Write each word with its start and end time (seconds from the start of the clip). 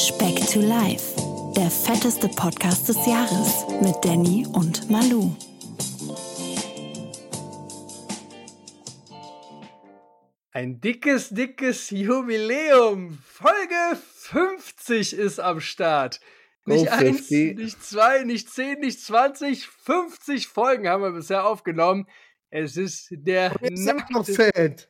Speck 0.00 0.46
to 0.46 0.60
Life, 0.60 1.14
der 1.54 1.70
fetteste 1.70 2.26
Podcast 2.28 2.88
des 2.88 2.96
Jahres 3.06 3.66
mit 3.82 3.94
Danny 4.02 4.46
und 4.50 4.88
Malu. 4.90 5.36
Ein 10.52 10.80
dickes, 10.80 11.28
dickes 11.28 11.90
Jubiläum. 11.90 13.18
Folge 13.22 14.00
50 14.14 15.12
ist 15.12 15.38
am 15.38 15.60
Start. 15.60 16.20
Nicht 16.64 16.86
Go 16.86 16.92
eins, 16.92 17.28
50. 17.28 17.58
nicht 17.58 17.84
zwei, 17.84 18.24
nicht 18.24 18.50
zehn, 18.50 18.80
nicht 18.80 19.02
20, 19.02 19.66
50 19.66 20.48
Folgen 20.48 20.88
haben 20.88 21.02
wir 21.02 21.12
bisher 21.12 21.44
aufgenommen. 21.44 22.08
Es 22.48 22.78
ist 22.78 23.08
der 23.10 23.54
Jetzt 23.60 23.84
sind 23.84 23.98
wir 23.98 24.16
noch 24.16 24.24
fett. 24.24 24.88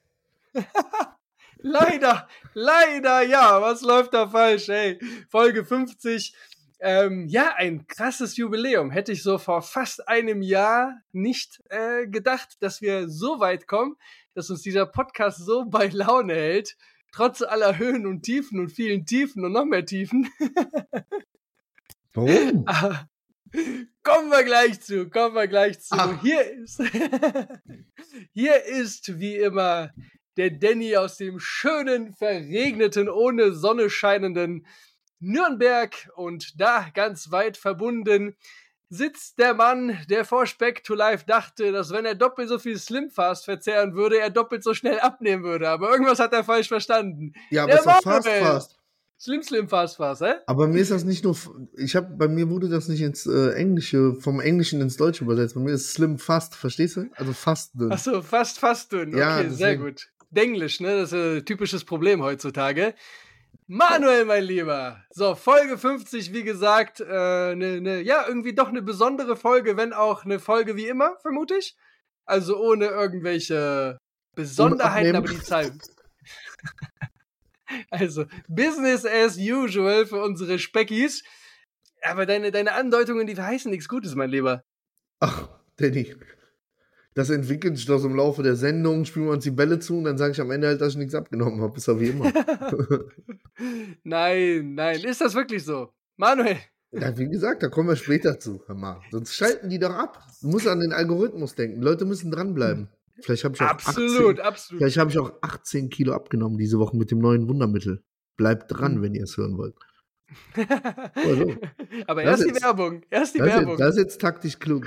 Leider, 1.63 2.29
leider, 2.55 3.23
ja. 3.23 3.61
Was 3.61 3.83
läuft 3.83 4.15
da 4.15 4.29
falsch, 4.29 4.69
ey? 4.69 4.99
Folge 5.29 5.65
50. 5.65 6.35
Ähm, 6.81 7.27
ja, 7.29 7.55
ein 7.57 7.87
krasses 7.87 8.37
Jubiläum. 8.37 8.91
Hätte 8.91 9.13
ich 9.13 9.23
so 9.23 9.39
vor 9.39 9.63
fast 9.63 10.09
einem 10.09 10.43
Jahr 10.43 11.01
nicht 11.13 11.63
äh, 11.69 12.07
gedacht, 12.07 12.57
dass 12.61 12.81
wir 12.81 13.09
so 13.09 13.41
weit 13.41 13.67
kommen, 13.67 13.97
dass 14.35 14.49
uns 14.51 14.63
dieser 14.63 14.87
Podcast 14.87 15.45
so 15.45 15.67
bei 15.67 15.89
Laune 15.89 16.35
hält. 16.35 16.77
Trotz 17.13 17.43
aller 17.43 17.77
Höhen 17.77 18.07
und 18.07 18.23
Tiefen 18.23 18.61
und 18.61 18.71
vielen 18.71 19.05
Tiefen 19.05 19.45
und 19.45 19.53
noch 19.53 19.65
mehr 19.65 19.85
Tiefen. 19.85 20.31
Warum? 22.13 22.65
Ah, 22.67 23.07
Kommen 24.03 24.31
wir 24.31 24.45
gleich 24.45 24.81
zu, 24.81 25.11
kommen 25.11 25.35
wir 25.35 25.49
gleich 25.49 25.81
zu. 25.81 25.95
Ah. 25.95 26.19
Hier 26.23 26.51
ist, 26.53 26.81
hier 28.33 28.65
ist 28.65 29.19
wie 29.19 29.37
immer 29.37 29.91
der 30.41 30.51
Danny 30.51 30.97
aus 30.97 31.19
dem 31.19 31.39
schönen, 31.39 32.15
verregneten, 32.15 33.11
ohne 33.11 33.53
Sonne 33.53 33.91
scheinenden 33.91 34.67
Nürnberg 35.19 35.95
und 36.17 36.59
da 36.59 36.87
ganz 36.95 37.31
weit 37.31 37.59
verbunden 37.59 38.37
sitzt 38.89 39.39
der 39.39 39.53
Mann, 39.53 39.99
der 40.09 40.25
vor 40.25 40.47
Speck 40.47 40.83
to 40.83 40.95
Life 40.95 41.27
dachte, 41.27 41.73
dass 41.73 41.91
wenn 41.91 42.07
er 42.07 42.15
doppelt 42.15 42.49
so 42.49 42.59
viel 42.59 42.79
Slimfast 42.79 43.45
verzehren 43.45 43.95
würde, 43.95 44.19
er 44.19 44.31
doppelt 44.31 44.65
so 44.65 44.73
schnell 44.73 44.99
abnehmen 44.99 45.45
würde. 45.45 45.69
Aber 45.69 45.91
irgendwas 45.91 46.19
hat 46.19 46.33
er 46.33 46.43
falsch 46.43 46.69
verstanden. 46.69 47.35
Ja, 47.51 47.65
aber 47.65 47.73
Der 47.73 47.81
ist 47.81 47.87
doch 47.87 48.03
fast 48.03 48.29
fast. 48.29 48.81
Slim 49.21 49.43
Slim 49.43 49.69
Fast 49.69 49.99
Fast, 49.99 50.23
hä? 50.23 50.33
Aber 50.47 50.67
mir 50.67 50.81
ist 50.81 50.91
das 50.91 51.05
nicht 51.05 51.25
nur, 51.25 51.37
ich 51.77 51.95
habe, 51.95 52.17
bei 52.17 52.27
mir 52.27 52.49
wurde 52.49 52.71
das 52.71 52.89
nicht 52.89 53.03
ins 53.03 53.27
äh, 53.27 53.51
Englische, 53.53 54.15
vom 54.15 54.41
Englischen 54.41 54.81
ins 54.81 54.97
Deutsche 54.97 55.25
übersetzt. 55.25 55.55
Bei 55.55 55.61
mir 55.61 55.73
ist 55.73 55.93
Slim 55.93 56.19
fast, 56.19 56.55
verstehst 56.55 56.97
du? 56.97 57.11
Also 57.17 57.35
fast 57.35 57.79
dünn. 57.79 57.93
Ach 57.93 57.99
so, 57.99 58.23
fast, 58.23 58.59
fast 58.59 58.91
dünn. 58.93 59.15
Ja, 59.15 59.37
okay, 59.37 59.51
sehr 59.51 59.69
deswegen. 59.73 59.83
gut. 59.83 60.09
Denglisch, 60.31 60.81
ne? 60.81 60.97
Das 61.01 61.13
ist 61.13 61.19
ein 61.19 61.45
typisches 61.45 61.85
Problem 61.85 62.23
heutzutage. 62.23 62.95
Manuel, 63.67 64.25
mein 64.25 64.43
Lieber. 64.43 65.05
So, 65.11 65.37
Folge 65.37 65.79
50, 65.79 66.33
wie 66.33 66.43
gesagt, 66.43 67.01
äh, 67.01 67.55
ne, 67.55 67.81
ne, 67.81 68.01
ja, 68.01 68.25
irgendwie 68.27 68.53
doch 68.53 68.69
eine 68.69 68.83
besondere 68.83 69.37
Folge, 69.37 69.77
wenn 69.77 69.93
auch 69.93 70.25
eine 70.25 70.41
Folge 70.41 70.75
wie 70.75 70.89
immer, 70.89 71.17
vermute 71.23 71.55
ich. 71.57 71.77
Also 72.25 72.59
ohne 72.61 72.87
irgendwelche 72.87 73.99
Besonderheiten, 74.35 75.15
aber 75.15 75.29
die 75.29 75.41
Zahl. 75.41 75.71
also, 77.91 78.25
Business 78.49 79.05
as 79.07 79.37
usual 79.37 80.07
für 80.07 80.21
unsere 80.23 80.59
Speckis. 80.59 81.23
Aber 82.03 82.27
deine, 82.27 82.51
deine 82.51 82.73
Andeutungen, 82.73 83.27
die 83.27 83.35
verheißen 83.35 83.71
nichts 83.71 83.89
Gutes, 83.89 84.15
mein 84.15 84.31
Lieber. 84.31 84.63
Ach, 85.21 85.49
Danny. 85.77 86.15
Das 87.21 87.29
entwickelt 87.29 87.77
sich 87.77 87.85
doch 87.85 87.99
so 87.99 88.09
im 88.09 88.17
Laufe 88.17 88.43
der 88.43 88.57
Sendung, 88.57 89.05
spielen 89.05 89.27
wir 89.27 89.33
uns 89.33 89.45
die 89.45 89.51
Bälle 89.51 89.79
zu 89.79 89.99
und 89.99 90.05
dann 90.05 90.17
sage 90.17 90.33
ich 90.33 90.41
am 90.41 90.51
Ende 90.51 90.69
halt, 90.69 90.81
dass 90.81 90.95
ich 90.95 90.97
nichts 90.99 91.15
abgenommen 91.15 91.61
habe. 91.61 91.77
Ist 91.77 91.87
doch 91.87 92.01
wie 92.01 92.09
immer. 92.09 92.33
Nein, 94.05 94.75
nein, 94.75 95.01
ist 95.05 95.21
das 95.21 95.35
wirklich 95.35 95.63
so? 95.63 95.91
Manuel, 96.17 96.57
ja, 96.93 97.17
wie 97.19 97.29
gesagt, 97.29 97.63
da 97.63 97.69
kommen 97.69 97.91
wir 97.91 97.97
später 97.97 98.41
zu. 98.41 98.63
Hör 98.67 98.75
mal. 98.75 99.03
Sonst 99.11 99.35
schalten 99.35 99.69
die 99.69 99.79
doch 99.79 99.91
ab. 99.95 100.19
Du 100.41 100.49
musst 100.49 100.67
an 100.67 100.81
den 100.81 100.95
Algorithmus 100.95 101.55
denken. 101.55 101.83
Leute 101.83 102.07
müssen 102.07 102.31
dranbleiben. 102.31 102.89
Vielleicht 103.21 103.45
habe 103.45 103.55
ich 103.55 103.61
auch 103.61 103.67
absolut, 103.67 104.41
18, 104.41 104.47
absolut. 104.47 104.79
Vielleicht 104.81 104.97
habe 104.97 105.11
ich 105.11 105.19
auch 105.19 105.33
18 105.43 105.91
Kilo 105.91 106.15
abgenommen 106.15 106.57
diese 106.57 106.79
Woche 106.79 106.97
mit 106.97 107.11
dem 107.11 107.19
neuen 107.19 107.47
Wundermittel. 107.49 108.03
Bleibt 108.39 108.73
dran, 108.73 109.03
wenn 109.03 109.15
ihr 109.15 109.25
es 109.25 109.37
hören 109.37 109.59
wollt. 109.59 109.75
so. 110.57 111.55
Aber 112.07 112.23
erst 112.23 112.45
die 112.45 112.51
ist- 112.51 112.63
Werbung, 112.63 113.03
erst 113.11 113.35
die 113.35 113.39
Das 113.41 113.49
ist, 113.49 113.55
Werbung. 113.55 113.71
jetzt, 113.73 113.81
das 113.81 113.97
ist 113.97 114.03
jetzt 114.03 114.21
taktisch 114.23 114.59
klug. 114.59 114.87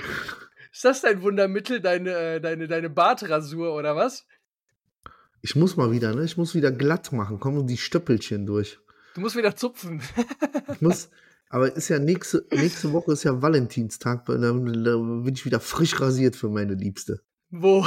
Ist 0.74 0.84
das 0.84 1.02
dein 1.02 1.22
Wundermittel, 1.22 1.80
deine, 1.80 2.10
äh, 2.10 2.40
deine, 2.40 2.66
deine 2.66 2.90
Bartrasur 2.90 3.76
oder 3.76 3.94
was? 3.94 4.26
Ich 5.40 5.54
muss 5.54 5.76
mal 5.76 5.92
wieder, 5.92 6.12
ne? 6.12 6.24
Ich 6.24 6.36
muss 6.36 6.56
wieder 6.56 6.72
glatt 6.72 7.12
machen. 7.12 7.38
Kommen 7.38 7.68
die 7.68 7.76
Stöppelchen 7.76 8.44
durch. 8.44 8.80
Du 9.14 9.20
musst 9.20 9.36
wieder 9.36 9.54
zupfen. 9.54 10.02
Ich 10.72 10.80
muss, 10.80 11.10
aber 11.48 11.76
ist 11.76 11.90
ja 11.90 12.00
nächste, 12.00 12.44
nächste 12.50 12.92
Woche 12.92 13.12
ist 13.12 13.22
ja 13.22 13.40
Valentinstag. 13.40 14.26
Da, 14.26 14.34
bin 14.34 15.32
ich 15.32 15.44
wieder 15.46 15.60
frisch 15.60 16.00
rasiert 16.00 16.34
für 16.34 16.48
meine 16.48 16.74
Liebste. 16.74 17.20
Wo? 17.50 17.86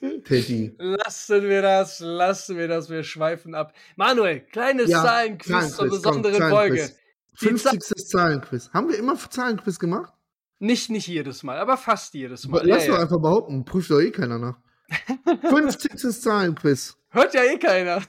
Teddy. 0.24 0.76
lassen 0.78 1.42
wir 1.44 1.62
das, 1.62 1.98
lassen 2.00 2.58
wir 2.58 2.68
das, 2.68 2.90
wir 2.90 3.04
schweifen 3.04 3.54
ab. 3.54 3.72
Manuel, 3.96 4.40
kleines 4.40 4.90
Ja, 4.90 5.02
Zahlenquiz 5.02 5.76
zur 5.76 5.88
besonderen 5.88 6.50
Folge. 6.50 6.90
Zahlenquiz. 7.36 7.62
Die 7.62 7.68
50. 7.68 8.06
Zahlenquiz. 8.08 8.70
Haben 8.72 8.88
wir 8.88 8.98
immer 8.98 9.16
Zahlenquiz 9.16 9.78
gemacht? 9.78 10.12
Nicht, 10.58 10.90
nicht 10.90 11.06
jedes 11.06 11.42
Mal, 11.42 11.58
aber 11.58 11.76
fast 11.76 12.12
jedes 12.14 12.46
Mal. 12.46 12.66
Lass 12.66 12.82
Ja, 12.84 12.88
doch 12.92 12.96
ja. 12.98 13.02
einfach 13.04 13.20
behaupten. 13.20 13.64
Prüft 13.64 13.90
doch 13.90 14.00
eh 14.00 14.10
keiner 14.10 14.38
nach. 14.38 14.58
50. 15.48 15.96
Zahlenquiz. 16.20 16.96
Hört 17.10 17.32
ja 17.34 17.44
eh 17.44 17.58
keiner. 17.58 18.02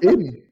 Eben. 0.00 0.42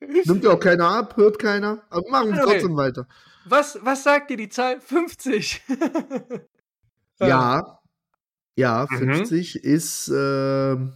Nimmt 0.00 0.44
ja 0.44 0.50
auch 0.50 0.60
keiner 0.60 0.88
ab, 0.90 1.16
hört 1.16 1.38
keiner. 1.38 1.82
Aber 1.88 2.02
machen 2.10 2.32
wir 2.34 2.42
Okay. 2.42 2.52
trotzdem 2.54 2.76
weiter. 2.76 3.06
Was, 3.46 3.78
was 3.82 4.02
sagt 4.02 4.30
dir 4.30 4.36
die 4.36 4.48
Zahl 4.48 4.80
50? 4.80 5.62
Ja. 7.20 7.78
Ja, 8.56 8.86
Mhm. 8.90 9.14
50 9.14 9.64
ist, 9.64 10.08
ähm, 10.14 10.92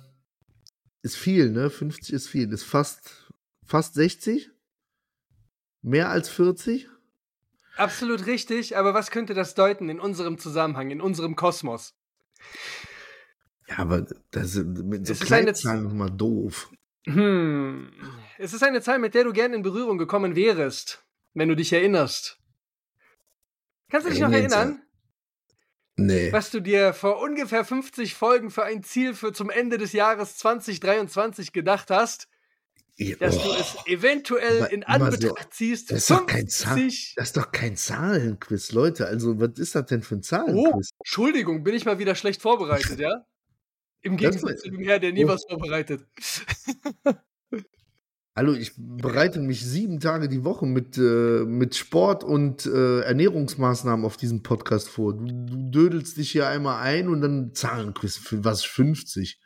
ist 1.03 1.17
viel, 1.17 1.51
ne? 1.51 1.71
50 1.71 2.13
ist 2.13 2.29
viel. 2.29 2.53
Ist 2.53 2.65
fast, 2.65 3.27
fast 3.65 3.95
60. 3.95 4.51
Mehr 5.83 6.09
als 6.11 6.29
40. 6.29 6.89
Absolut 7.77 8.27
richtig, 8.27 8.77
aber 8.77 8.93
was 8.95 9.11
könnte 9.11 9.35
das 9.35 9.55
deuten 9.55 9.89
in 9.89 10.01
unserem 10.01 10.39
Zusammenhang, 10.39 10.91
in 10.91 11.01
unserem 11.01 11.37
Kosmos? 11.37 11.95
Ja, 13.69 13.79
aber 13.79 14.07
das 14.31 14.57
ist 14.57 14.67
mit 14.67 15.07
so 15.07 15.15
Kleinzahlen 15.15 15.85
nochmal 15.85 16.11
doof. 16.11 16.71
Hm. 17.05 17.93
Es 18.39 18.53
ist 18.53 18.63
eine 18.63 18.83
Zahl, 18.83 18.99
mit 18.99 19.15
der 19.15 19.25
du 19.25 19.33
gerne 19.33 19.55
in 19.57 19.63
Berührung 19.63 19.99
gekommen 19.99 20.35
wärest, 20.35 21.05
wenn 21.35 21.49
du 21.49 21.55
dich 21.55 21.73
erinnerst. 21.73 22.39
Kannst 23.91 24.07
du 24.07 24.11
dich 24.11 24.21
noch 24.21 24.33
erinnern, 24.33 24.83
Nee. 25.97 26.33
was 26.33 26.51
du 26.51 26.61
dir 26.61 26.93
vor 26.93 27.21
ungefähr 27.21 27.65
50 27.65 28.15
Folgen 28.15 28.51
für 28.51 28.65
ein 28.65 28.83
Ziel 28.83 29.15
für 29.15 29.33
zum 29.33 29.51
Ende 29.51 29.79
des 29.79 29.93
Jahres 29.93 30.37
2023 30.37 31.53
gedacht 31.53 31.91
hast, 31.91 32.29
dass 33.21 33.37
du 33.37 33.49
Oh, 33.49 33.55
es 33.59 33.77
eventuell 33.87 34.67
in 34.73 34.83
immer 34.83 34.99
so- 34.99 35.05
Anbetracht 35.29 35.55
ziehst? 35.55 35.91
das 35.91 35.99
ist 36.01 36.11
doch 36.11 36.27
kein 36.27 36.49
Zahl. 36.49 36.75
50 36.79 37.15
Das 37.17 37.29
ist 37.29 37.37
doch 37.37 37.53
kein 37.53 37.77
Zahlenquiz, 37.77 38.73
Leute. 38.73 39.07
Also, 39.07 39.39
was 39.41 39.59
ist 39.59 39.75
das 39.75 39.87
denn 39.87 40.03
für 40.03 40.17
ein 40.17 40.19
Oh, 40.19 40.23
Zahlenquiz? 40.23 40.91
Entschuldigung, 40.99 41.63
bin 41.63 41.75
ich 41.75 41.85
mal 41.85 41.99
wieder 41.99 42.15
schlecht 42.15 42.43
vorbereitet, 42.43 42.99
ja? 42.99 43.25
Im 44.01 44.17
Gegensatz 44.17 44.63
zu 44.63 44.71
dem 44.71 44.81
Herr, 44.83 44.99
der 44.99 45.13
nie 45.13 45.25
Oh. 45.25 45.29
was 45.29 45.45
vorbereitet. 45.49 46.07
Hallo, 48.37 48.53
ich 48.53 48.73
bereite 48.77 49.41
mich 49.41 49.65
sieben 49.67 49.99
Tage 49.99 50.29
die 50.29 50.45
Woche 50.45 50.65
mit, 50.65 50.97
äh, 50.97 51.45
mit 51.45 51.75
Sport 51.75 52.23
und 52.23 52.67
äh, 52.67 53.01
Ernährungsmaßnahmen 53.01 54.07
auf 54.07 54.17
diesem 54.17 54.45
Podcast 54.45 54.89
vor. 54.89 55.13
Du, 55.17 55.25
du 55.27 55.71
dödelst 55.71 56.17
dich 56.17 56.31
hier 56.31 56.47
einmal 56.47 56.81
ein 56.81 57.09
und 57.09 57.21
dann 57.21 57.53
Zahlenquiz 57.53 58.17
für 58.17 58.45
was 58.45 58.63
50. 58.65 59.41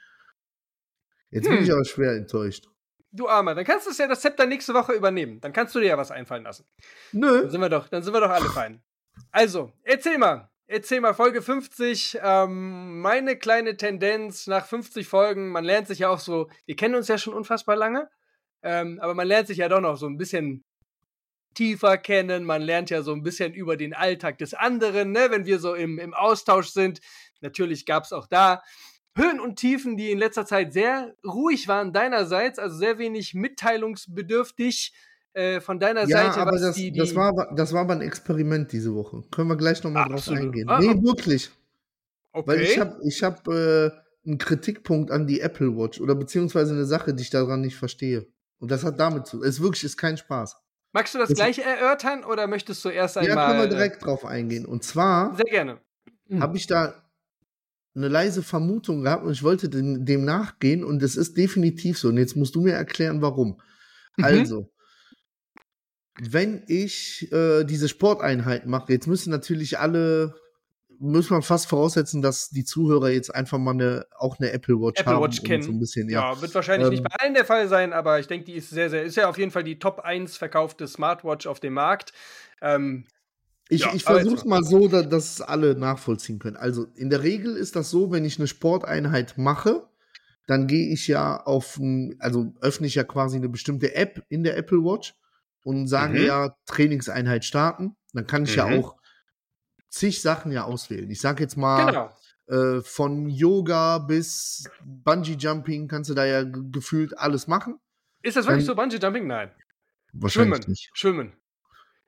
Jetzt 1.30 1.44
bin 1.48 1.56
Hm. 1.56 1.64
ich 1.64 1.72
aber 1.72 1.86
schwer 1.86 2.12
enttäuscht. 2.16 2.68
Du 3.14 3.28
Armer, 3.28 3.54
dann 3.54 3.64
kannst 3.64 3.86
du 3.86 3.90
es 3.90 3.98
ja 3.98 4.08
das 4.08 4.22
Zepter 4.22 4.46
nächste 4.46 4.72
Woche 4.72 4.94
übernehmen. 4.94 5.40
Dann 5.40 5.52
kannst 5.52 5.74
du 5.74 5.80
dir 5.80 5.88
ja 5.88 5.98
was 5.98 6.10
einfallen 6.10 6.44
lassen. 6.44 6.66
Nö. 7.12 7.42
Dann 7.42 7.50
sind 7.50 7.60
wir 7.60 7.68
doch, 7.68 7.88
dann 7.88 8.02
sind 8.02 8.14
wir 8.14 8.20
doch 8.20 8.30
alle 8.30 8.48
fein. 8.48 8.82
Also, 9.30 9.72
erzähl 9.82 10.16
mal. 10.16 10.48
Erzähl 10.66 11.02
mal, 11.02 11.12
Folge 11.12 11.42
50. 11.42 12.18
Ähm, 12.22 13.00
meine 13.00 13.36
kleine 13.36 13.76
Tendenz 13.76 14.46
nach 14.46 14.64
50 14.64 15.06
Folgen. 15.06 15.50
Man 15.50 15.64
lernt 15.64 15.88
sich 15.88 15.98
ja 15.98 16.08
auch 16.08 16.20
so, 16.20 16.48
wir 16.64 16.76
kennen 16.76 16.94
uns 16.94 17.08
ja 17.08 17.18
schon 17.18 17.34
unfassbar 17.34 17.76
lange, 17.76 18.08
ähm, 18.62 18.98
aber 19.02 19.12
man 19.12 19.26
lernt 19.26 19.48
sich 19.48 19.58
ja 19.58 19.68
doch 19.68 19.82
noch 19.82 19.98
so 19.98 20.06
ein 20.06 20.16
bisschen 20.16 20.64
tiefer 21.54 21.98
kennen. 21.98 22.44
Man 22.44 22.62
lernt 22.62 22.88
ja 22.88 23.02
so 23.02 23.12
ein 23.12 23.22
bisschen 23.22 23.52
über 23.52 23.76
den 23.76 23.92
Alltag 23.92 24.38
des 24.38 24.54
anderen, 24.54 25.12
ne? 25.12 25.26
wenn 25.30 25.44
wir 25.44 25.58
so 25.58 25.74
im, 25.74 25.98
im 25.98 26.14
Austausch 26.14 26.68
sind. 26.68 27.00
Natürlich 27.42 27.84
gab 27.84 28.04
es 28.04 28.12
auch 28.14 28.26
da 28.26 28.62
Höhen 29.14 29.40
und 29.40 29.56
Tiefen, 29.56 29.96
die 29.96 30.10
in 30.10 30.18
letzter 30.18 30.46
Zeit 30.46 30.72
sehr 30.72 31.14
ruhig 31.26 31.68
waren 31.68 31.92
deinerseits, 31.92 32.58
also 32.58 32.76
sehr 32.76 32.98
wenig 32.98 33.34
mitteilungsbedürftig 33.34 34.94
äh, 35.34 35.60
von 35.60 35.78
deiner 35.78 36.06
Ja, 36.06 36.24
Seite. 36.24 36.40
aber 36.40 36.52
was 36.52 36.60
das, 36.62 36.76
die, 36.76 36.92
die, 36.92 36.98
das, 36.98 37.14
war, 37.14 37.28
aber- 37.28 37.52
das 37.54 37.72
war 37.72 37.82
aber 37.82 37.94
ein 37.94 38.00
Experiment 38.00 38.72
diese 38.72 38.94
Woche. 38.94 39.22
Können 39.30 39.48
wir 39.48 39.56
gleich 39.56 39.82
nochmal 39.82 40.08
drauf 40.08 40.28
eingehen. 40.28 40.68
Ah, 40.68 40.78
nee, 40.80 40.94
wirklich. 41.02 41.50
okay. 42.32 42.46
Weil 42.48 42.60
ich 42.62 42.78
habe 42.78 42.98
ich 43.04 43.22
hab, 43.22 43.46
äh, 43.48 43.90
einen 44.24 44.38
Kritikpunkt 44.38 45.10
an 45.10 45.26
die 45.26 45.40
Apple 45.40 45.76
Watch 45.76 46.00
oder 46.00 46.14
beziehungsweise 46.14 46.72
eine 46.74 46.84
Sache, 46.84 47.12
die 47.12 47.22
ich 47.22 47.30
daran 47.30 47.60
nicht 47.60 47.76
verstehe. 47.76 48.26
Und 48.60 48.70
das 48.70 48.84
hat 48.84 49.00
damit 49.00 49.26
zu. 49.26 49.42
Es 49.42 49.56
ist 49.56 49.62
wirklich 49.62 49.82
ist 49.84 49.96
kein 49.96 50.16
Spaß. 50.16 50.56
Magst 50.92 51.14
du 51.14 51.18
das, 51.18 51.30
Das- 51.30 51.36
gleich 51.36 51.58
erörtern 51.58 52.22
oder 52.24 52.46
möchtest 52.46 52.84
du 52.84 52.90
erst 52.90 53.16
Ja, 53.16 53.22
einmal. 53.22 53.46
können 53.48 53.60
wir 53.62 53.68
direkt 53.68 54.04
drauf 54.04 54.24
eingehen. 54.24 54.64
Und 54.66 54.84
zwar 54.84 55.34
Sehr 55.34 55.44
gerne. 55.46 55.80
Mhm. 56.28 56.40
habe 56.42 56.56
ich 56.56 56.66
da 56.66 56.94
eine 57.94 58.08
leise 58.08 58.42
Vermutung 58.42 59.02
gehabt 59.02 59.24
und 59.24 59.32
ich 59.32 59.42
wollte 59.42 59.68
dem, 59.68 60.04
dem 60.04 60.24
nachgehen 60.24 60.84
und 60.84 61.02
es 61.02 61.16
ist 61.16 61.36
definitiv 61.36 61.98
so. 61.98 62.08
Und 62.08 62.16
jetzt 62.16 62.36
musst 62.36 62.54
du 62.54 62.62
mir 62.62 62.72
erklären, 62.72 63.20
warum. 63.20 63.60
Mhm. 64.16 64.24
Also, 64.24 64.72
wenn 66.20 66.62
ich 66.68 67.30
äh, 67.32 67.64
diese 67.64 67.88
Sporteinheit 67.88 68.66
mache, 68.66 68.92
jetzt 68.92 69.06
müssen 69.06 69.30
natürlich 69.30 69.78
alle, 69.78 70.34
muss 70.98 71.30
man 71.30 71.42
fast 71.42 71.66
voraussetzen, 71.66 72.22
dass 72.22 72.50
die 72.50 72.64
Zuhörer 72.64 73.10
jetzt 73.10 73.34
einfach 73.34 73.58
mal 73.58 73.72
eine, 73.72 74.06
auch 74.16 74.38
eine 74.38 74.52
Apple 74.52 74.76
Watch 74.76 75.00
Apple 75.00 75.14
haben 75.14 75.22
Watch 75.22 75.40
und 75.40 75.46
kennen. 75.46 75.62
so 75.62 75.72
ein 75.72 75.78
bisschen, 75.78 76.08
ja. 76.08 76.32
Ja, 76.32 76.40
wird 76.40 76.54
wahrscheinlich 76.54 76.90
nicht 76.90 77.00
Ähm, 77.00 77.06
bei 77.10 77.16
allen 77.18 77.34
der 77.34 77.44
Fall 77.44 77.68
sein, 77.68 77.92
aber 77.92 78.20
ich 78.20 78.26
denke, 78.26 78.46
die 78.46 78.54
ist 78.54 78.70
sehr, 78.70 78.88
sehr, 78.88 79.02
ist 79.02 79.16
ja 79.16 79.28
auf 79.28 79.38
jeden 79.38 79.50
Fall 79.50 79.64
die 79.64 79.78
Top 79.78 80.00
1 80.00 80.36
verkaufte 80.36 80.86
Smartwatch 80.86 81.46
auf 81.46 81.60
dem 81.60 81.74
Markt. 81.74 82.12
Ähm, 82.60 83.06
Ich, 83.72 83.80
Ja, 83.82 83.94
ich 83.94 84.06
aber 84.06 84.16
versuche 84.16 84.34
jetzt- 84.36 84.46
mal 84.46 84.62
so, 84.64 84.86
da, 84.88 85.02
dass 85.02 85.34
es 85.34 85.40
alle 85.40 85.74
nachvollziehen 85.74 86.38
können. 86.38 86.56
Also 86.56 86.86
in 86.94 87.08
der 87.10 87.22
Regel 87.22 87.56
ist 87.56 87.74
das 87.76 87.90
so, 87.90 88.10
wenn 88.12 88.24
ich 88.24 88.38
eine 88.38 88.46
Sporteinheit 88.46 89.38
mache, 89.38 89.88
dann 90.46 90.66
gehe 90.66 90.92
ich 90.92 91.08
ja 91.08 91.40
auf, 91.42 91.80
also 92.18 92.52
öffne 92.60 92.86
ich 92.86 92.94
ja 92.96 93.04
quasi 93.04 93.36
eine 93.36 93.48
bestimmte 93.48 93.94
App 93.94 94.24
in 94.28 94.42
der 94.44 94.56
Apple 94.58 94.78
Watch 94.84 95.14
und 95.64 95.86
sage 95.88 96.18
Mhm. 96.20 96.26
ja 96.26 96.56
Trainingseinheit 96.66 97.44
starten. 97.44 97.96
Dann 98.12 98.26
kann 98.26 98.44
ich 98.44 98.56
ja 98.56 98.66
Mhm. 98.66 98.78
auch 98.84 98.96
zig 99.88 100.20
Sachen 100.20 100.52
ja 100.52 100.64
auswählen. 100.64 101.10
Ich 101.10 101.20
sage 101.20 101.42
jetzt 101.42 101.56
mal 101.56 101.86
genau. 101.86 102.10
äh, 102.48 102.82
von 102.82 103.28
Yoga 103.28 103.98
bis 103.98 104.68
Bungee 104.84 105.36
Jumping 105.38 105.88
kannst 105.88 106.10
du 106.10 106.14
da 106.14 106.24
ja 106.26 106.42
ge- 106.42 106.62
gefühlt 106.70 107.16
alles 107.18 107.46
machen. 107.46 107.78
Ist 108.22 108.36
das 108.36 108.46
wirklich 108.46 108.66
dann- 108.66 108.76
so 108.76 108.82
Bungee 108.82 108.96
Jumping? 108.98 109.26
Nein. 109.26 109.50
Wahrscheinlich 110.12 110.56
Schwimmen. 110.56 110.70
nicht. 110.70 110.90
Schwimmen. 110.92 111.32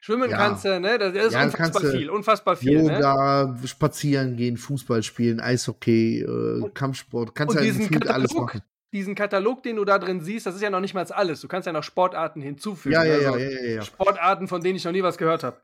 Schwimmen 0.05 0.31
Ja. 0.31 0.37
kannst 0.37 0.67
du, 0.67 0.79
ne? 0.81 0.99
Das 0.99 1.15
ist 1.15 1.33
Ja, 1.33 1.45
unfassbar 1.45 1.81
viel. 1.81 2.11
Unfassbar 2.11 2.57
viel. 2.57 2.83
Ne? 2.83 2.93
Yoga, 2.93 3.57
spazieren 3.65 4.37
gehen, 4.37 4.59
Fußball 4.59 5.03
spielen, 5.03 5.41
Eishockey, 5.41 6.21
äh, 6.21 6.69
Kampfsport, 6.75 7.35
kannst 7.35 7.55
ja 7.55 7.63
diesen 7.63 7.89
gefühlt 7.89 8.09
alles 8.09 8.29
Katalog, 8.29 8.49
machen. 8.49 8.63
diesen 8.93 9.15
Katalog, 9.15 9.63
den 9.63 9.77
du 9.77 9.87
da 9.87 9.99
drin 9.99 10.21
siehst, 10.21 10.45
das 10.45 10.57
ist 10.57 10.61
ja 10.61 10.69
noch 10.69 10.81
nicht 10.81 10.93
mal 10.93 11.11
alles. 11.11 11.41
Du 11.41 11.49
kannst 11.49 11.65
ja 11.65 11.73
noch 11.73 11.85
Sportarten 11.85 12.43
hinzufügen. 12.43 12.93
Ja, 12.93 13.03
ja, 13.03 13.17
ja, 13.17 13.33
also 13.33 13.39
ja, 13.39 13.65
ja. 13.77 13.81
Sportarten, 13.81 14.47
von 14.47 14.63
denen 14.63 14.77
ich 14.77 14.85
noch 14.85 14.93
nie 14.93 15.03
was 15.03 15.17
gehört 15.17 15.43
habe. 15.43 15.57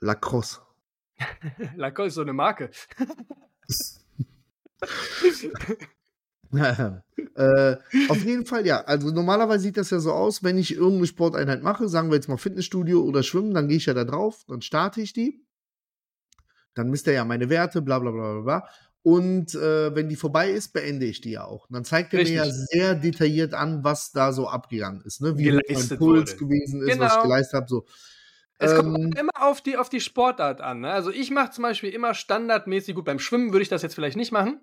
Lacrosse. 0.00 0.60
Lacoste 1.76 2.08
ist 2.08 2.14
so 2.14 2.22
eine 2.22 2.32
Marke. 2.32 2.70
äh, 7.36 7.76
auf 8.08 8.24
jeden 8.24 8.46
Fall, 8.46 8.66
ja. 8.66 8.82
Also 8.82 9.10
normalerweise 9.10 9.64
sieht 9.64 9.76
das 9.76 9.90
ja 9.90 9.98
so 10.00 10.12
aus, 10.12 10.42
wenn 10.42 10.58
ich 10.58 10.74
irgendeine 10.74 11.06
Sporteinheit 11.06 11.62
mache, 11.62 11.88
sagen 11.88 12.10
wir 12.10 12.16
jetzt 12.16 12.28
mal 12.28 12.36
Fitnessstudio 12.36 13.02
oder 13.02 13.22
Schwimmen, 13.22 13.54
dann 13.54 13.68
gehe 13.68 13.76
ich 13.78 13.86
ja 13.86 13.94
da 13.94 14.04
drauf, 14.04 14.44
dann 14.48 14.62
starte 14.62 15.00
ich 15.00 15.12
die. 15.12 15.44
Dann 16.74 16.90
misst 16.90 17.06
er 17.08 17.14
ja 17.14 17.24
meine 17.24 17.48
Werte, 17.48 17.80
bla 17.82 17.98
bla 17.98 18.10
bla 18.10 18.32
bla 18.34 18.40
bla. 18.42 18.68
Und 19.02 19.54
äh, 19.54 19.94
wenn 19.94 20.08
die 20.08 20.16
vorbei 20.16 20.50
ist, 20.50 20.72
beende 20.72 21.06
ich 21.06 21.20
die 21.20 21.30
ja 21.30 21.44
auch. 21.44 21.68
Und 21.68 21.74
dann 21.74 21.84
zeigt 21.84 22.12
er 22.12 22.24
mir 22.24 22.28
ja 22.28 22.50
sehr 22.50 22.96
detailliert 22.96 23.54
an, 23.54 23.84
was 23.84 24.10
da 24.10 24.32
so 24.32 24.48
abgegangen 24.48 25.00
ist, 25.04 25.20
ne? 25.20 25.38
Wie 25.38 25.52
mein 25.52 25.62
Puls 25.68 26.00
wurde. 26.00 26.36
gewesen 26.36 26.82
ist, 26.82 26.98
was 26.98 27.12
Genau. 27.12 27.16
ich 27.16 27.22
geleistet 27.22 27.54
habe. 27.54 27.66
So. 27.68 27.86
Es 28.58 28.74
kommt 28.74 28.98
Ähm, 28.98 29.12
immer 29.16 29.30
auf 29.40 29.60
die, 29.60 29.76
auf 29.76 29.88
die 29.90 30.00
Sportart 30.00 30.60
an. 30.60 30.80
Ne? 30.80 30.90
Also 30.90 31.10
ich 31.10 31.30
mache 31.30 31.50
zum 31.52 31.62
Beispiel 31.62 31.90
immer 31.90 32.14
standardmäßig, 32.14 32.94
gut, 32.96 33.04
beim 33.04 33.18
Schwimmen 33.20 33.52
würde 33.52 33.62
ich 33.62 33.68
das 33.68 33.82
jetzt 33.82 33.94
vielleicht 33.94 34.16
nicht 34.16 34.32
machen. 34.32 34.60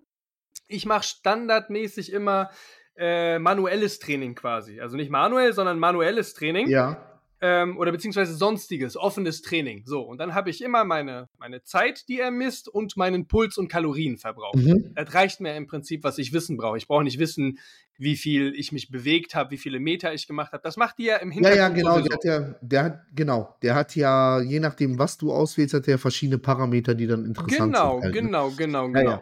Ich 0.74 0.86
mache 0.86 1.04
standardmäßig 1.04 2.12
immer 2.12 2.50
äh, 2.98 3.40
manuelles 3.40 4.00
Training 4.00 4.36
quasi. 4.36 4.80
Also 4.80 4.96
nicht 4.98 5.10
manuell, 5.12 5.54
sondern 5.54 5.80
manuelles 5.80 6.34
Training. 6.34 6.68
Ja. 6.68 6.98
ähm, 7.42 7.78
oder 7.78 7.92
beziehungsweise 7.92 8.34
sonstiges, 8.36 8.96
offenes 8.96 9.42
Training. 9.42 9.84
So, 9.86 10.02
und 10.02 10.18
dann 10.20 10.34
habe 10.34 10.50
ich 10.50 10.64
immer 10.64 10.86
meine, 10.86 11.28
meine 11.38 11.62
Zeit, 11.64 12.08
die 12.08 12.20
er 12.20 12.32
misst 12.32 12.70
und 12.70 12.96
meinen 12.96 13.28
Puls 13.28 13.58
und 13.58 13.68
Kalorienverbrauch. 13.68 14.54
Mhm. 14.54 14.94
Das 14.96 15.14
reicht 15.14 15.42
mir 15.42 15.56
im 15.56 15.68
Prinzip, 15.68 16.04
was 16.06 16.18
ich 16.20 16.32
wissen 16.32 16.56
brauche. 16.56 16.78
Ich 16.78 16.88
brauche 16.88 17.04
nicht 17.04 17.20
wissen, 17.20 17.60
wie 17.98 18.16
viel 18.16 18.54
ich 18.56 18.72
mich 18.72 18.90
bewegt 18.92 19.36
habe, 19.36 19.52
wie 19.52 19.58
viele 19.58 19.80
Meter 19.82 20.14
ich 20.14 20.26
gemacht 20.28 20.54
habe. 20.54 20.64
Das 20.64 20.78
macht 20.78 20.98
die 21.00 21.04
ja 21.06 21.18
im 21.18 21.32
Ja, 21.32 21.36
Hintergrund 21.36 21.60
ja, 21.60 21.70
genau. 21.70 21.96
sowieso. 21.98 22.08
Der 22.08 22.14
hat 22.14 22.24
ja, 22.52 22.56
der 22.62 22.84
hat, 22.84 23.00
genau, 23.14 23.56
der 23.62 23.76
hat 23.76 23.96
ja, 23.96 24.40
je 24.42 24.60
nachdem, 24.62 24.98
was 24.98 25.18
du 25.18 25.34
auswählst, 25.34 25.74
hat 25.74 25.88
er 25.88 25.98
verschiedene 25.98 26.38
Parameter, 26.40 26.96
die 26.96 27.08
dann 27.08 27.26
interessant 27.26 27.74
Genau, 27.74 27.96
sind. 27.96 28.04
halt, 28.06 28.16
ne? 28.16 28.22
genau, 28.22 28.52
genau, 28.52 28.86
Ja, 28.88 28.92
genau. 28.94 29.12
ja. 29.12 29.22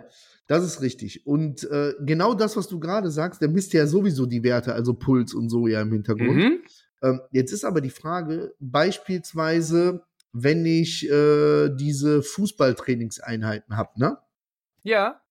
Das 0.52 0.66
ist 0.66 0.82
richtig. 0.82 1.26
Und 1.26 1.64
äh, 1.72 1.94
genau 2.02 2.34
das, 2.34 2.58
was 2.58 2.68
du 2.68 2.78
gerade 2.78 3.10
sagst, 3.10 3.42
der 3.42 3.48
misst 3.48 3.72
ja 3.72 3.88
sowieso 3.88 4.26
die 4.26 4.44
Werte, 4.44 4.74
also 4.74 4.94
Puls 4.94 5.34
und 5.34 5.48
so 5.48 5.66
ja 5.66 5.82
im 5.82 5.94
Hintergrund. 5.94 6.36
Mhm. 6.36 6.60
Ähm, 7.02 7.22
jetzt 7.32 7.54
ist 7.54 7.64
aber 7.64 7.80
die 7.80 7.90
Frage, 7.90 8.54
beispielsweise, 8.60 10.04
wenn 10.34 10.66
ich 10.66 11.10
äh, 11.10 11.70
diese 11.70 12.22
Fußballtrainingseinheiten 12.22 13.78
habe, 13.78 13.98
ne? 13.98 14.18
Ja, 14.84 15.22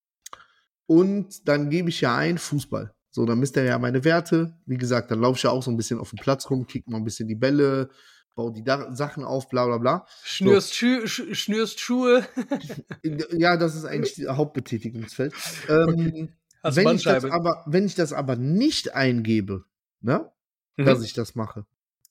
Und 0.86 1.46
dann 1.46 1.68
gebe 1.68 1.90
ich 1.90 2.00
ja 2.00 2.16
ein 2.16 2.38
Fußball. 2.38 2.94
So, 3.10 3.26
dann 3.26 3.40
misst 3.40 3.58
er 3.58 3.64
ja 3.64 3.78
meine 3.78 4.02
Werte. 4.04 4.56
Wie 4.64 4.78
gesagt, 4.78 5.10
dann 5.10 5.20
laufe 5.20 5.36
ich 5.36 5.42
ja 5.42 5.50
auch 5.50 5.62
so 5.62 5.70
ein 5.70 5.76
bisschen 5.76 5.98
auf 5.98 6.10
dem 6.10 6.18
Platz 6.18 6.48
rum, 6.48 6.66
kick 6.66 6.88
mal 6.88 6.96
ein 6.96 7.04
bisschen 7.04 7.28
die 7.28 7.34
Bälle, 7.34 7.90
baue 8.34 8.52
die 8.52 8.64
da 8.64 8.94
Sachen 8.94 9.24
auf, 9.24 9.48
bla 9.48 9.66
bla 9.66 9.78
bla. 9.78 10.06
schnürst, 10.22 10.74
Schu 10.74 11.06
sch 11.06 11.22
schnürst 11.32 11.80
Schuhe. 11.80 12.26
Ja, 13.32 13.56
das 13.56 13.74
ist 13.74 13.84
eigentlich 13.84 14.14
das 14.16 14.36
Hauptbetätigungsfeld. 14.36 15.34
Ähm, 15.68 16.30
Hast 16.62 16.76
wenn, 16.76 16.94
ich 16.96 17.04
das 17.04 17.24
aber, 17.24 17.64
wenn 17.66 17.86
ich 17.86 17.94
das 17.94 18.12
aber 18.12 18.36
nicht 18.36 18.94
eingebe, 18.94 19.64
ne, 20.00 20.30
Mhm. 20.76 20.84
dass 20.84 21.02
ich 21.02 21.12
das 21.12 21.34
mache, 21.34 21.66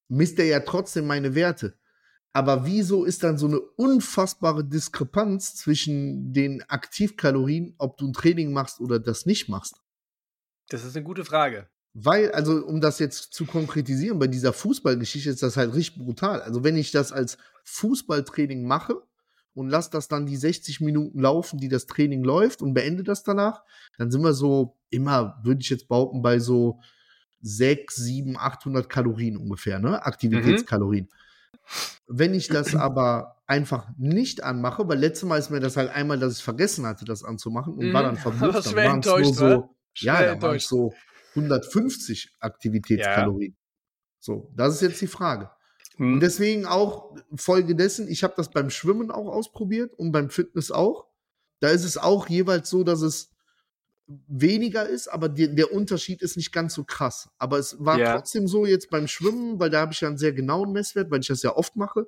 misst 0.07 0.37
er 0.39 0.45
ja 0.45 0.59
trotzdem 0.59 1.07
meine 1.07 1.35
Werte. 1.35 1.77
Aber 2.33 2.65
wieso 2.65 3.05
ist 3.05 3.23
dann 3.23 3.37
so 3.37 3.47
eine 3.47 3.59
unfassbare 3.59 4.63
Diskrepanz 4.63 5.55
zwischen 5.55 6.31
den 6.31 6.63
Aktivkalorien, 6.69 7.73
ob 7.79 7.97
du 7.97 8.07
ein 8.07 8.13
Training 8.13 8.51
machst 8.53 8.79
oder 8.79 8.99
das 8.99 9.25
nicht 9.25 9.49
machst? 9.49 9.81
Das 10.69 10.83
ist 10.83 10.95
eine 10.95 11.03
gute 11.03 11.25
Frage. 11.25 11.67
Weil, 11.93 12.31
also 12.31 12.65
um 12.65 12.81
das 12.81 12.99
jetzt 12.99 13.33
zu 13.33 13.45
konkretisieren, 13.45 14.19
bei 14.19 14.27
dieser 14.27 14.53
Fußballgeschichte 14.53 15.29
ist 15.31 15.43
das 15.43 15.57
halt 15.57 15.73
richtig 15.73 16.03
brutal. 16.03 16.41
Also 16.41 16.63
wenn 16.63 16.77
ich 16.77 16.91
das 16.91 17.11
als 17.11 17.37
Fußballtraining 17.63 18.63
mache 18.65 19.01
und 19.55 19.69
lasse 19.69 19.89
das 19.91 20.07
dann 20.07 20.25
die 20.25 20.37
60 20.37 20.81
Minuten 20.81 21.19
laufen, 21.19 21.59
die 21.59 21.67
das 21.67 21.87
Training 21.87 22.23
läuft 22.23 22.61
und 22.61 22.73
beende 22.73 23.03
das 23.03 23.23
danach, 23.23 23.63
dann 23.97 24.11
sind 24.11 24.21
wir 24.21 24.33
so 24.33 24.77
immer, 24.91 25.39
würde 25.43 25.61
ich 25.61 25.69
jetzt 25.69 25.87
behaupten, 25.87 26.21
bei 26.21 26.39
so 26.39 26.79
6, 27.41 27.95
7, 27.95 28.37
800 28.37 28.87
Kalorien 28.89 29.37
ungefähr, 29.37 29.79
ne? 29.79 30.05
Aktivitätskalorien. 30.05 31.09
Wenn 32.07 32.33
ich 32.33 32.47
das 32.47 32.75
aber 32.75 33.37
einfach 33.47 33.87
nicht 33.97 34.43
anmache, 34.43 34.87
weil 34.87 34.99
letztes 34.99 35.27
Mal 35.27 35.37
ist 35.37 35.49
mir 35.49 35.59
das 35.59 35.77
halt 35.77 35.89
einmal, 35.89 36.19
dass 36.19 36.37
ich 36.37 36.43
vergessen 36.43 36.85
hatte, 36.85 37.05
das 37.05 37.23
anzumachen 37.23 37.73
und 37.73 37.93
war 37.93 38.01
Mhm. 38.01 38.05
dann 38.07 38.17
verblüfft. 38.17 38.53
Warst 38.53 38.67
Dann 38.67 38.73
schwer 38.73 38.85
waren's 38.85 39.05
nur 39.05 39.15
enttäuscht, 39.17 39.35
so, 39.35 39.45
wa? 39.45 39.69
ja, 39.95 40.13
da 40.13 40.25
es 40.25 40.33
enttäuscht. 40.33 40.67
so 40.69 40.93
150 41.35 42.35
Aktivitätskalorien. 42.39 43.55
So, 44.19 44.51
das 44.55 44.75
ist 44.75 44.81
jetzt 44.81 45.01
die 45.01 45.07
Frage. 45.07 45.49
Und 45.97 46.13
Hm. 46.13 46.19
deswegen 46.21 46.65
auch 46.65 47.15
Folge 47.35 47.75
dessen, 47.75 48.07
ich 48.07 48.23
habe 48.23 48.33
das 48.37 48.49
beim 48.51 48.69
Schwimmen 48.69 49.11
auch 49.11 49.27
ausprobiert 49.27 49.93
und 49.95 50.11
beim 50.11 50.29
Fitness 50.29 50.71
auch. 50.71 51.07
Da 51.59 51.69
ist 51.69 51.83
es 51.83 51.97
auch 51.97 52.29
jeweils 52.29 52.69
so, 52.69 52.83
dass 52.83 53.01
es 53.01 53.31
weniger 54.27 54.87
ist, 54.87 55.07
aber 55.07 55.29
die, 55.29 55.53
der 55.53 55.71
Unterschied 55.71 56.21
ist 56.21 56.35
nicht 56.35 56.51
ganz 56.51 56.73
so 56.73 56.83
krass. 56.83 57.29
Aber 57.37 57.59
es 57.59 57.75
war 57.79 57.99
Ja. 57.99 58.15
trotzdem 58.15 58.47
so 58.47 58.65
jetzt 58.65 58.89
beim 58.89 59.07
Schwimmen, 59.07 59.59
weil 59.59 59.69
da 59.69 59.81
habe 59.81 59.93
ich 59.93 60.01
ja 60.01 60.07
einen 60.07 60.17
sehr 60.17 60.33
genauen 60.33 60.71
Messwert, 60.71 61.11
weil 61.11 61.19
ich 61.19 61.27
das 61.27 61.43
ja 61.43 61.55
oft 61.55 61.75
mache. 61.75 62.07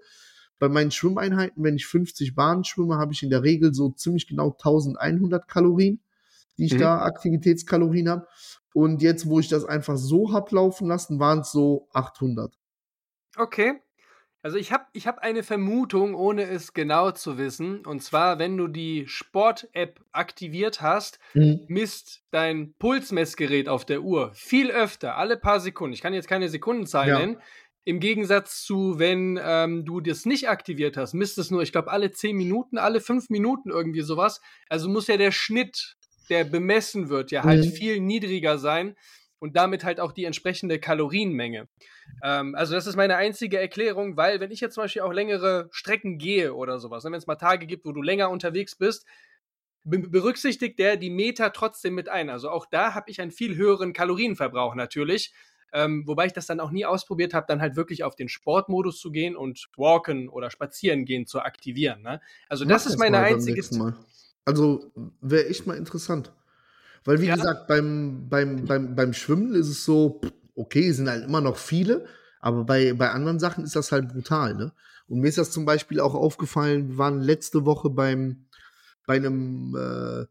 Bei 0.58 0.68
meinen 0.70 0.92
Schwimmeinheiten, 0.92 1.64
wenn 1.64 1.76
ich 1.76 1.86
50 1.86 2.34
Bahnen 2.34 2.64
schwimme, 2.64 2.98
habe 2.98 3.14
ich 3.14 3.22
in 3.24 3.30
der 3.30 3.44
Regel 3.44 3.74
so 3.74 3.90
ziemlich 3.90 4.28
genau 4.28 4.52
1100 4.52 5.48
Kalorien, 5.48 6.02
die 6.58 6.66
ich 6.66 6.74
Mhm. 6.74 6.80
da 6.80 7.02
Aktivitätskalorien 7.02 8.10
habe. 8.10 8.28
Und 8.74 9.02
jetzt, 9.02 9.28
wo 9.28 9.40
ich 9.40 9.48
das 9.50 9.66
einfach 9.66 9.98
so 9.98 10.32
hab 10.34 10.52
laufen 10.52 10.88
lassen, 10.88 11.20
waren 11.20 11.40
es 11.40 11.52
so 11.52 11.88
800. 11.94 12.54
Okay. 13.38 13.82
Also 14.44 14.58
ich 14.58 14.72
habe 14.72 14.86
ich 14.94 15.06
hab 15.06 15.20
eine 15.20 15.44
Vermutung, 15.44 16.16
ohne 16.16 16.44
es 16.46 16.74
genau 16.74 17.12
zu 17.12 17.38
wissen. 17.38 17.86
Und 17.86 18.02
zwar, 18.02 18.40
wenn 18.40 18.58
du 18.58 18.68
die 18.68 19.04
Sport-App 19.08 20.00
aktiviert 20.12 20.82
hast, 20.82 21.20
misst 21.68 22.24
dein 22.32 22.74
Pulsmessgerät 22.80 23.70
auf 23.70 23.86
der 23.86 24.02
Uhr 24.02 24.32
viel 24.34 24.72
öfter, 24.72 25.16
alle 25.16 25.38
paar 25.38 25.60
Sekunden. 25.60 25.94
Ich 25.94 26.02
kann 26.02 26.14
jetzt 26.16 26.28
keine 26.28 26.50
Sekundenzahl 26.50 27.08
Ja. 27.10 27.20
nennen. 27.20 27.38
Im 27.84 28.00
Gegensatz 28.00 28.64
zu, 28.64 28.98
wenn 29.00 29.40
ähm, 29.44 29.86
du 29.86 30.02
das 30.02 30.26
nicht 30.26 30.50
aktiviert 30.50 30.98
hast, 30.98 31.14
misst 31.14 31.38
es 31.38 31.50
nur, 31.52 31.62
ich 31.62 31.72
glaube, 31.72 31.92
alle 31.92 32.12
10 32.12 32.36
Minuten, 32.36 32.78
alle 32.80 33.00
5 33.00 33.30
Minuten 33.30 33.70
irgendwie 33.70 34.02
sowas. 34.02 34.42
Also 34.70 34.90
muss 34.90 35.08
ja 35.08 35.18
der 35.18 35.32
Schnitt, 35.32 35.98
der 36.32 36.46
bemessen 36.46 37.10
wird, 37.10 37.32
ja 37.32 37.44
halt 37.44 37.66
Mhm. 37.66 37.72
viel 37.72 38.00
niedriger 38.00 38.58
sein 38.58 38.96
und 39.40 39.56
damit 39.56 39.84
halt 39.84 40.00
auch 40.00 40.12
die 40.12 40.26
entsprechende 40.26 40.80
Kalorienmenge. 40.80 41.68
Ähm, 42.24 42.56
also 42.56 42.74
das 42.74 42.88
ist 42.88 42.96
meine 42.96 43.16
einzige 43.16 43.60
Erklärung, 43.60 44.18
weil 44.18 44.40
wenn 44.40 44.52
ich 44.52 44.62
jetzt 44.62 44.76
zum 44.76 44.84
Beispiel 44.84 45.02
auch 45.02 45.14
längere 45.14 45.68
Strecken 45.72 46.18
gehe 46.18 46.54
oder 46.54 46.80
sowas, 46.80 47.04
ne, 47.04 47.12
wenn 47.12 47.18
es 47.18 47.28
mal 47.28 47.36
Tage 47.36 47.66
gibt, 47.66 47.86
wo 47.86 47.92
du 47.92 48.02
länger 48.02 48.30
unterwegs 48.30 48.76
bist, 48.76 49.06
be 49.84 50.00
berücksichtigt 50.00 50.78
der 50.78 50.96
die 50.96 51.10
Meter 51.10 51.52
trotzdem 51.54 51.96
mit 51.96 52.08
ein. 52.08 52.30
Also 52.30 52.50
auch 52.50 52.68
da 52.68 52.94
habe 52.94 53.10
ich 53.10 53.20
einen 53.20 53.32
viel 53.32 53.56
höheren 53.56 53.94
Kalorienverbrauch 53.94 54.76
natürlich. 54.76 55.34
Ähm, 55.74 56.04
wobei 56.06 56.26
ich 56.26 56.34
das 56.34 56.48
dann 56.48 56.60
auch 56.60 56.72
nie 56.72 56.86
ausprobiert 56.86 57.34
habe, 57.34 57.46
dann 57.48 57.62
halt 57.62 57.78
wirklich 57.78 58.04
auf 58.04 58.16
den 58.16 58.28
Sportmodus 58.28 59.00
zu 59.00 59.10
gehen 59.10 59.38
und 59.38 59.70
walken 59.78 60.28
oder 60.28 60.52
spazieren 60.52 61.06
gehen 61.06 61.26
zu 61.26 61.40
aktivieren. 61.40 62.02
Ne? 62.02 62.20
Also 62.50 62.66
das 62.66 62.86
Mach 62.86 62.92
ist 62.92 63.00
meine 63.00 63.20
einzige. 63.20 63.64
Also 64.46 64.92
wäre 65.22 65.48
echt 65.48 65.68
mal 65.68 65.78
interessant. 65.78 66.34
Weil, 67.04 67.22
wie 67.22 67.28
Ja. 67.28 67.36
gesagt, 67.36 67.68
beim, 67.68 68.28
beim, 68.30 68.66
beim, 68.66 68.96
beim 68.96 69.14
Schwimmen 69.14 69.54
ist 69.56 69.70
es 69.70 69.86
so, 69.86 70.22
okay, 70.56 70.92
sind 70.92 71.10
halt 71.10 71.24
immer 71.24 71.42
noch 71.42 71.58
viele, 71.58 72.06
aber 72.40 72.64
bei, 72.64 72.94
bei 72.94 73.10
anderen 73.10 73.40
Sachen 73.40 73.64
ist 73.64 73.76
das 73.76 73.92
halt 73.92 74.10
brutal, 74.10 74.56
ne? 74.56 74.74
Und 75.08 75.20
mir 75.20 75.28
ist 75.28 75.38
das 75.38 75.52
zum 75.52 75.66
Beispiel 75.66 76.00
auch 76.00 76.14
aufgefallen, 76.16 76.90
wir 76.90 76.98
waren 76.98 77.20
letzte 77.20 77.66
Woche 77.66 77.90
beim, 77.90 78.46
bei 79.06 79.16
einem 79.16 79.76
äh, 79.76 80.26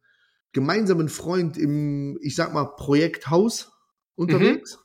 gemeinsamen 0.52 1.08
Freund 1.08 1.58
im, 1.58 2.18
ich 2.22 2.34
sag 2.34 2.54
mal, 2.54 2.64
Projekthaus 2.64 3.72
unterwegs 4.14 4.78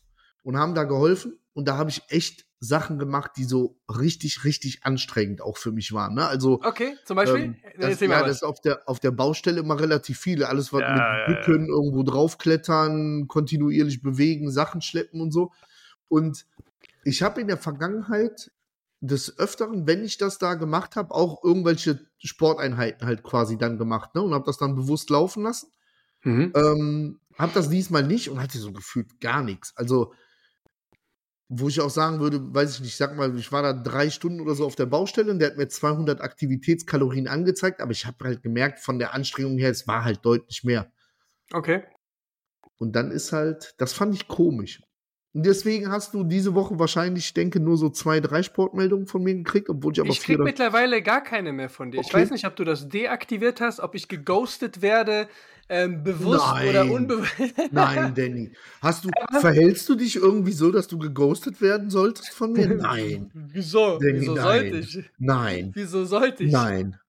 und 0.44 0.58
haben 0.58 0.76
da 0.76 0.84
geholfen. 0.84 1.40
Und 1.54 1.68
da 1.68 1.78
habe 1.78 1.90
ich 1.92 2.02
echt 2.10 2.46
Sachen 2.66 3.00
gemacht, 3.00 3.32
die 3.38 3.46
so 3.46 3.80
richtig, 3.90 4.44
richtig 4.44 4.84
anstrengend 4.84 5.42
auch 5.42 5.58
für 5.58 5.72
mich 5.72 5.94
waren. 5.94 6.16
Ne? 6.16 6.28
Also 6.28 6.62
Okay, 6.64 6.96
zum 7.06 7.16
Beispiel? 7.16 7.42
ähm, 7.42 7.56
das, 7.80 8.00
ja, 8.00 8.24
das 8.24 8.38
ist 8.38 8.44
auf 8.44 8.62
der, 8.62 8.88
auf 8.88 9.00
der 9.00 9.12
Baustelle 9.12 9.60
immer 9.60 9.80
relativ 9.80 10.20
viele. 10.20 10.50
Alles, 10.50 10.74
was 10.74 10.82
Ja, 10.82 10.90
mit 10.90 10.98
ja, 10.98 11.20
ja. 11.20 11.26
Bücken, 11.28 11.68
irgendwo 11.68 12.04
draufklettern, 12.04 13.28
kontinuierlich 13.28 14.02
bewegen, 14.02 14.52
Sachen 14.52 14.82
schleppen 14.82 15.22
und 15.22 15.32
so. 15.32 15.52
Und 16.08 16.46
ich 17.04 17.22
habe 17.22 17.42
in 17.42 17.48
der 17.48 17.58
Vergangenheit 17.58 18.52
des 19.02 19.38
Öfteren, 19.38 19.88
wenn 19.88 20.04
ich 20.04 20.18
das 20.18 20.38
da 20.38 20.56
gemacht 20.56 20.96
habe, 20.96 21.14
auch 21.14 21.44
irgendwelche 21.44 22.08
Sporteinheiten 22.18 23.06
halt 23.06 23.24
quasi 23.24 23.58
dann 23.58 23.78
gemacht 23.78 24.16
ne? 24.16 24.22
und 24.22 24.34
habe 24.34 24.46
das 24.46 24.58
dann 24.58 24.76
bewusst 24.76 25.10
laufen 25.10 25.44
lassen. 25.44 25.72
Mhm. 26.24 26.54
Ähm, 26.56 27.20
hab 27.38 27.54
das 27.54 27.70
diesmal 27.70 28.04
nicht 28.04 28.30
und 28.30 28.42
hatte 28.42 28.58
so 28.58 28.72
gefühlt 28.72 29.20
gar 29.20 29.44
nichts. 29.44 29.74
Also, 29.76 30.14
wo 31.48 31.68
ich 31.68 31.80
auch 31.82 31.90
sagen 31.90 32.20
würde, 32.20 32.54
weiß 32.54 32.76
ich 32.76 32.82
nicht, 32.82 32.98
sag 32.98 33.16
mal, 33.16 33.38
ich 33.38 33.52
war 33.52 33.62
da 33.62 33.74
drei 33.74 34.10
Stunden 34.10 34.42
oder 34.42 34.56
so 34.56 34.66
auf 34.66 34.76
der 34.76 34.88
Baustelle 34.88 35.32
und 35.32 35.40
der 35.40 35.50
hat 35.52 35.58
mir 35.58 35.68
200 35.68 36.22
Aktivitätskalorien 36.22 37.28
angezeigt, 37.28 37.82
aber 37.82 37.92
ich 37.92 38.06
habe 38.06 38.26
halt 38.26 38.42
gemerkt, 38.42 38.80
von 38.80 39.00
der 39.00 39.14
Anstrengung 39.14 39.58
her, 39.58 39.70
es 39.70 39.88
war 39.88 40.04
halt 40.04 40.26
deutlich 40.26 40.64
mehr. 40.64 40.92
Okay. 41.54 41.84
Und 42.78 42.96
dann 42.96 43.12
ist 43.12 43.32
halt, 43.32 43.76
das 43.78 43.94
fand 43.94 44.14
ich 44.16 44.28
komisch. 44.28 44.82
Und 45.34 45.46
deswegen 45.46 45.92
hast 45.92 46.14
du 46.14 46.24
diese 46.24 46.56
Woche 46.56 46.80
wahrscheinlich, 46.80 47.26
ich 47.26 47.34
denke, 47.34 47.60
nur 47.60 47.78
so 47.78 47.90
zwei, 47.90 48.22
drei 48.22 48.42
Sportmeldungen 48.42 49.06
von 49.06 49.22
mir 49.22 49.36
gekriegt, 49.36 49.70
obwohl 49.70 49.92
ich 49.94 50.00
aber 50.00 50.10
Ich 50.10 50.22
krieg 50.22 50.40
mittlerweile 50.40 51.02
gar 51.02 51.22
keine 51.24 51.52
mehr 51.52 51.70
von 51.70 51.92
dir. 51.92 52.00
Ich 52.00 52.08
Okay. 52.08 52.22
weiß 52.22 52.32
nicht, 52.32 52.46
ob 52.46 52.56
du 52.56 52.64
das 52.64 52.88
deaktiviert 52.88 53.60
hast, 53.62 53.80
ob 53.80 53.96
ich 53.96 54.08
geghostet 54.08 54.82
werde, 54.82 55.28
ähm, 55.68 56.04
bewusst 56.04 56.46
Nein. 56.46 56.70
oder 56.70 56.92
unbewusst. 56.92 57.34
Nein, 57.72 58.14
Danny. 58.16 58.52
Hast 58.82 59.06
du, 59.06 59.10
verhältst 59.40 59.90
du 59.90 59.96
dich 59.96 60.16
irgendwie 60.16 60.52
so, 60.52 60.72
dass 60.72 60.88
du 60.88 60.98
geghostet 60.98 61.62
werden 61.62 61.90
solltest 61.90 62.30
von 62.30 62.54
mir? 62.54 62.68
Nein. 62.76 63.32
Wieso? 63.34 63.98
Danny, 64.00 64.22
Wieso 64.22 64.36
nein. 64.36 64.44
sollte 64.44 64.78
ich? 64.78 65.10
Nein. 65.18 65.72
Wieso 65.74 66.06
sollte 66.06 66.44
ich? 66.44 66.52
Nein. 66.52 67.00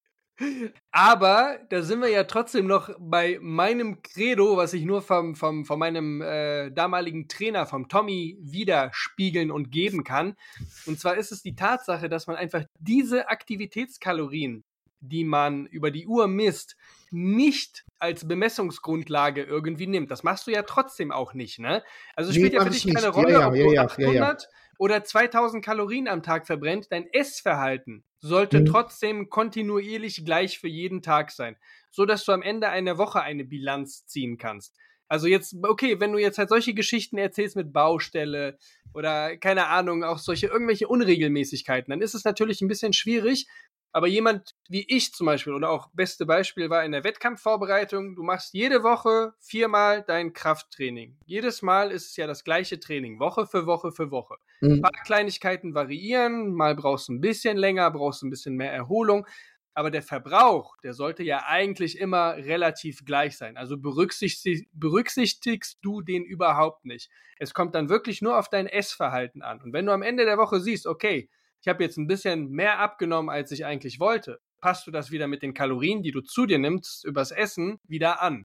Aber 0.91 1.59
da 1.71 1.83
sind 1.83 2.01
wir 2.01 2.11
ja 2.11 2.25
trotzdem 2.25 2.67
noch 2.67 2.91
bei 2.99 3.39
meinem 3.41 4.03
Credo, 4.03 4.57
was 4.57 4.75
ich 4.75 4.85
nur 4.85 5.01
vom, 5.01 5.35
vom, 5.35 5.65
von 5.65 5.79
meinem 5.79 6.21
äh, 6.21 6.71
damaligen 6.71 7.27
Trainer, 7.29 7.65
vom 7.65 7.89
Tommy, 7.89 8.37
widerspiegeln 8.41 9.51
und 9.51 9.71
geben 9.71 10.05
kann. 10.05 10.37
Und 10.85 11.01
zwar 11.01 11.17
ist 11.17 11.33
es 11.33 11.43
die 11.43 11.57
Tatsache, 11.57 12.11
dass 12.11 12.27
man 12.27 12.37
einfach 12.37 12.65
diese 12.79 13.31
Aktivitätskalorien, 13.31 14.65
die 15.01 15.25
man 15.25 15.67
über 15.67 15.91
die 15.91 16.07
Uhr 16.07 16.27
misst, 16.29 16.77
nicht 17.11 17.85
als 17.99 18.27
Bemessungsgrundlage 18.29 19.43
irgendwie 19.43 19.87
nimmt. 19.87 20.11
Das 20.11 20.23
machst 20.23 20.47
du 20.47 20.51
ja 20.51 20.63
trotzdem 20.63 21.13
auch 21.13 21.35
nicht, 21.35 21.59
ne? 21.59 21.83
Also 22.15 22.33
Nee, 22.33 22.35
spielt 22.37 22.53
ja 22.53 22.61
mach 22.61 22.67
für 22.67 22.71
ich 22.71 22.83
dich 22.83 22.87
keine 22.89 23.09
nicht. 23.09 23.15
Rolle, 23.15 23.31
Ja, 23.33 23.41
ja, 23.41 23.49
ob 23.49 23.55
ja, 23.55 23.65
du 23.65 23.73
ja, 23.73 24.09
ja, 24.09 24.31
800 24.35 24.49
oder 24.79 25.05
2000 25.05 25.65
Kalorien 25.65 26.09
am 26.09 26.23
Tag 26.23 26.47
verbrennt. 26.47 26.89
Dein 26.91 27.07
Essverhalten 27.13 28.05
sollte 28.21 28.59
Mhm. 28.59 28.65
trotzdem 28.65 29.31
kontinuierlich 29.31 30.25
gleich 30.25 30.59
für 30.59 30.69
jeden 30.69 31.03
Tag 31.03 31.31
sein, 31.31 31.57
so 31.91 32.05
dass 32.05 32.25
du 32.25 32.33
am 32.33 32.43
Ende 32.43 32.69
einer 32.69 32.99
Woche 32.99 33.21
eine 33.23 33.45
Bilanz 33.45 34.07
ziehen 34.07 34.37
kannst. 34.37 34.75
Also 35.09 35.29
jetzt, 35.29 35.55
okay, 35.63 36.01
wenn 36.01 36.13
du 36.13 36.19
jetzt 36.19 36.39
halt 36.39 36.49
solche 36.49 36.75
Geschichten 36.75 37.17
erzählst 37.17 37.55
mit 37.57 37.73
Baustelle 37.73 38.59
oder 38.93 39.37
keine 39.37 39.69
Ahnung, 39.69 40.03
auch 40.03 40.19
solche 40.19 40.49
irgendwelche 40.49 40.89
Unregelmäßigkeiten, 40.89 41.91
dann 41.91 42.01
ist 42.03 42.15
es 42.15 42.25
natürlich 42.25 42.61
ein 42.61 42.69
bisschen 42.69 42.93
schwierig. 42.93 43.47
Aber 43.93 44.07
jemand 44.09 44.55
wie 44.69 44.85
ich 44.89 45.13
zum 45.15 45.27
Beispiel 45.27 45.55
oder 45.55 45.71
auch 45.71 45.89
beste 45.95 46.27
Beispiel 46.27 46.69
war 46.69 46.85
in 46.85 46.93
der 46.93 47.03
Wettkampfvorbereitung, 47.05 48.15
du 48.15 48.23
machst 48.23 48.53
jede 48.53 48.83
Woche 48.83 49.33
viermal 49.41 50.03
dein 50.07 50.33
Krafttraining. 50.35 51.19
Jedes 51.25 51.63
Mal 51.63 51.91
ist 51.91 52.11
es 52.11 52.17
ja 52.17 52.27
das 52.27 52.45
gleiche 52.45 52.79
Training, 52.79 53.19
Woche 53.21 53.47
für 53.47 53.67
Woche 53.67 53.93
für 53.93 54.11
Woche. 54.11 54.35
Ein 54.35 54.81
Mhm. 54.81 54.83
paar 54.83 55.03
Kleinigkeiten 55.05 55.75
variieren, 55.75 56.53
mal 56.53 56.75
brauchst 56.75 57.09
du 57.09 57.15
ein 57.15 57.21
bisschen 57.23 57.57
länger, 57.57 57.91
brauchst 57.91 58.21
du 58.23 58.27
ein 58.27 58.31
bisschen 58.31 58.57
mehr 58.57 58.73
Erholung. 58.73 59.27
Aber 59.75 59.91
der 59.91 60.03
Verbrauch, 60.03 60.77
der 60.83 60.95
sollte 60.95 61.23
ja 61.23 61.45
eigentlich 61.47 61.99
immer 61.99 62.37
relativ 62.37 63.05
gleich 63.05 63.37
sein. 63.37 63.59
Also 63.59 63.77
berücksichtig, 63.77 64.69
berücksichtigst 64.73 65.79
du 65.83 66.01
den 66.01 66.25
überhaupt 66.25 66.87
nicht. 66.87 67.11
Es 67.39 67.53
kommt 67.53 67.75
dann 67.75 67.91
wirklich 67.91 68.23
nur 68.23 68.39
auf 68.39 68.49
dein 68.49 68.67
Essverhalten 68.67 69.43
an. 69.43 69.61
Und 69.61 69.75
wenn 69.75 69.85
du 69.85 69.93
am 69.93 70.01
Ende 70.03 70.25
der 70.25 70.39
Woche 70.39 70.61
siehst, 70.61 70.87
okay, 70.87 71.29
ich 71.67 71.69
habe 71.69 71.83
jetzt 71.83 71.97
ein 71.97 72.07
bisschen 72.07 72.49
mehr 72.53 72.79
abgenommen, 72.79 73.29
als 73.29 73.51
ich 73.51 73.67
eigentlich 73.67 73.99
wollte, 73.99 74.39
passt 74.61 74.87
du 74.87 74.93
das 74.93 75.11
wieder 75.11 75.27
mit 75.27 75.43
den 75.43 75.53
Kalorien, 75.53 76.01
die 76.01 76.13
du 76.13 76.21
zu 76.21 76.47
dir 76.47 76.61
nimmst, 76.61 77.05
übers 77.05 77.33
Essen 77.33 77.81
wieder 77.89 78.23
an. 78.23 78.45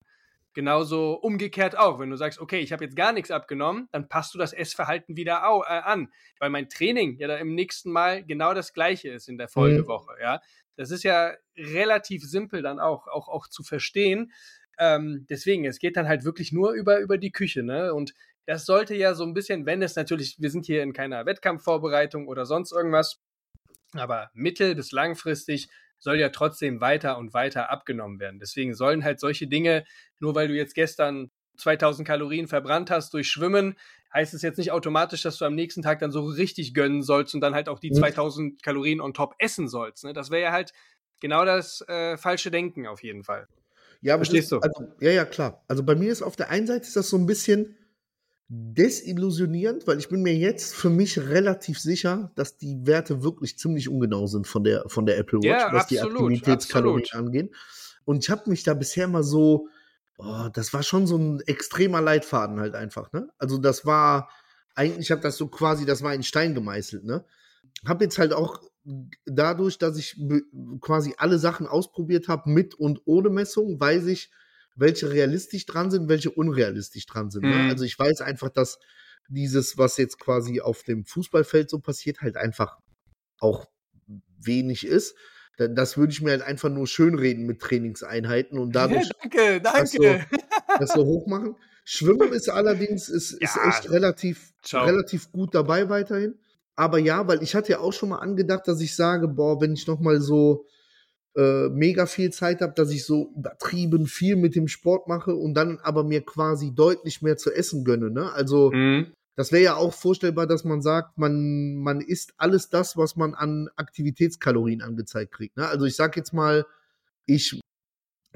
Genauso 0.55 1.13
umgekehrt 1.13 1.77
auch, 1.77 1.99
wenn 1.99 2.09
du 2.09 2.15
sagst, 2.15 2.39
okay, 2.39 2.61
ich 2.61 2.73
habe 2.73 2.83
jetzt 2.83 2.95
gar 2.95 3.13
nichts 3.13 3.29
abgenommen, 3.29 3.87
dann 3.91 4.09
passt 4.09 4.33
du 4.33 4.39
das 4.39 4.53
Essverhalten 4.53 5.17
wieder 5.17 5.47
au, 5.47 5.61
äh, 5.61 5.67
an, 5.67 6.11
weil 6.39 6.49
mein 6.49 6.67
Training 6.67 7.15
ja 7.19 7.27
da 7.27 7.37
im 7.37 7.53
nächsten 7.53 7.91
Mal 7.91 8.25
genau 8.25 8.55
das 8.55 8.73
gleiche 8.73 9.09
ist 9.09 9.29
in 9.29 9.37
der 9.37 9.49
Folgewoche, 9.49 10.13
ja. 10.19 10.41
Das 10.75 10.89
ist 10.89 11.03
ja 11.03 11.31
relativ 11.55 12.23
simpel 12.23 12.63
dann 12.63 12.79
auch, 12.79 13.07
auch, 13.07 13.29
auch 13.29 13.47
zu 13.47 13.61
verstehen. 13.61 14.31
Ähm, 14.79 15.27
deswegen, 15.29 15.65
es 15.65 15.77
geht 15.77 15.95
dann 15.95 16.07
halt 16.07 16.23
wirklich 16.23 16.51
nur 16.51 16.71
über, 16.71 17.01
über 17.01 17.19
die 17.19 17.31
Küche, 17.31 17.61
ne? 17.61 17.93
Und 17.93 18.15
das 18.45 18.65
sollte 18.65 18.95
ja 18.95 19.13
so 19.13 19.24
ein 19.24 19.33
bisschen, 19.33 19.65
wenn 19.65 19.81
es 19.81 19.95
natürlich, 19.95 20.38
wir 20.39 20.50
sind 20.50 20.65
hier 20.65 20.83
in 20.83 20.93
keiner 20.93 21.25
Wettkampfvorbereitung 21.25 22.27
oder 22.27 22.45
sonst 22.45 22.71
irgendwas, 22.71 23.19
aber 23.93 24.29
mittel- 24.33 24.75
bis 24.75 24.91
langfristig 24.91 25.69
soll 26.00 26.19
ja 26.19 26.29
trotzdem 26.29 26.81
weiter 26.81 27.17
und 27.17 27.33
weiter 27.33 27.69
abgenommen 27.69 28.19
werden. 28.19 28.39
Deswegen 28.39 28.74
sollen 28.74 29.03
halt 29.03 29.19
solche 29.19 29.48
Dinge, 29.48 29.86
nur 30.19 30.33
weil 30.33 30.48
du 30.48 30.55
jetzt 30.55 30.74
gestern 30.74 31.29
2000 31.57 32.07
Kalorien 32.07 32.48
verbrannt 32.48 32.89
hast 32.89 33.13
durch 33.13 33.27
Schwimmen, 33.29 33.75
heißt 34.13 34.33
es 34.33 34.41
jetzt 34.41 34.57
nicht 34.57 34.71
automatisch, 34.71 35.21
dass 35.21 35.38
du 35.38 35.45
am 35.45 35.53
nächsten 35.53 35.83
Tag 35.83 36.00
dann 36.00 36.12
so 36.12 36.25
richtig 36.25 36.74
gönnen 36.74 37.03
sollst 37.03 37.36
und 37.36 37.41
dann 37.41 37.53
halt 37.53 37.69
auch 37.69 37.79
die 37.79 37.91
Mhm. 37.91 37.95
2000 37.95 38.63
Kalorien 38.63 39.00
on 39.00 39.13
top 39.13 39.36
essen 39.38 39.67
sollst. 39.67 40.03
Ne? 40.03 40.13
Das 40.13 40.31
wäre 40.31 40.41
ja 40.41 40.51
halt 40.51 40.74
genau 41.19 41.45
das 41.45 41.81
äh, 41.88 42.17
falsche 42.17 42.50
Denken 42.50 42.88
auf 42.88 43.03
jeden 43.03 43.24
Fall. 43.24 43.48
Ja, 44.01 44.15
Verstehst 44.15 44.45
ist, 44.45 44.51
du? 44.53 44.60
Also, 44.60 44.88
ja, 45.00 45.12
ja, 45.12 45.25
klar. 45.25 45.63
Also 45.67 45.83
bei 45.83 45.93
mir 45.93 46.12
ist 46.12 46.24
auf 46.24 46.36
der 46.36 46.50
einen 46.50 46.65
Seite 46.65 46.88
ist 46.88 46.95
das 46.95 47.10
so 47.10 47.17
ein 47.17 47.27
bisschen 47.27 47.77
desillusionierend, 48.53 49.88
weil 49.88 49.98
ich 49.98 50.10
bin 50.10 50.24
mir 50.24 50.36
jetzt 50.36 50.75
für 50.75 50.89
mich 50.89 51.17
relativ 51.17 51.79
sicher, 51.79 52.34
dass 52.36 52.58
die 52.58 52.86
Werte 52.86 53.24
wirklich 53.24 53.58
ziemlich 53.58 53.88
ungenau 53.88 54.27
sind 54.27 54.46
von 54.46 54.65
der, 54.65 54.84
von 54.88 55.05
der 55.05 55.17
Apple 55.17 55.39
Watch, 55.39 55.48
Ja, 55.48 55.72
was 55.72 55.88
die 55.88 56.01
absolut, 56.01 56.24
Aktivitätskalorien 56.24 57.05
absolut. 57.05 57.27
angehen. 57.27 57.55
Und 58.03 58.25
ich 58.25 58.29
habe 58.29 58.50
mich 58.50 58.63
da 58.63 58.74
bisher 58.74 59.08
mal 59.08 59.24
so, 59.24 59.70
oh, 60.17 60.50
das 60.51 60.74
war 60.74 60.84
schon 60.84 61.08
so 61.08 61.17
ein 61.17 61.39
extremer 61.46 62.01
Leitfaden 62.01 62.60
halt 62.60 62.75
einfach, 62.75 63.13
ne? 63.13 63.29
Also 63.38 63.58
das 63.58 63.86
war, 63.86 64.29
eigentlich 64.75 65.12
habe 65.12 65.22
das 65.22 65.38
so 65.38 65.48
quasi, 65.48 65.86
das 65.86 66.03
war 66.03 66.13
in 66.13 66.24
Stein 66.24 66.53
gemeißelt, 66.53 67.05
ne? 67.05 67.24
Hab 67.86 68.01
jetzt 68.01 68.20
halt 68.20 68.34
auch 68.34 68.60
dadurch, 69.25 69.77
dass 69.77 69.98
ich 69.98 70.22
quasi 70.81 71.13
alle 71.17 71.39
Sachen 71.39 71.67
ausprobiert 71.67 72.27
habe 72.27 72.50
mit 72.50 72.75
und 72.75 73.01
ohne 73.05 73.29
Messung, 73.29 73.79
weiß 73.79 74.08
ich, 74.08 74.29
welche 74.81 75.09
realistisch 75.11 75.65
dran 75.65 75.89
sind, 75.91 76.09
welche 76.09 76.31
unrealistisch 76.31 77.05
dran 77.05 77.29
sind. 77.31 77.43
Ne? 77.43 77.55
Mhm. 77.55 77.69
Also 77.69 77.85
ich 77.85 77.97
weiß 77.97 78.19
einfach, 78.21 78.50
dass 78.50 78.79
dieses, 79.29 79.77
was 79.77 79.95
jetzt 79.97 80.19
quasi 80.19 80.59
auf 80.59 80.83
dem 80.83 81.05
Fußballfeld 81.05 81.69
so 81.69 81.79
passiert, 81.79 82.19
halt 82.21 82.35
einfach 82.35 82.77
auch 83.39 83.67
wenig 84.43 84.85
ist. 84.85 85.15
Da- 85.57 85.67
Das 85.67 85.97
würde 85.97 86.11
ich 86.11 86.21
mir 86.21 86.31
halt 86.31 86.41
einfach 86.41 86.69
nur 86.69 86.88
schönreden 86.88 87.45
mit 87.45 87.61
Trainingseinheiten 87.61 88.57
und 88.57 88.73
dadurch 88.75 89.09
danke, 89.21 89.61
das 89.61 89.91
so, 89.91 90.03
das 90.79 90.89
so 90.93 91.05
hoch 91.05 91.27
machen. 91.27 91.55
Schwimmen 91.85 92.33
ist 92.33 92.50
allerdings 92.50 93.09
ist, 93.09 93.31
ist 93.31 93.55
Ja. 93.55 93.69
echt 93.69 93.89
relativ, 93.89 94.53
Ciao. 94.63 94.85
relativ 94.85 95.31
gut 95.31 95.55
dabei 95.55 95.89
weiterhin. 95.89 96.38
Aber 96.75 96.97
ja, 97.00 97.27
weil 97.27 97.43
ich 97.43 97.53
hatte 97.55 97.71
ja 97.73 97.79
auch 97.79 97.93
schon 97.93 98.09
mal 98.09 98.19
angedacht, 98.19 98.67
dass 98.67 98.81
ich 98.81 98.95
sage, 98.95 99.27
boah, 99.27 99.61
wenn 99.61 99.73
ich 99.73 99.88
noch 99.88 100.00
mal 100.00 100.21
so 100.21 100.65
äh, 101.35 101.69
mega 101.69 102.07
viel 102.07 102.31
Zeit 102.31 102.61
habe, 102.61 102.73
dass 102.75 102.91
ich 102.91 103.05
so 103.05 103.31
übertrieben 103.38 104.05
viel 104.07 104.35
mit 104.35 104.55
dem 104.55 104.67
Sport 104.67 105.07
mache 105.07 105.33
und 105.33 105.53
dann 105.53 105.79
aber 105.79 106.03
mir 106.03 106.21
quasi 106.25 106.73
deutlich 106.75 107.21
mehr 107.21 107.38
zu 107.38 107.51
essen 107.51 107.85
gönne. 107.85 108.09
Ne? 108.11 108.31
Also 108.33 108.71
Mhm. 108.71 109.13
das 109.35 109.53
wäre 109.53 109.63
ja 109.63 109.75
auch 109.75 109.93
vorstellbar, 109.93 110.45
dass 110.45 110.65
man 110.65 110.81
sagt, 110.81 111.17
man, 111.17 111.75
man 111.75 112.01
isst 112.01 112.33
alles 112.38 112.69
das, 112.69 112.97
was 112.97 113.15
man 113.15 113.33
an 113.33 113.69
Aktivitätskalorien 113.77 114.81
angezeigt 114.81 115.31
kriegt. 115.31 115.55
Ne? 115.55 115.67
Also 115.67 115.85
ich 115.85 115.95
sag 115.95 116.17
jetzt 116.17 116.33
mal, 116.33 116.65
ich 117.25 117.61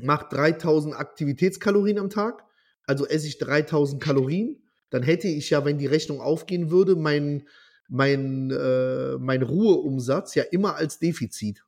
mache 0.01 0.27
3000 0.29 0.95
Aktivitätskalorien 0.95 1.99
am 1.99 2.09
Tag, 2.09 2.45
also 2.87 3.05
esse 3.05 3.27
ich 3.27 3.39
3000 3.39 4.01
Kalorien, 4.01 4.61
dann 4.89 5.03
hätte 5.03 5.27
ich 5.27 5.49
ja, 5.49 5.65
wenn 5.65 5.77
die 5.77 5.87
Rechnung 5.87 6.21
aufgehen 6.21 6.71
würde, 6.71 6.95
mein, 6.95 7.47
mein, 7.89 8.51
äh, 8.51 9.17
mein 9.17 9.41
Ruheumsatz 9.41 10.33
ja 10.35 10.43
immer 10.43 10.75
als 10.75 10.99
Defizit. 10.99 11.64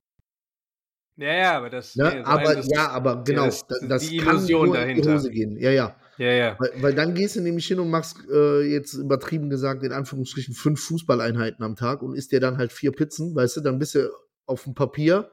Ja, 1.18 1.34
ja, 1.34 1.58
aber 1.58 1.70
das. 1.70 1.96
Ne? 1.96 2.12
nee, 2.16 2.22
aber 2.24 2.56
das- 2.56 2.68
ja, 2.70 2.90
aber 2.90 3.24
genau, 3.24 3.46
das- 3.46 3.66
das, 3.68 3.80
das- 3.80 3.90
das 3.90 4.02
die 4.10 4.18
kann 4.18 4.38
Illusion 4.38 4.68
nur 4.68 4.76
in 4.80 4.88
die 4.88 5.02
dahinter. 5.02 5.14
Hose 5.16 5.30
gehen. 5.32 5.58
Ja, 5.58 5.72
ja. 5.72 5.96
Ja, 6.20 6.32
ja. 6.32 6.56
Weil, 6.60 6.72
weil 6.82 6.96
dann 6.96 7.14
gehst 7.14 7.36
du 7.36 7.42
nämlich 7.42 7.68
hin 7.68 7.80
und 7.80 7.90
machst 7.92 8.18
äh, 8.32 8.62
jetzt 8.62 8.94
übertrieben 8.94 9.50
gesagt 9.52 9.84
in 9.84 9.92
Anführungsstrichen 9.92 10.56
fünf 10.56 10.80
Fußballeinheiten 10.82 11.64
am 11.64 11.76
Tag 11.76 12.02
und 12.02 12.16
isst 12.16 12.32
dir 12.32 12.40
dann 12.40 12.58
halt 12.58 12.72
vier 12.72 12.92
Pizzen, 12.92 13.36
weißt 13.36 13.58
du, 13.58 13.62
dann 13.62 13.78
bist 13.78 13.94
du 13.94 14.10
auf 14.48 14.64
dem 14.64 14.74
Papier, 14.74 15.30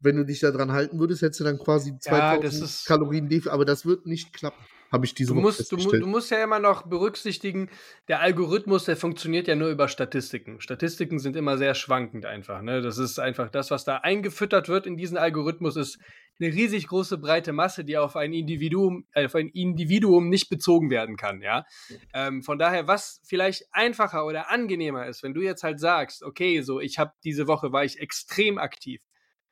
wenn 0.00 0.16
du 0.16 0.24
dich 0.24 0.40
da 0.40 0.50
dran 0.50 0.72
halten 0.72 0.98
würdest, 0.98 1.20
hättest 1.22 1.40
du 1.40 1.44
dann 1.44 1.58
quasi 1.58 1.98
2000 1.98 2.44
das 2.44 2.54
ist- 2.60 2.86
Kalorien 2.86 3.28
aber 3.48 3.64
das 3.66 3.84
wird 3.84 4.06
nicht 4.06 4.32
klappen, 4.32 4.62
habe 4.94 5.04
ich 5.04 5.14
diese 5.14 5.34
Du 5.34 5.40
musst, 5.40 5.70
du, 5.70 5.76
du 5.76 6.06
musst 6.06 6.30
ja 6.30 6.42
immer 6.42 6.60
noch 6.60 6.86
berücksichtigen, 6.86 7.68
der 8.08 8.20
Algorithmus, 8.20 8.84
der 8.84 8.96
funktioniert 8.96 9.48
ja 9.48 9.56
nur 9.56 9.68
über 9.68 9.88
Statistiken. 9.88 10.60
Statistiken 10.60 11.18
sind 11.18 11.36
immer 11.36 11.58
sehr 11.58 11.74
schwankend 11.74 12.24
einfach. 12.24 12.62
Ne? 12.62 12.80
Das 12.80 12.96
ist 12.96 13.18
einfach 13.18 13.50
das, 13.50 13.70
was 13.70 13.84
da 13.84 13.98
eingefüttert 13.98 14.68
wird 14.68 14.86
in 14.86 14.96
diesen 14.96 15.18
Algorithmus, 15.18 15.76
ist 15.76 15.98
eine 16.40 16.52
riesig 16.52 16.86
große 16.88 17.18
breite 17.18 17.52
Masse, 17.52 17.84
die 17.84 17.98
auf 17.98 18.16
ein 18.16 18.32
Individuum, 18.32 19.06
äh, 19.12 19.26
auf 19.26 19.34
ein 19.34 19.48
Individuum 19.48 20.28
nicht 20.28 20.48
bezogen 20.48 20.90
werden 20.90 21.16
kann. 21.16 21.42
Ja? 21.42 21.64
Ähm, 22.12 22.42
von 22.42 22.58
daher, 22.58 22.86
was 22.86 23.20
vielleicht 23.24 23.66
einfacher 23.72 24.24
oder 24.26 24.50
angenehmer 24.50 25.06
ist, 25.06 25.22
wenn 25.22 25.34
du 25.34 25.42
jetzt 25.42 25.62
halt 25.62 25.80
sagst, 25.80 26.22
okay, 26.22 26.62
so 26.62 26.80
ich 26.80 26.98
habe 26.98 27.12
diese 27.24 27.46
Woche 27.46 27.72
war 27.72 27.84
ich 27.84 27.98
extrem 27.98 28.58
aktiv, 28.58 29.02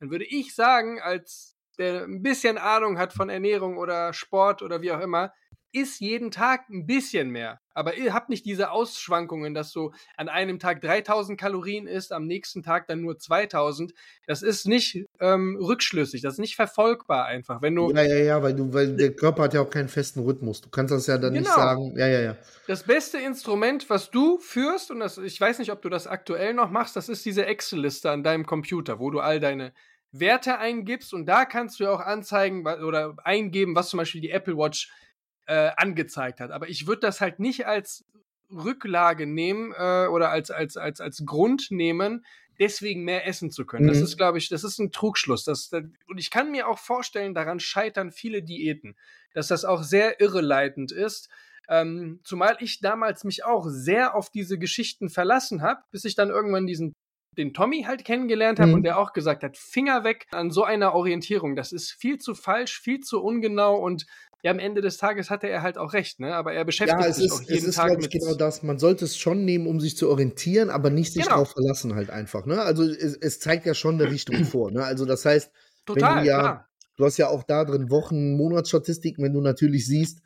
dann 0.00 0.10
würde 0.10 0.24
ich 0.24 0.54
sagen, 0.54 1.00
als 1.00 1.56
der 1.82 2.04
ein 2.04 2.22
bisschen 2.22 2.58
Ahnung 2.58 2.98
hat 2.98 3.12
von 3.12 3.28
Ernährung 3.28 3.76
oder 3.76 4.12
Sport 4.12 4.62
oder 4.62 4.80
wie 4.80 4.92
auch 4.92 5.00
immer, 5.00 5.32
isst 5.72 6.00
jeden 6.00 6.30
Tag 6.30 6.68
ein 6.68 6.86
bisschen 6.86 7.30
mehr. 7.30 7.60
Aber 7.74 7.94
ihr 7.94 8.12
habt 8.12 8.28
nicht 8.28 8.44
diese 8.44 8.70
Ausschwankungen, 8.70 9.54
dass 9.54 9.72
du 9.72 9.92
an 10.18 10.28
einem 10.28 10.58
Tag 10.58 10.82
3000 10.82 11.40
Kalorien 11.40 11.86
isst, 11.86 12.12
am 12.12 12.26
nächsten 12.26 12.62
Tag 12.62 12.86
dann 12.86 13.00
nur 13.00 13.18
2000. 13.18 13.94
Das 14.26 14.42
ist 14.42 14.66
nicht 14.66 15.06
ähm, 15.20 15.56
rückschlüssig, 15.58 16.20
das 16.20 16.34
ist 16.34 16.38
nicht 16.38 16.56
verfolgbar 16.56 17.24
einfach. 17.24 17.62
Wenn 17.62 17.74
du 17.74 17.90
ja, 17.90 18.02
ja, 18.02 18.16
ja, 18.16 18.42
weil 18.42 18.54
du, 18.54 18.74
weil 18.74 18.96
der 18.96 19.14
Körper 19.14 19.44
hat 19.44 19.54
ja 19.54 19.62
auch 19.62 19.70
keinen 19.70 19.88
festen 19.88 20.20
Rhythmus. 20.20 20.60
Du 20.60 20.68
kannst 20.68 20.92
das 20.92 21.06
ja 21.06 21.16
dann 21.16 21.32
nicht 21.32 21.44
Genau. 21.44 21.56
sagen. 21.56 21.96
Ja, 21.96 22.06
ja, 22.06 22.20
ja. 22.20 22.36
das 22.66 22.82
beste 22.82 23.18
Instrument, 23.18 23.88
was 23.88 24.10
du 24.10 24.38
führst, 24.38 24.90
und 24.90 25.00
das, 25.00 25.16
ich 25.16 25.40
weiß 25.40 25.58
nicht, 25.58 25.72
ob 25.72 25.80
du 25.80 25.88
das 25.88 26.06
aktuell 26.06 26.52
noch 26.52 26.70
machst, 26.70 26.96
das 26.96 27.08
ist 27.08 27.24
diese 27.24 27.46
Excel-Liste 27.46 28.10
an 28.10 28.22
deinem 28.22 28.44
Computer, 28.44 28.98
wo 28.98 29.10
du 29.10 29.20
all 29.20 29.40
deine 29.40 29.72
Werte 30.12 30.58
eingibst 30.58 31.14
und 31.14 31.26
da 31.26 31.44
kannst 31.44 31.80
du 31.80 31.84
ja 31.84 31.90
auch 31.90 32.00
anzeigen 32.00 32.66
oder 32.66 33.16
eingeben, 33.24 33.74
was 33.74 33.88
zum 33.88 33.98
Beispiel 33.98 34.20
die 34.20 34.30
Apple 34.30 34.56
Watch 34.56 34.92
äh, 35.46 35.70
angezeigt 35.76 36.40
hat. 36.40 36.50
Aber 36.50 36.68
ich 36.68 36.86
würde 36.86 37.00
das 37.00 37.20
halt 37.20 37.38
nicht 37.38 37.66
als 37.66 38.04
Rücklage 38.50 39.26
nehmen 39.26 39.72
äh, 39.72 40.06
oder 40.06 40.30
als, 40.30 40.50
als, 40.50 40.76
als, 40.76 41.00
als 41.00 41.24
Grund 41.24 41.70
nehmen, 41.70 42.24
deswegen 42.58 43.04
mehr 43.04 43.26
essen 43.26 43.50
zu 43.50 43.64
können. 43.64 43.86
Das 43.86 43.98
Mhm. 43.98 44.04
ist, 44.04 44.16
glaube 44.18 44.38
ich, 44.38 44.48
das 44.48 44.64
ist 44.64 44.78
ein 44.78 44.92
Trugschluss. 44.92 45.44
Das, 45.44 45.70
das, 45.70 45.84
und 46.06 46.18
ich 46.18 46.30
kann 46.30 46.50
mir 46.50 46.68
auch 46.68 46.78
vorstellen, 46.78 47.34
daran 47.34 47.60
scheitern 47.60 48.12
viele 48.12 48.42
Diäten, 48.42 48.96
dass 49.32 49.48
das 49.48 49.64
auch 49.64 49.82
sehr 49.82 50.20
irreleitend 50.20 50.92
ist. 50.92 51.28
Ähm, 51.68 52.20
zumal 52.24 52.56
ich 52.60 52.80
damals 52.80 53.24
mich 53.24 53.44
auch 53.44 53.66
sehr 53.68 54.14
auf 54.14 54.30
diese 54.30 54.58
Geschichten 54.58 55.08
verlassen 55.08 55.62
habe, 55.62 55.80
bis 55.90 56.04
ich 56.04 56.14
dann 56.14 56.28
irgendwann 56.28 56.66
diesen 56.66 56.92
den 57.38 57.54
Tommy 57.54 57.84
halt 57.86 58.04
kennengelernt 58.04 58.58
habe 58.60 58.68
Mhm. 58.70 58.74
und 58.74 58.82
der 58.84 58.98
auch 58.98 59.12
gesagt 59.12 59.42
hat, 59.42 59.56
Finger 59.56 60.04
weg 60.04 60.26
an 60.32 60.50
so 60.50 60.64
einer 60.64 60.94
Orientierung. 60.94 61.56
Das 61.56 61.72
ist 61.72 61.90
viel 61.92 62.18
zu 62.18 62.34
falsch, 62.34 62.80
viel 62.80 63.00
zu 63.00 63.22
ungenau 63.22 63.76
und 63.76 64.06
ja, 64.44 64.50
am 64.50 64.58
Ende 64.58 64.80
des 64.80 64.96
Tages 64.96 65.30
hatte 65.30 65.48
er 65.48 65.62
halt 65.62 65.78
auch 65.78 65.92
recht, 65.92 66.18
ne? 66.18 66.34
Aber 66.34 66.52
er 66.52 66.64
beschäftigt 66.64 66.98
Ja, 67.00 67.06
es 67.06 67.16
sich 67.16 67.26
ist, 67.26 67.32
auch 67.32 67.40
es 67.42 67.48
jeden 67.48 67.68
ist 67.68 67.74
Tag 67.76 67.96
mit. 68.00 68.10
genau 68.10 68.34
das. 68.34 68.64
Man 68.64 68.78
sollte 68.78 69.04
es 69.04 69.16
schon 69.16 69.44
nehmen, 69.44 69.68
um 69.68 69.78
sich 69.78 69.96
zu 69.96 70.10
orientieren, 70.10 70.68
aber 70.68 70.90
nicht 70.90 71.12
sich 71.12 71.22
Genau. 71.22 71.36
darauf 71.36 71.52
verlassen 71.52 71.94
halt 71.94 72.10
einfach. 72.10 72.44
Ne? 72.44 72.60
Also 72.60 72.82
es, 72.82 73.16
es 73.16 73.38
zeigt 73.38 73.66
ja 73.66 73.74
schon 73.74 73.94
eine 74.00 74.10
Richtung 74.10 74.34
vor. 74.44 74.72
Ne? 74.72 74.82
Also 74.84 75.04
das 75.06 75.24
heißt, 75.24 75.52
Total, 75.86 76.16
wenn 76.16 76.22
du 76.24 76.28
ja, 76.28 76.40
klar. 76.40 76.68
du 76.96 77.04
hast 77.04 77.18
ja 77.18 77.28
auch 77.28 77.44
da 77.44 77.64
drin 77.64 77.88
Wochen, 77.90 78.36
Monatsstatistiken, 78.36 79.22
wenn 79.24 79.32
du 79.32 79.40
natürlich 79.40 79.86
siehst, 79.86 80.22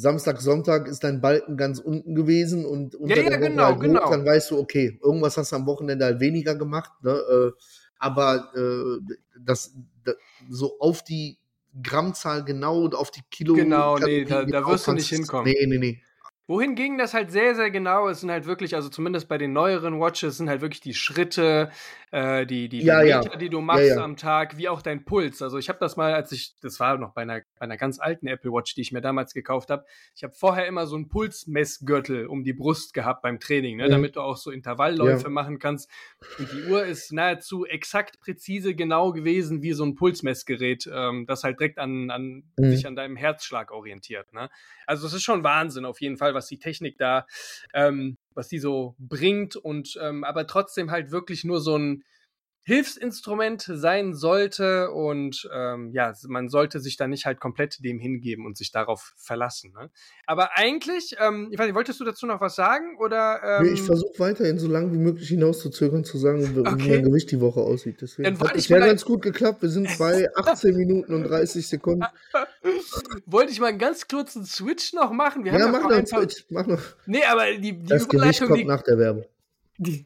Samstag, 0.00 0.40
Sonntag 0.40 0.86
ist 0.86 1.02
dein 1.02 1.20
Balken 1.20 1.56
ganz 1.56 1.80
unten 1.80 2.14
gewesen 2.14 2.64
und 2.64 2.94
unter 2.94 3.16
Ja, 3.16 3.22
ja, 3.22 3.30
der 3.30 3.40
Woche 3.40 3.48
genau, 3.48 3.64
halt 3.64 3.76
hoch, 3.78 3.82
genau. 3.82 4.10
dann 4.10 4.24
weißt 4.24 4.52
du, 4.52 4.58
okay, 4.60 4.96
irgendwas 5.02 5.36
hast 5.36 5.50
du 5.50 5.56
am 5.56 5.66
Wochenende 5.66 6.04
halt 6.04 6.20
weniger 6.20 6.54
gemacht, 6.54 6.92
ne? 7.02 7.10
äh, 7.10 7.50
aber 7.98 8.52
äh, 8.54 9.14
das, 9.40 9.74
das 10.04 10.14
so 10.48 10.78
auf 10.78 11.02
die 11.02 11.36
Grammzahl 11.82 12.44
genau 12.44 12.84
und 12.84 12.94
auf 12.94 13.10
die 13.10 13.22
Kilo 13.28 13.54
Genau, 13.56 13.98
nee, 13.98 14.24
da- 14.24 14.36
da 14.36 14.46
genau 14.46 14.70
wirst 14.70 14.86
du 14.86 14.92
nicht 14.92 15.08
hinkommen. 15.08 15.52
Nee, 15.52 15.66
nee, 15.66 15.78
nee. 15.78 16.02
Wohingegen 16.46 16.96
das 16.96 17.12
halt 17.12 17.30
sehr, 17.30 17.54
sehr 17.54 17.70
genau 17.70 18.08
ist, 18.08 18.20
sind 18.20 18.30
halt 18.30 18.46
wirklich, 18.46 18.74
also 18.74 18.88
zumindest 18.88 19.28
bei 19.28 19.36
den 19.36 19.52
neueren 19.52 20.00
Watches, 20.00 20.38
sind 20.38 20.48
halt 20.48 20.62
wirklich 20.62 20.80
die 20.80 20.94
Schritte, 20.94 21.70
äh, 22.10 22.46
die, 22.46 22.68
die, 22.68 22.80
die 22.80 22.86
Ja, 22.86 23.02
ja. 23.02 23.20
Meter, 23.22 23.36
die 23.36 23.48
du 23.48 23.60
machst 23.60 23.80
Ja, 23.90 23.96
ja. 23.96 24.04
am 24.04 24.16
Tag, 24.16 24.56
wie 24.56 24.68
auch 24.68 24.82
dein 24.82 25.04
Puls. 25.04 25.42
Also 25.42 25.58
ich 25.58 25.68
habe 25.68 25.78
das 25.78 25.96
mal, 25.96 26.14
als 26.14 26.32
ich, 26.32 26.54
das 26.60 26.78
war 26.80 26.98
noch 26.98 27.12
bei 27.14 27.22
einer, 27.22 27.40
bei 27.58 27.64
einer 27.64 27.76
ganz 27.76 27.98
alten 28.00 28.26
Apple 28.26 28.52
Watch, 28.52 28.74
die 28.74 28.80
ich 28.82 28.92
mir 28.92 29.00
damals 29.00 29.32
gekauft 29.34 29.70
habe. 29.70 29.84
Ich 30.14 30.22
habe 30.24 30.32
vorher 30.34 30.66
immer 30.66 30.86
so 30.86 30.96
einen 30.96 31.08
Pulsmessgürtel 31.08 32.26
um 32.26 32.44
die 32.44 32.52
Brust 32.52 32.94
gehabt 32.94 33.22
beim 33.22 33.40
Training, 33.40 33.76
ne, 33.78 33.86
Mhm. 33.86 33.90
damit 33.92 34.16
du 34.16 34.20
auch 34.20 34.36
so 34.36 34.50
Intervallläufe 34.50 35.24
Ja. 35.24 35.30
machen 35.30 35.58
kannst. 35.58 35.90
Und 36.38 36.52
die 36.52 36.62
Uhr 36.70 36.84
ist 36.84 37.12
nahezu 37.12 37.64
exakt 37.66 38.20
präzise 38.20 38.74
genau 38.74 39.12
gewesen 39.12 39.62
wie 39.62 39.72
so 39.72 39.84
ein 39.84 39.94
Pulsmessgerät, 39.94 40.88
ähm, 40.92 41.26
das 41.26 41.42
halt 41.42 41.58
direkt 41.58 41.78
an, 41.78 42.10
an 42.10 42.44
Mhm. 42.58 42.70
sich 42.70 42.86
an 42.86 42.94
deinem 42.96 43.16
Herzschlag 43.16 43.70
orientiert. 43.72 44.32
Ne? 44.32 44.48
Also 44.86 45.06
es 45.06 45.14
ist 45.14 45.22
schon 45.22 45.42
Wahnsinn 45.42 45.84
auf 45.84 46.00
jeden 46.00 46.16
Fall, 46.16 46.34
was 46.34 46.46
die 46.46 46.58
Technik 46.58 46.98
da, 46.98 47.26
ähm, 47.74 48.17
was 48.34 48.48
die 48.48 48.58
so 48.58 48.94
bringt 48.98 49.56
und 49.56 49.98
ähm, 50.02 50.24
aber 50.24 50.46
trotzdem 50.46 50.90
halt 50.90 51.10
wirklich 51.10 51.44
nur 51.44 51.60
so 51.60 51.76
ein 51.76 52.04
Hilfsinstrument 52.68 53.62
sein 53.62 54.14
sollte 54.14 54.90
und 54.90 55.48
ähm, 55.54 55.90
ja, 55.92 56.12
man 56.26 56.50
sollte 56.50 56.80
sich 56.80 56.98
da 56.98 57.08
nicht 57.08 57.24
halt 57.24 57.40
komplett 57.40 57.82
dem 57.82 57.98
hingeben 57.98 58.44
und 58.44 58.58
sich 58.58 58.70
darauf 58.72 59.14
verlassen. 59.16 59.72
Ne? 59.72 59.90
Aber 60.26 60.50
eigentlich, 60.56 61.16
ähm, 61.18 61.48
ich 61.50 61.58
weiß 61.58 61.64
nicht, 61.64 61.74
wolltest 61.74 61.98
du 61.98 62.04
dazu 62.04 62.26
noch 62.26 62.42
was 62.42 62.56
sagen 62.56 62.98
oder? 62.98 63.40
Ähm, 63.42 63.66
Nee, 63.66 63.72
ich 63.72 63.82
versuche 63.82 64.12
weiterhin 64.18 64.58
so 64.58 64.68
lange 64.68 64.92
wie 64.92 64.98
möglich 64.98 65.28
hinauszuzögern, 65.30 66.04
zu 66.04 66.18
sagen, 66.18 66.42
wie 66.54 66.60
Okay. 66.60 66.90
mein 66.96 67.04
Gewicht 67.04 67.30
die 67.30 67.40
Woche 67.40 67.60
aussieht. 67.60 68.02
Deswegen 68.02 68.36
Dann 68.38 68.48
hat 68.48 68.54
es 68.56 68.68
ja 68.68 68.78
ganz 68.80 69.02
gut 69.04 69.22
geklappt. 69.22 69.62
Wir 69.62 69.70
sind 69.70 69.88
bei 69.98 70.28
18 70.36 70.76
Minuten 70.76 71.14
und 71.14 71.24
30 71.24 71.66
Sekunden. 71.66 72.04
wollte 73.26 73.50
ich 73.50 73.60
mal 73.60 73.68
einen 73.68 73.78
ganz 73.78 74.06
kurzen 74.08 74.44
Switch 74.44 74.92
noch 74.92 75.10
machen? 75.10 75.42
Wir 75.44 75.52
Ja, 75.54 75.60
haben 75.60 75.72
mach 75.72 75.80
noch 75.84 75.90
ein 75.90 75.96
einen 75.98 76.06
Switch. 76.06 76.44
Mach 76.50 76.66
noch. 76.66 76.82
Nee, 77.06 77.24
aber 77.24 77.46
die, 77.52 77.72
die 77.72 77.86
Das 77.86 78.06
Gewicht 78.06 78.42
kommt 78.42 78.58
die, 78.58 78.64
nach 78.64 78.82
der 78.82 78.98
Werbung. 78.98 79.24
Die, 79.78 80.04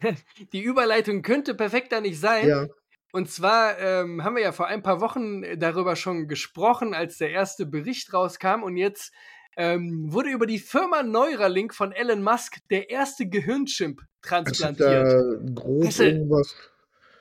die 0.52 0.62
Überleitung 0.62 1.22
könnte 1.22 1.54
perfekter 1.54 2.00
nicht 2.00 2.20
sein. 2.20 2.48
Ja. 2.48 2.66
Und 3.12 3.30
zwar 3.30 3.78
ähm, 3.78 4.24
haben 4.24 4.37
wir 4.37 4.42
ja 4.42 4.52
vor 4.52 4.68
ein 4.68 4.82
paar 4.82 5.00
Wochen 5.00 5.42
darüber 5.58 5.96
schon 5.96 6.28
gesprochen, 6.28 6.94
als 6.94 7.18
der 7.18 7.30
erste 7.30 7.66
Bericht 7.66 8.14
rauskam. 8.14 8.62
Und 8.62 8.76
jetzt 8.76 9.12
ähm, 9.56 10.11
wurde 10.12 10.30
über 10.30 10.46
die 10.46 10.58
Firma 10.58 11.02
Neuralink 11.02 11.74
von 11.74 11.92
Elon 11.92 12.22
Musk 12.22 12.58
der 12.70 12.88
erste 12.88 13.24
hab 13.24 14.00
transplantiert. 14.22 15.06
da 15.06 15.85
Weißt 15.85 15.98
du, 16.00 16.04
irgendwas. 16.04 16.56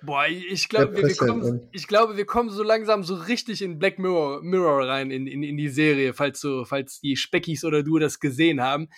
Boah, 0.04 0.26
ich 0.28 0.68
glaube, 0.68 0.96
wir, 0.96 1.08
wir 1.08 1.16
kommen, 1.16 1.42
entnommen. 1.42 1.70
ich 1.72 1.88
glaube, 1.88 2.18
wir 2.18 2.26
kommen 2.26 2.50
so 2.50 2.64
langsam 2.64 3.04
so 3.04 3.16
richtig 3.16 3.62
in 3.62 3.78
Black 3.78 4.00
Mirror, 4.00 4.42
Mirror 4.42 4.88
rein, 4.88 5.12
in, 5.12 5.28
in, 5.28 5.44
in 5.44 5.58
die 5.58 5.70
Serie, 5.70 6.14
falls, 6.14 6.40
so, 6.40 6.66
falls 6.66 7.02
die 7.02 7.16
Speckis 7.16 7.64
oder 7.64 7.84
du 7.84 8.00
das 8.00 8.20
gesehen 8.20 8.62
haben. 8.62 8.90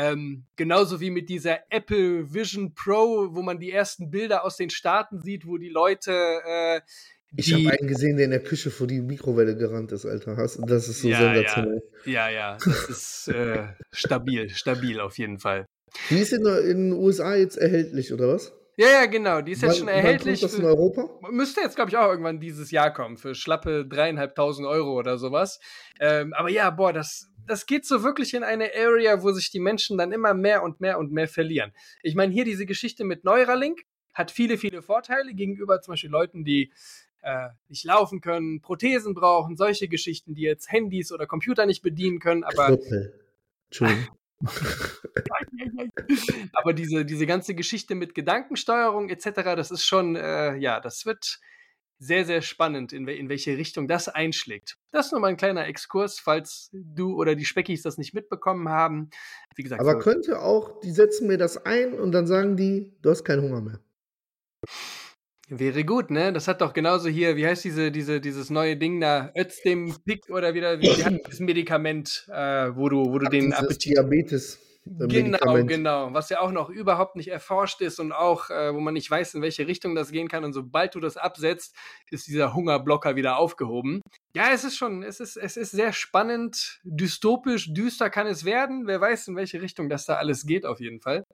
Ähm, 0.00 0.44
genauso 0.56 0.98
wie 1.00 1.10
mit 1.10 1.28
dieser 1.28 1.58
Apple 1.68 2.32
Vision 2.32 2.72
Pro, 2.74 3.28
wo 3.32 3.42
man 3.42 3.58
die 3.60 3.70
ersten 3.70 4.10
Bilder 4.10 4.44
aus 4.46 4.56
den 4.56 4.70
Staaten 4.70 5.20
sieht, 5.20 5.46
wo 5.46 5.58
die 5.58 5.68
Leute 5.68 6.12
äh, 6.12 6.80
Ich 7.36 7.52
habe 7.52 7.68
einen 7.68 7.86
gesehen, 7.86 8.16
der 8.16 8.24
in 8.24 8.30
der 8.30 8.42
Küche 8.42 8.70
vor 8.70 8.86
die 8.86 9.02
Mikrowelle 9.02 9.56
gerannt 9.56 9.92
ist, 9.92 10.06
Alter. 10.06 10.34
Das 10.36 10.56
ist 10.88 11.02
so 11.02 11.08
Ja, 11.08 11.34
sensationell. 11.34 11.82
Ja, 12.06 12.30
ja, 12.30 12.56
das 12.56 12.88
ist 12.88 13.28
äh, 13.28 13.66
stabil, 13.92 14.48
stabil 14.48 15.00
auf 15.00 15.18
jeden 15.18 15.38
Fall. 15.38 15.66
Die 16.08 16.18
ist 16.18 16.32
in, 16.32 16.44
den 16.44 16.92
USA 16.92 17.34
jetzt 17.34 17.58
erhältlich, 17.58 18.10
oder 18.12 18.28
was? 18.28 18.54
Ja, 18.76 18.88
ja, 18.88 19.06
genau, 19.06 19.42
die 19.42 19.52
ist 19.52 19.60
jetzt 19.62 19.72
Wann- 19.72 19.78
schon 19.80 19.88
wann 19.88 19.94
erhältlich. 19.96 20.40
kommt 20.40 20.52
das 20.52 20.58
in 20.58 20.64
Europa? 20.64 21.10
Müsste 21.30 21.60
jetzt, 21.60 21.76
glaube 21.76 21.90
ich, 21.90 21.98
auch 21.98 22.08
irgendwann 22.08 22.40
dieses 22.40 22.70
Jahr 22.70 22.90
kommen, 22.94 23.18
für 23.18 23.34
schlappe 23.34 23.84
dreieinhalbtausend 23.86 24.66
Euro 24.66 24.98
oder 24.98 25.18
sowas. 25.18 25.60
Ähm, 25.98 26.32
aber 26.32 26.48
ja, 26.48 26.70
boah, 26.70 26.92
das, 26.92 27.29
das 27.46 27.66
geht 27.66 27.84
so 27.84 28.02
wirklich 28.02 28.34
in 28.34 28.42
eine 28.42 28.70
Area, 28.74 29.22
wo 29.22 29.32
sich 29.32 29.50
die 29.50 29.60
Menschen 29.60 29.98
dann 29.98 30.12
immer 30.12 30.34
mehr 30.34 30.62
und 30.62 30.80
mehr 30.80 30.98
und 30.98 31.12
mehr 31.12 31.28
verlieren. 31.28 31.72
Ich 32.02 32.14
meine, 32.14 32.32
hier 32.32 32.44
diese 32.44 32.66
Geschichte 32.66 33.04
mit 33.04 33.24
Neuralink 33.24 33.82
hat 34.12 34.30
viele, 34.30 34.58
viele 34.58 34.82
Vorteile 34.82 35.34
gegenüber 35.34 35.80
zum 35.80 35.92
Beispiel 35.92 36.10
Leuten, 36.10 36.44
die 36.44 36.72
äh, 37.22 37.48
nicht 37.68 37.84
laufen 37.84 38.20
können, 38.20 38.60
Prothesen 38.60 39.14
brauchen, 39.14 39.56
solche 39.56 39.88
Geschichten, 39.88 40.34
die 40.34 40.42
jetzt 40.42 40.70
Handys 40.70 41.12
oder 41.12 41.26
Computer 41.26 41.66
nicht 41.66 41.82
bedienen 41.82 42.18
können, 42.18 42.44
aber. 42.44 42.78
Entschuldigung. 43.66 44.08
Aber 46.54 46.72
diese, 46.72 47.04
diese 47.04 47.26
ganze 47.26 47.54
Geschichte 47.54 47.94
mit 47.94 48.14
Gedankensteuerung 48.14 49.10
etc., 49.10 49.54
das 49.54 49.70
ist 49.70 49.84
schon, 49.84 50.16
äh, 50.16 50.56
ja, 50.56 50.80
das 50.80 51.04
wird 51.04 51.40
sehr, 52.00 52.24
sehr 52.24 52.40
spannend, 52.40 52.92
in, 52.92 53.06
in 53.06 53.28
welche 53.28 53.56
Richtung 53.58 53.86
das 53.86 54.08
einschlägt. 54.08 54.78
Das 54.90 55.06
ist 55.06 55.12
nur 55.12 55.20
mal 55.20 55.28
ein 55.28 55.36
kleiner 55.36 55.66
Exkurs, 55.66 56.18
falls 56.18 56.70
du 56.72 57.14
oder 57.14 57.34
die 57.34 57.44
Speckis 57.44 57.82
das 57.82 57.98
nicht 57.98 58.14
mitbekommen 58.14 58.70
haben. 58.70 59.10
Wie 59.54 59.62
gesagt, 59.62 59.80
Aber 59.80 59.98
könnte 59.98 60.40
auch, 60.40 60.80
die 60.80 60.90
setzen 60.90 61.28
mir 61.28 61.36
das 61.36 61.64
ein 61.66 61.92
und 61.92 62.12
dann 62.12 62.26
sagen 62.26 62.56
die, 62.56 62.96
du 63.02 63.10
hast 63.10 63.24
keinen 63.24 63.42
Hunger 63.42 63.60
mehr. 63.60 63.80
Wäre 65.48 65.84
gut, 65.84 66.10
ne? 66.10 66.32
Das 66.32 66.48
hat 66.48 66.60
doch 66.60 66.72
genauso 66.72 67.08
hier, 67.08 67.36
wie 67.36 67.46
heißt 67.46 67.64
diese, 67.64 67.90
diese, 67.90 68.20
dieses 68.20 68.50
neue 68.50 68.76
Ding 68.76 69.00
da, 69.00 69.32
Özdem 69.36 69.94
Pick 70.04 70.30
oder 70.30 70.54
wieder, 70.54 70.80
wie, 70.80 70.84
wie 70.84 71.04
hat 71.04 71.14
das 71.28 71.40
Medikament, 71.40 72.26
äh, 72.32 72.74
wo 72.74 72.88
du, 72.88 73.12
wo 73.12 73.18
du 73.18 73.26
Ach, 73.26 73.30
den 73.30 73.52
Appetit. 73.52 73.96
Diabetes. 73.96 74.58
Genau, 74.86 75.64
genau. 75.64 76.12
Was 76.14 76.30
ja 76.30 76.40
auch 76.40 76.52
noch 76.52 76.70
überhaupt 76.70 77.14
nicht 77.14 77.28
erforscht 77.28 77.80
ist 77.82 78.00
und 78.00 78.12
auch, 78.12 78.48
äh, 78.48 78.74
wo 78.74 78.80
man 78.80 78.94
nicht 78.94 79.10
weiß, 79.10 79.34
in 79.34 79.42
welche 79.42 79.66
Richtung 79.66 79.94
das 79.94 80.10
gehen 80.10 80.28
kann. 80.28 80.42
Und 80.42 80.54
sobald 80.54 80.94
du 80.94 81.00
das 81.00 81.16
absetzt, 81.16 81.76
ist 82.10 82.26
dieser 82.26 82.54
Hungerblocker 82.54 83.14
wieder 83.14 83.36
aufgehoben. 83.36 84.00
Ja, 84.34 84.52
es 84.52 84.64
ist 84.64 84.76
schon, 84.76 85.02
es 85.02 85.20
ist, 85.20 85.36
es 85.36 85.56
ist 85.56 85.72
sehr 85.72 85.92
spannend, 85.92 86.80
dystopisch, 86.84 87.72
düster 87.74 88.08
kann 88.08 88.26
es 88.26 88.44
werden. 88.44 88.86
Wer 88.86 89.00
weiß, 89.00 89.28
in 89.28 89.36
welche 89.36 89.60
Richtung 89.60 89.88
das 89.90 90.06
da 90.06 90.16
alles 90.16 90.46
geht, 90.46 90.64
auf 90.64 90.80
jeden 90.80 91.00
Fall. 91.00 91.24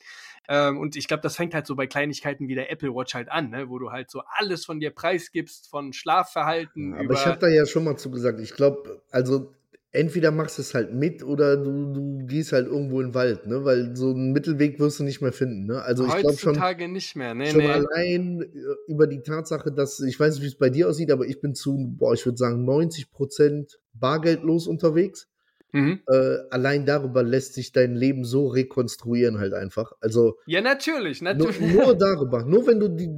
Ähm, 0.49 0.79
und 0.79 0.97
ich 0.97 1.07
glaube, 1.07 1.23
das 1.23 1.37
fängt 1.37 1.55
halt 1.55 1.67
so 1.67 1.77
bei 1.77 1.87
Kleinigkeiten 1.87 2.49
wie 2.49 2.55
der 2.55 2.71
Apple 2.71 2.95
Watch 2.95 3.15
halt 3.15 3.31
an, 3.31 3.51
ne? 3.51 3.69
wo 3.69 3.79
du 3.79 3.93
halt 3.93 4.11
so 4.11 4.23
alles 4.27 4.65
von 4.65 4.81
dir 4.81 4.91
preisgibst, 4.91 5.69
von 5.69 5.93
Schlafverhalten 5.93 6.95
Aber 6.95 7.05
über. 7.05 7.15
ich 7.15 7.27
habe 7.27 7.39
da 7.39 7.49
ja 7.49 7.65
schon 7.67 7.85
mal 7.85 7.97
zu 7.97 8.11
gesagt, 8.11 8.41
ich 8.41 8.55
glaube, 8.55 9.03
also 9.11 9.53
entweder 9.97 10.31
machst 10.31 10.59
du 10.59 10.63
es 10.63 10.75
halt 10.75 10.93
mit 10.93 11.25
oder 11.25 11.57
du, 11.57 11.93
du 11.93 12.27
gehst 12.27 12.53
halt 12.53 12.67
irgendwo 12.67 13.01
in 13.01 13.09
den 13.09 13.15
Wald, 13.15 13.47
ne? 13.47 13.65
Weil 13.65 13.97
so 13.97 14.11
einen 14.11 14.33
Mittelweg 14.33 14.79
wirst 14.79 15.01
du 15.01 15.05
nicht 15.05 15.23
mehr 15.23 15.33
finden, 15.33 15.67
ne? 15.67 15.83
Also 15.83 16.07
ich 16.07 16.15
glaube 16.17 16.37
schon, 16.37 16.51
Heutzutage 16.51 16.89
nicht 16.89 17.17
mehr, 17.17 17.35
ne? 17.35 17.47
schon 17.47 17.63
nee. 17.63 17.71
allein 17.71 18.43
äh, 18.43 18.93
über 18.93 19.07
die 19.07 19.23
Tatsache, 19.23 19.73
dass, 19.73 20.01
ich 20.01 20.21
weiß 20.21 20.35
nicht, 20.35 20.43
wie 20.43 20.49
es 20.49 20.59
bei 20.59 20.71
dir 20.71 20.89
aussieht, 20.89 21.11
aber 21.11 21.27
ich 21.27 21.41
bin 21.41 21.55
zu, 21.55 21.95
boah, 21.97 22.15
ich 22.15 22.25
würde 22.27 22.39
sagen, 22.39 22.65
90 22.65 23.11
Prozent 23.11 23.79
bargeldlos 23.95 24.67
unterwegs. 24.67 25.29
Mhm. 25.73 26.01
Äh, 26.07 26.37
allein 26.51 26.87
darüber 26.87 27.23
lässt 27.23 27.55
sich 27.55 27.73
dein 27.73 27.95
Leben 27.95 28.25
so 28.25 28.47
rekonstruieren 28.47 29.39
halt 29.39 29.53
einfach. 29.53 29.93
Also 30.01 30.39
Ja, 30.47 30.61
natürlich, 30.61 31.23
nur, 31.23 31.35
natürlich. 31.35 31.61
nur 31.61 31.95
darüber, 31.99 32.45
nur 32.45 32.67
wenn 32.67 32.81
du 32.81 32.89
die, 32.89 33.11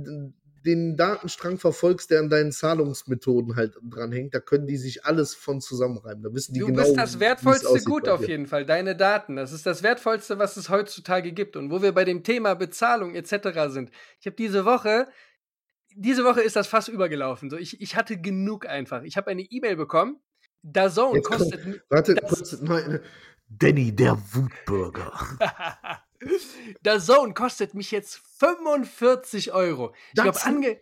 den 0.65 0.97
Datenstrang 0.97 1.59
verfolgst, 1.59 2.11
der 2.11 2.21
an 2.21 2.29
deinen 2.29 2.53
Zahlungsmethoden 2.53 3.57
halt 3.57 3.77
dranhängt, 3.83 4.35
da 4.35 4.41
können 4.41 4.67
die 4.67 4.77
sich 4.77 5.05
alles 5.05 5.35
von 5.35 5.61
zusammenreiben. 5.61 6.23
Da 6.23 6.33
wissen 6.35 6.55
die 6.55 6.61
Du 6.61 6.67
genau, 6.67 6.83
bist 6.83 6.97
das 6.97 7.21
wertvollste 7.21 7.81
Gut 7.85 8.09
auf 8.09 8.27
jeden 8.27 8.47
Fall, 8.47 8.67
deine 8.67 8.97
Daten. 8.97 9.37
Das 9.37 9.53
ist 9.53 9.67
das 9.67 9.83
wertvollste, 9.83 10.39
was 10.39 10.57
es 10.57 10.69
heutzutage 10.69 11.33
gibt. 11.33 11.57
Und 11.57 11.71
wo 11.71 11.83
wir 11.83 11.93
bei 11.93 12.05
dem 12.05 12.23
Thema 12.25 12.55
Bezahlung 12.55 13.15
etc. 13.15 13.69
sind. 13.69 13.91
Ich 14.21 14.27
habe 14.27 14.37
diese 14.37 14.65
Woche, 14.65 15.09
diese 15.95 16.25
Woche 16.25 16.41
ist 16.43 16.57
das 16.57 16.67
fast 16.67 16.89
übergelaufen. 16.89 17.51
So, 17.51 17.57
ich, 17.57 17.81
ich 17.81 17.97
hatte 17.97 18.21
genug 18.21 18.67
einfach. 18.67 19.03
Ich 19.03 19.17
habe 19.17 19.31
eine 19.31 19.43
E-Mail 19.43 19.77
bekommen. 19.77 20.21
DAZN 20.63 21.15
Jetzt 21.15 21.29
kostet. 21.29 21.67
mi- 21.67 21.81
Warte, 21.89 22.15
kurz, 22.17 22.61
nein. 22.61 23.01
Danny, 23.49 23.95
der 23.95 24.19
Wutbürger. 24.33 25.13
DAZN 26.83 27.35
kostet 27.35 27.75
mich 27.75 27.91
jetzt 27.91 28.21
45 28.39 29.53
Euro. 29.53 29.95
Ich 30.15 30.23
glaube, 30.23 30.43
ange. 30.45 30.79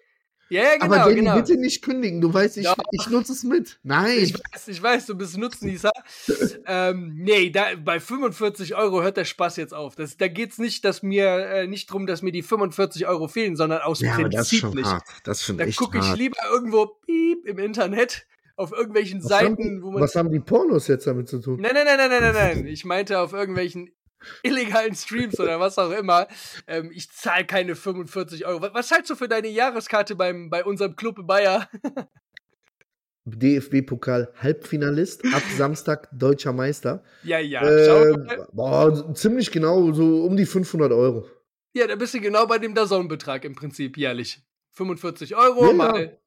Ja, 0.49 0.63
ja, 0.63 0.73
genau, 0.75 0.85
Aber 0.85 0.97
Danny, 0.97 1.17
genau. 1.17 1.35
bitte 1.35 1.57
nicht 1.57 1.83
kündigen. 1.83 2.21
Du 2.21 2.33
weißt, 2.33 2.57
ich, 2.59 2.69
ich 2.93 3.09
nutze 3.09 3.33
es 3.33 3.43
mit. 3.43 3.81
Nein. 3.83 4.17
Ich 4.19 4.33
weiß, 4.35 4.69
ich 4.69 4.81
weiß, 4.81 5.07
du 5.07 5.17
bist 5.17 5.37
Nutznießer. 5.37 5.91
ähm, 6.67 7.15
nee, 7.17 7.51
da, 7.51 7.65
bei 7.85 7.99
45 7.99 8.77
Euro 8.77 9.03
hört 9.03 9.17
der 9.17 9.25
Spaß 9.25 9.57
jetzt 9.57 9.75
auf. 9.75 9.97
Das, 9.97 10.17
da 10.17 10.29
geht's 10.29 10.59
nicht, 10.59 10.85
dass 10.85 11.03
mir 11.03 11.27
äh, 11.27 11.67
nicht 11.67 11.91
drum, 11.91 12.07
dass 12.07 12.23
mir 12.23 12.31
die 12.31 12.43
45 12.43 13.09
Euro 13.09 13.27
fehlen, 13.27 13.57
sondern 13.57 13.81
aus 13.81 14.01
ja, 14.01 14.15
aber 14.15 14.29
das 14.29 14.53
ist 14.53 14.61
Prinzip 14.61 14.61
schon 14.61 14.75
nicht. 14.75 14.87
hart. 14.87 15.03
Das 15.25 15.39
ist 15.41 15.47
schon 15.47 15.59
Da 15.59 15.67
gucke 15.69 15.99
ich 15.99 16.15
lieber 16.15 16.39
irgendwo 16.53 16.87
piep 16.87 17.45
im 17.45 17.59
Internet 17.59 18.27
auf 18.55 18.71
irgendwelchen 18.71 19.25
Was 19.25 19.33
haben, 19.33 19.57
Seiten, 19.57 19.77
die, 19.79 19.83
wo 19.83 19.91
man. 19.91 20.01
was 20.03 20.15
haben 20.15 20.31
die 20.31 20.41
Pornos 20.41 20.87
jetzt 20.87 21.09
damit 21.09 21.29
zu 21.29 21.41
tun? 21.41 21.61
Nein, 21.61 21.73
nein, 21.75 21.85
nein, 21.87 21.99
nein, 21.99 22.09
nein, 22.09 22.23
nein, 22.23 22.57
nein. 22.59 22.67
Ich 22.69 22.85
meinte 22.85 23.19
auf 23.19 23.33
irgendwelchen 23.33 23.91
illegalen 24.43 24.95
Streams 24.95 25.39
oder 25.41 25.61
was 25.61 25.79
auch 25.79 25.91
immer. 25.91 26.29
Ähm, 26.67 26.91
ich 26.93 27.11
zahle 27.11 27.47
keine 27.47 27.75
45 27.75 28.47
Euro. 28.47 28.63
Was, 28.63 28.75
was 28.75 28.89
zahlst 28.89 29.11
du 29.11 29.17
für 29.17 29.29
deine 29.29 29.49
Jahreskarte 29.49 30.15
beim, 30.17 30.51
bei 30.51 30.65
unserem 30.65 30.97
Club 30.97 31.27
Bayer? 31.27 31.69
DFB-Pokal 33.27 34.33
Halbfinalist, 34.37 35.25
ab 35.33 35.43
Samstag 35.57 36.09
deutscher 36.13 36.53
Meister. 36.53 37.03
ja, 37.25 37.41
ja. 37.41 37.63
Äh, 37.69 38.15
boah, 38.53 39.15
ziemlich 39.15 39.51
genau, 39.51 39.93
so 39.93 40.25
um 40.25 40.37
die 40.37 40.47
500 40.47 40.93
Euro. 40.93 41.29
Ja, 41.75 41.87
da 41.87 41.97
bist 41.97 42.15
du 42.15 42.21
genau 42.21 42.47
bei 42.47 42.59
dem 42.59 42.75
Dazone-Betrag 42.75 43.45
im 43.45 43.55
Prinzip 43.55 43.97
jährlich. 43.97 44.41
45 44.71 45.37
Euro 45.37 45.67
Ja, 45.67 45.73
mal. 45.73 46.19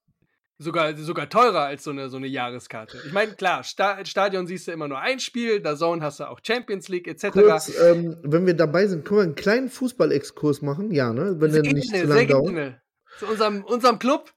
Sogar, 0.61 0.93
sogar 0.97 1.29
teurer 1.29 1.61
als 1.61 1.85
so 1.85 1.91
eine, 1.91 2.09
so 2.09 2.17
eine 2.17 2.27
Jahreskarte. 2.27 2.97
Ich 3.05 3.13
meine, 3.13 3.31
klar, 3.31 3.63
Sta 3.63 4.03
Stadion 4.03 4.45
siehst 4.45 4.67
du 4.67 4.73
immer 4.73 4.89
nur 4.89 4.99
ein 4.99 5.21
Spiel, 5.21 5.61
Dazone 5.61 6.01
hast 6.01 6.19
du 6.19 6.25
auch 6.25 6.41
Champions 6.45 6.89
League 6.89 7.07
etc. 7.07 7.29
Kurz, 7.31 7.71
ähm, 7.81 8.17
wenn 8.23 8.45
wir 8.45 8.53
dabei 8.53 8.85
sind, 8.85 9.05
können 9.05 9.19
wir 9.19 9.23
einen 9.23 9.35
kleinen 9.35 9.69
Fußball-Exkurs 9.69 10.61
machen? 10.61 10.91
Ja, 10.91 11.13
ne? 11.13 11.35
Wenn 11.39 11.51
sehr 11.51 11.61
der 11.61 11.73
nicht 11.73 11.89
zu 11.89 12.05
sehr 12.05 12.25
dauert. 12.25 12.81
Zu 13.19 13.27
unserem, 13.27 13.63
unserem 13.63 13.99
Club. 13.99 14.33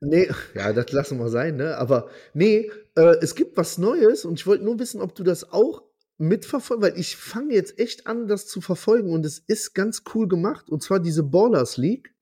Nee, 0.00 0.28
ja, 0.54 0.72
das 0.72 0.90
lassen 0.90 1.18
wir 1.18 1.28
sein, 1.28 1.56
ne? 1.56 1.76
Aber 1.78 2.08
nee, 2.34 2.68
äh, 2.96 3.16
es 3.20 3.36
gibt 3.36 3.56
was 3.56 3.78
Neues 3.78 4.24
und 4.24 4.40
ich 4.40 4.48
wollte 4.48 4.64
nur 4.64 4.80
wissen, 4.80 5.00
ob 5.00 5.14
du 5.14 5.22
das 5.22 5.52
auch 5.52 5.84
mitverfolgst, 6.18 6.82
weil 6.82 6.98
ich 6.98 7.16
fange 7.16 7.54
jetzt 7.54 7.78
echt 7.78 8.08
an, 8.08 8.26
das 8.26 8.48
zu 8.48 8.60
verfolgen 8.60 9.12
und 9.12 9.24
es 9.24 9.38
ist 9.38 9.74
ganz 9.74 10.02
cool 10.14 10.26
gemacht 10.26 10.70
und 10.70 10.82
zwar 10.82 10.98
diese 10.98 11.22
Ballers 11.22 11.76
League. 11.76 12.15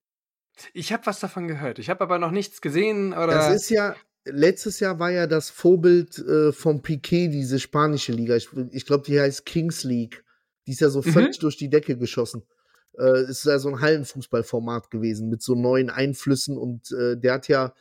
Ich 0.72 0.92
habe 0.92 1.06
was 1.06 1.20
davon 1.20 1.48
gehört. 1.48 1.78
Ich 1.78 1.90
habe 1.90 2.02
aber 2.02 2.18
noch 2.18 2.30
nichts 2.30 2.60
gesehen. 2.60 3.12
Oder 3.12 3.26
Das 3.28 3.54
ist 3.54 3.70
ja, 3.70 3.96
letztes 4.24 4.80
Jahr 4.80 4.98
war 4.98 5.10
ja 5.10 5.26
das 5.26 5.50
Vorbild 5.50 6.18
äh, 6.18 6.52
vom 6.52 6.82
Piquet, 6.82 7.28
diese 7.28 7.58
spanische 7.58 8.12
Liga. 8.12 8.36
Ich, 8.36 8.48
ich 8.70 8.86
glaube, 8.86 9.04
die 9.04 9.20
heißt 9.20 9.44
Kings 9.46 9.84
League. 9.84 10.24
Die 10.66 10.72
ist 10.72 10.80
ja 10.80 10.88
so 10.88 11.00
Mhm. 11.00 11.12
völlig 11.12 11.38
durch 11.38 11.56
die 11.56 11.68
Decke 11.70 11.96
geschossen. 11.98 12.42
Äh, 12.98 13.24
ist 13.24 13.44
ja 13.44 13.58
so 13.58 13.68
ein 13.70 13.80
Hallenfußballformat 13.80 14.90
gewesen 14.90 15.28
mit 15.28 15.42
so 15.42 15.54
neuen 15.54 15.90
Einflüssen 15.90 16.56
und 16.56 16.92
äh, 16.92 17.16
der 17.16 17.34
hat 17.34 17.48
ja 17.48 17.74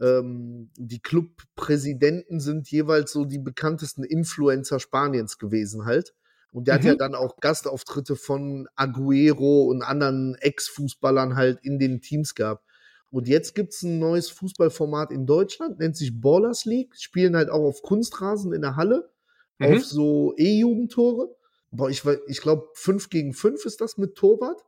ähm, 0.00 0.70
die 0.76 1.00
Clubpräsidenten 1.00 2.38
sind 2.38 2.70
jeweils 2.70 3.12
so 3.12 3.24
die 3.24 3.38
bekanntesten 3.38 4.04
Influencer 4.04 4.78
Spaniens 4.78 5.38
gewesen 5.38 5.86
halt. 5.86 6.14
Und 6.52 6.66
der 6.68 6.74
hat 6.76 6.82
Mhm. 6.82 6.88
ja 6.88 6.94
dann 6.96 7.14
auch 7.14 7.36
Gastauftritte 7.40 8.16
von 8.16 8.68
Aguero 8.74 9.64
und 9.64 9.82
anderen 9.82 10.34
Ex-Fußballern 10.36 11.36
halt 11.36 11.60
in 11.62 11.78
den 11.78 12.00
Teams 12.00 12.34
gehabt. 12.34 12.64
Und 13.10 13.26
jetzt 13.28 13.54
gibt 13.54 13.72
es 13.72 13.82
ein 13.82 13.98
neues 13.98 14.28
Fußballformat 14.30 15.10
in 15.12 15.26
Deutschland, 15.26 15.78
nennt 15.78 15.96
sich 15.96 16.20
Ballers 16.20 16.64
League. 16.64 16.94
Spielen 16.96 17.36
halt 17.36 17.48
auch 17.50 17.62
auf 17.64 17.82
Kunstrasen 17.82 18.52
in 18.52 18.62
der 18.62 18.76
Halle, 18.76 19.10
Mhm. 19.58 19.66
auf 19.66 19.84
so 19.84 20.34
E-Jugendtore. 20.36 21.34
Boah, 21.70 21.90
ich, 21.90 22.02
ich 22.28 22.40
glaube, 22.40 22.68
5 22.74 23.10
gegen 23.10 23.34
5 23.34 23.64
ist 23.66 23.80
das 23.80 23.98
mit 23.98 24.14
Torwart. 24.14 24.62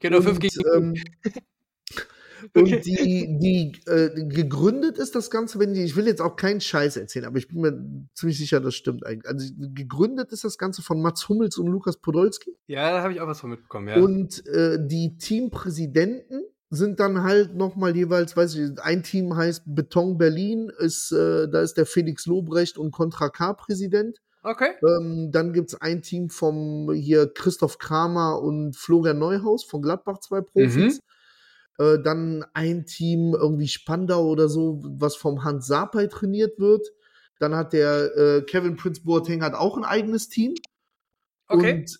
genau 0.00 0.18
und, 0.18 0.24
fünf 0.24 0.40
gegen 0.40 0.60
ähm, 0.74 0.94
Okay. 2.54 2.74
und 2.74 2.84
die, 2.84 3.38
die 3.38 3.90
äh, 3.90 4.10
gegründet 4.28 4.98
ist 4.98 5.14
das 5.14 5.30
Ganze, 5.30 5.58
wenn 5.58 5.74
die, 5.74 5.82
ich 5.82 5.96
will 5.96 6.06
jetzt 6.06 6.20
auch 6.20 6.36
keinen 6.36 6.60
Scheiß 6.60 6.96
erzählen, 6.96 7.24
aber 7.24 7.38
ich 7.38 7.48
bin 7.48 7.60
mir 7.60 8.08
ziemlich 8.14 8.38
sicher, 8.38 8.60
das 8.60 8.74
stimmt 8.74 9.04
eigentlich. 9.04 9.28
Also 9.28 9.52
gegründet 9.56 10.32
ist 10.32 10.44
das 10.44 10.58
Ganze 10.58 10.82
von 10.82 11.00
Mats 11.02 11.28
Hummels 11.28 11.58
und 11.58 11.66
Lukas 11.66 11.96
Podolski. 11.96 12.56
Ja, 12.66 12.92
da 12.92 13.02
habe 13.02 13.12
ich 13.12 13.20
auch 13.20 13.26
was 13.26 13.40
von 13.40 13.50
mitbekommen, 13.50 13.88
ja. 13.88 13.96
Und 13.96 14.46
äh, 14.46 14.78
die 14.80 15.16
Teampräsidenten 15.18 16.42
sind 16.70 17.00
dann 17.00 17.22
halt 17.22 17.56
nochmal 17.56 17.96
jeweils, 17.96 18.36
weiß 18.36 18.54
ich, 18.56 18.80
ein 18.80 19.02
Team 19.02 19.34
heißt 19.34 19.62
Beton 19.66 20.18
Berlin, 20.18 20.70
ist, 20.78 21.12
äh, 21.12 21.48
da 21.48 21.62
ist 21.62 21.74
der 21.74 21.86
Felix 21.86 22.26
Lobrecht 22.26 22.78
und 22.78 22.90
Contra 22.90 23.30
K 23.30 23.54
Präsident. 23.54 24.18
okay. 24.42 24.72
Ähm, 24.86 25.30
dann 25.32 25.52
gibt 25.52 25.70
es 25.70 25.80
ein 25.80 26.02
Team 26.02 26.28
vom 26.28 26.92
hier 26.92 27.32
Christoph 27.32 27.78
Kramer 27.78 28.40
und 28.42 28.76
Florian 28.76 29.18
Neuhaus 29.18 29.64
von 29.64 29.82
Gladbach, 29.82 30.18
zwei 30.20 30.40
Profis. 30.42 31.00
Äh, 31.78 31.98
dann 32.02 32.44
ein 32.54 32.86
Team, 32.86 33.34
irgendwie 33.34 33.68
Spandau 33.68 34.26
oder 34.26 34.48
so, 34.48 34.80
was 34.82 35.16
vom 35.16 35.44
Hans 35.44 35.66
Sapai 35.66 36.06
trainiert 36.08 36.58
wird. 36.58 36.86
Dann 37.38 37.54
hat 37.54 37.72
der 37.72 38.16
äh, 38.16 38.42
Kevin 38.42 38.76
Prince 38.76 39.02
Boateng 39.04 39.42
hat 39.42 39.54
auch 39.54 39.76
ein 39.76 39.84
eigenes 39.84 40.28
Team. 40.28 40.54
Okay. 41.46 41.72
Und 41.80 41.98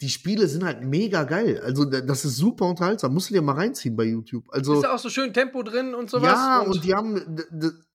die 0.00 0.08
Spiele 0.08 0.46
sind 0.48 0.64
halt 0.64 0.82
mega 0.82 1.24
geil. 1.24 1.60
Also, 1.64 1.84
da- 1.84 2.00
das 2.00 2.24
ist 2.24 2.36
super 2.36 2.66
unterhaltsam. 2.68 3.12
Musst 3.14 3.30
du 3.30 3.34
dir 3.34 3.42
mal 3.42 3.52
reinziehen 3.54 3.96
bei 3.96 4.04
YouTube. 4.04 4.44
Also, 4.50 4.74
ist 4.74 4.82
da 4.82 4.94
auch 4.94 4.98
so 4.98 5.08
schön 5.10 5.32
Tempo 5.32 5.62
drin 5.62 5.94
und 5.94 6.10
sowas? 6.10 6.24
ja, 6.24 6.60
und, 6.60 6.84
die 6.84 6.94
haben 6.94 7.36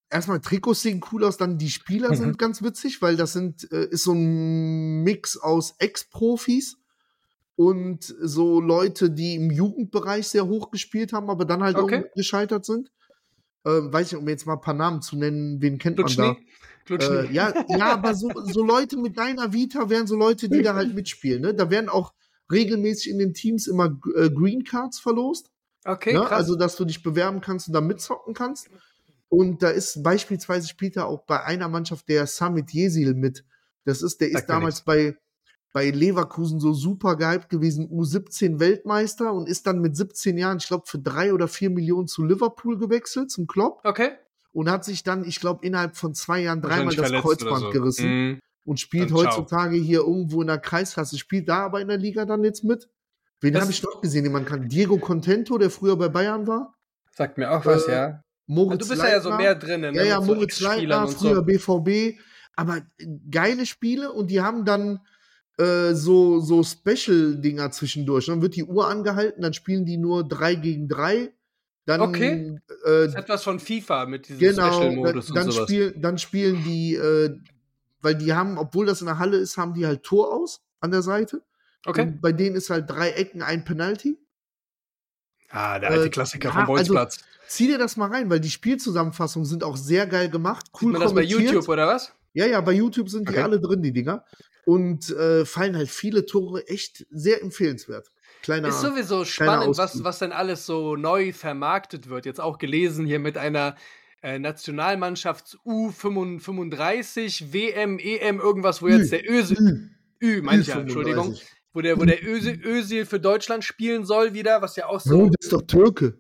erstmal 0.10 0.40
Trikots 0.40 0.82
sehen 0.82 1.02
cool 1.12 1.24
aus, 1.26 1.36
dann 1.38 1.58
die 1.58 1.70
Spieler 1.70 2.12
Mhm. 2.12 2.16
sind 2.16 2.38
ganz 2.38 2.62
witzig, 2.62 3.02
weil 3.02 3.18
das 3.18 3.34
sind 3.34 3.70
äh, 3.72 3.88
ist 3.90 4.04
so 4.04 4.14
ein 4.14 5.04
Mix 5.04 5.38
aus 5.38 5.76
Ex-Profis 5.80 6.78
und 7.58 8.04
so 8.04 8.62
Leute, 8.62 9.10
die 9.10 9.36
im 9.36 9.52
Jugendbereich 9.52 10.28
sehr 10.28 10.48
hoch 10.48 10.72
gespielt 10.72 11.12
haben, 11.12 11.30
aber 11.30 11.44
dann 11.44 11.64
halt 11.64 11.76
Okay. 11.76 12.06
gescheitert 12.16 12.66
sind. 12.66 12.92
Ähm, 13.66 13.92
weiß 13.92 14.12
nicht, 14.12 14.22
um 14.22 14.30
jetzt 14.30 14.46
mal 14.46 14.54
ein 14.54 14.62
paar 14.62 14.76
Namen 14.76 15.02
zu 15.02 15.18
nennen, 15.18 15.62
wen 15.62 15.78
kennt 15.78 15.98
man 15.98 16.16
da? 16.16 16.38
Klutschni. 16.86 17.16
Äh, 17.16 17.34
ja, 17.34 17.54
ja, 17.68 17.94
aber 17.94 18.14
so, 18.14 18.32
so 18.46 18.64
Leute 18.64 18.98
mit 18.98 19.18
deiner 19.18 19.52
Vita 19.52 19.90
wären 19.90 20.08
so 20.08 20.16
Leute, 20.16 20.48
die 20.48 20.62
da 20.62 20.76
halt 20.76 20.94
mitspielen. 20.94 21.42
Ne? 21.42 21.54
Da 21.54 21.70
werden 21.70 21.90
auch 21.90 22.14
regelmäßig 22.50 23.12
in 23.12 23.20
den 23.20 23.34
Teams 23.34 23.68
immer 23.68 24.00
äh, 24.16 24.30
Green 24.30 24.64
Cards 24.64 25.00
verlost. 25.00 25.52
Okay, 25.84 26.14
Ne? 26.14 26.30
Also, 26.30 26.56
dass 26.56 26.76
du 26.76 26.86
dich 26.86 27.02
bewerben 27.04 27.42
kannst 27.42 27.68
und 27.68 27.74
da 27.74 27.82
mitzocken 27.82 28.34
kannst. 28.34 28.70
Und 29.30 29.64
da 29.64 29.70
ist 29.70 30.04
beispielsweise 30.04 30.68
spielt 30.68 30.96
er 30.96 31.08
auch 31.08 31.26
bei 31.26 31.44
einer 31.44 31.68
Mannschaft 31.68 32.08
der 32.08 32.28
Summit 32.28 32.72
Jesil 32.72 33.16
mit. 33.16 33.44
Das 33.84 34.02
ist, 34.02 34.22
der 34.22 34.30
ist 34.30 34.46
damals 34.48 34.84
bei, 34.86 35.18
bei 35.78 35.92
Leverkusen 35.92 36.60
so 36.60 36.74
super 36.74 37.16
gehypt 37.18 37.50
gewesen, 37.50 37.88
U17 37.88 38.60
Weltmeister 38.60 39.32
und 39.32 39.48
ist 39.48 39.68
dann 39.68 39.80
mit 39.80 39.96
17 39.96 40.36
Jahren, 40.36 40.58
ich 40.58 40.66
glaube, 40.66 40.88
für 40.88 40.98
drei 40.98 41.32
oder 41.36 41.48
vier 41.48 41.70
Millionen 41.70 42.08
zu 42.08 42.26
Liverpool 42.26 42.80
gewechselt, 42.80 43.30
zum 43.30 43.46
Klopp. 43.46 43.82
okay. 43.84 44.14
Und 44.54 44.72
hat 44.72 44.84
sich 44.84 45.04
dann, 45.04 45.24
ich 45.24 45.40
glaube, 45.40 45.64
innerhalb 45.68 45.96
von 45.96 46.16
zwei 46.16 46.40
Jahren 46.40 46.64
dreimal 46.64 46.96
das 46.96 47.12
Kreuzband 47.12 47.60
so. 47.60 47.70
gerissen 47.70 48.10
Mhm. 48.10 48.40
und 48.66 48.80
spielt 48.80 49.12
Dann 49.12 49.18
ciao. 49.20 49.28
heutzutage 49.28 49.78
hier 49.78 50.00
irgendwo 50.00 50.42
in 50.42 50.48
der 50.48 50.58
Kreisklasse. 50.58 51.16
Spielt 51.20 51.48
da 51.48 51.60
aber 51.66 51.80
in 51.80 51.90
der 51.90 52.00
Liga 52.00 52.26
dann 52.26 52.44
jetzt 52.44 52.64
mit. 52.64 52.90
Wen 53.40 53.56
habe 53.62 53.70
ich 53.70 53.84
noch 53.84 54.02
gesehen, 54.02 54.24
den 54.24 54.34
man 54.34 54.46
kann? 54.46 54.68
Diego 54.68 54.98
Contento, 54.98 55.60
der 55.60 55.70
früher 55.70 55.96
bei 55.96 56.10
Bayern 56.10 56.48
war. 56.48 56.74
Sagt 57.12 57.38
mir 57.38 57.52
auch 57.52 57.64
was, 57.68 57.88
Äh, 57.88 57.92
ja. 57.92 58.22
Moritz 58.48 58.80
du 58.88 58.90
bist 58.90 59.04
ja, 59.04 59.10
ja 59.10 59.22
so 59.22 59.30
Leitner. 59.30 59.44
mehr 59.44 59.54
drinnen. 59.56 59.94
Ja, 59.94 60.02
ne, 60.02 60.10
ja, 60.10 60.16
so 60.22 60.26
Moritz 60.34 60.60
Ex-Spielern 60.60 61.04
Leitner, 61.04 61.08
früher 61.20 61.36
so. 61.36 61.44
BVB. 61.44 62.18
Aber 62.56 62.82
geile 63.30 63.68
Spiele 63.68 64.12
und 64.12 64.32
die 64.32 64.42
haben 64.42 64.66
dann 64.66 65.02
äh, 65.58 65.94
so, 65.94 66.40
so 66.40 66.64
Special-Dinger 66.64 67.72
zwischendurch. 67.72 68.28
Dann 68.28 68.42
wird 68.42 68.56
die 68.56 68.64
Uhr 68.64 68.88
angehalten, 68.88 69.42
dann 69.42 69.54
spielen 69.54 69.86
die 69.86 69.98
nur 69.98 70.28
3 70.28 70.56
gegen 70.56 70.88
3. 70.88 71.32
Dann, 71.86 72.02
Okay. 72.02 72.56
Äh, 72.68 72.86
Das 72.86 73.08
ist 73.08 73.16
etwas 73.16 73.44
von 73.44 73.60
FIFA 73.60 74.06
mit 74.06 74.28
diesem 74.28 74.40
genau, 74.40 74.64
dann, 74.64 74.74
Special-Modus 74.74 75.30
und 75.30 75.36
dann, 75.36 75.52
sowas. 75.52 75.64
spiel, 75.70 75.96
dann 75.98 76.18
spielen 76.18 76.64
die, 76.64 76.96
äh, 76.96 77.36
weil 78.02 78.16
die 78.16 78.34
haben, 78.34 78.58
obwohl 78.58 78.86
das 78.86 79.02
in 79.02 79.08
der 79.08 79.20
Halle 79.20 79.38
ist, 79.38 79.58
haben 79.58 79.74
die 79.74 79.86
halt 79.86 80.04
Tor 80.04 80.34
aus 80.34 80.62
an 80.80 80.92
der 80.92 81.02
Seite. 81.02 81.42
Okay. 81.86 82.02
Und 82.02 82.22
bei 82.22 82.32
denen 82.34 82.56
ist 82.56 82.70
halt 82.70 82.90
drei 82.90 83.12
Ecken 83.12 83.42
ein 83.42 83.64
Penalty. 83.64 84.18
Ah, 85.50 85.80
der 85.80 85.92
alte 85.92 86.08
äh, 86.08 86.10
Klassiker 86.10 86.52
vom 86.52 86.66
Bolzplatz. 86.66 87.20
Zieh 87.48 87.68
dir 87.68 87.78
das 87.78 87.96
mal 87.96 88.10
rein, 88.10 88.30
weil 88.30 88.42
die 88.42 88.50
Spielzusammenfassungen 88.50 89.46
sind 89.46 89.64
auch 89.64 89.78
sehr 89.78 90.06
geil 90.06 90.30
gemacht. 90.30 90.66
Sieht 90.66 90.82
Cool 90.84 90.92
man 90.92 91.02
das 91.02 91.14
bei. 91.14 91.22
YouTube 91.22 91.68
oder 91.70 91.88
was? 91.88 92.12
Ja, 92.38 92.46
ja, 92.46 92.62
bei 92.62 92.74
YouTube 92.74 93.10
sind 93.10 93.28
die 93.28 93.34
Okay. 93.34 93.42
alle 93.42 93.60
drin, 93.60 93.82
die 93.82 93.92
Dinger. 93.94 94.24
Und 94.66 95.10
äh, 95.10 95.44
fallen 95.46 95.76
halt 95.76 95.90
viele 95.90 96.26
Tore 96.26 96.68
echt 96.68 97.06
sehr 97.10 97.42
empfehlenswert. 97.42 98.12
Kleiner. 98.44 98.68
Ist 98.68 98.82
sowieso 98.82 99.26
spannend, 99.26 99.76
was, 99.78 100.04
was 100.04 100.20
denn 100.20 100.32
alles 100.32 100.66
so 100.68 100.96
neu 100.96 101.34
vermarktet 101.34 102.10
wird. 102.10 102.26
Jetzt 102.28 102.40
auch 102.40 102.60
gelesen 102.60 103.06
hier 103.08 103.18
mit 103.20 103.38
einer 103.38 103.76
äh, 104.22 104.38
Nationalmannschafts 104.38 105.58
U35, 105.66 107.54
WM, 107.54 107.98
EM, 107.98 108.40
irgendwas, 108.40 108.82
wo 108.82 108.88
Ü. 108.88 108.98
jetzt 108.98 109.12
der 109.12 109.28
Öse, 109.30 109.56
Ü, 109.56 109.90
Ü, 110.22 110.42
mancher, 110.44 110.76
Ü35. 110.76 110.80
Entschuldigung, 110.82 111.36
wo 111.74 111.82
der, 111.82 112.00
wo 112.00 112.06
der 112.06 112.24
Öse, 112.24 112.52
Özil 112.64 113.06
für 113.06 113.20
Deutschland 113.20 113.64
spielen 113.64 114.06
soll 114.06 114.34
wieder, 114.34 114.62
was 114.62 114.76
ja 114.76 114.86
auch 114.88 115.00
So, 115.00 115.10
so. 115.10 115.26
das 115.30 115.36
ist 115.46 115.54
doch 115.54 115.62
Türke. 115.64 116.20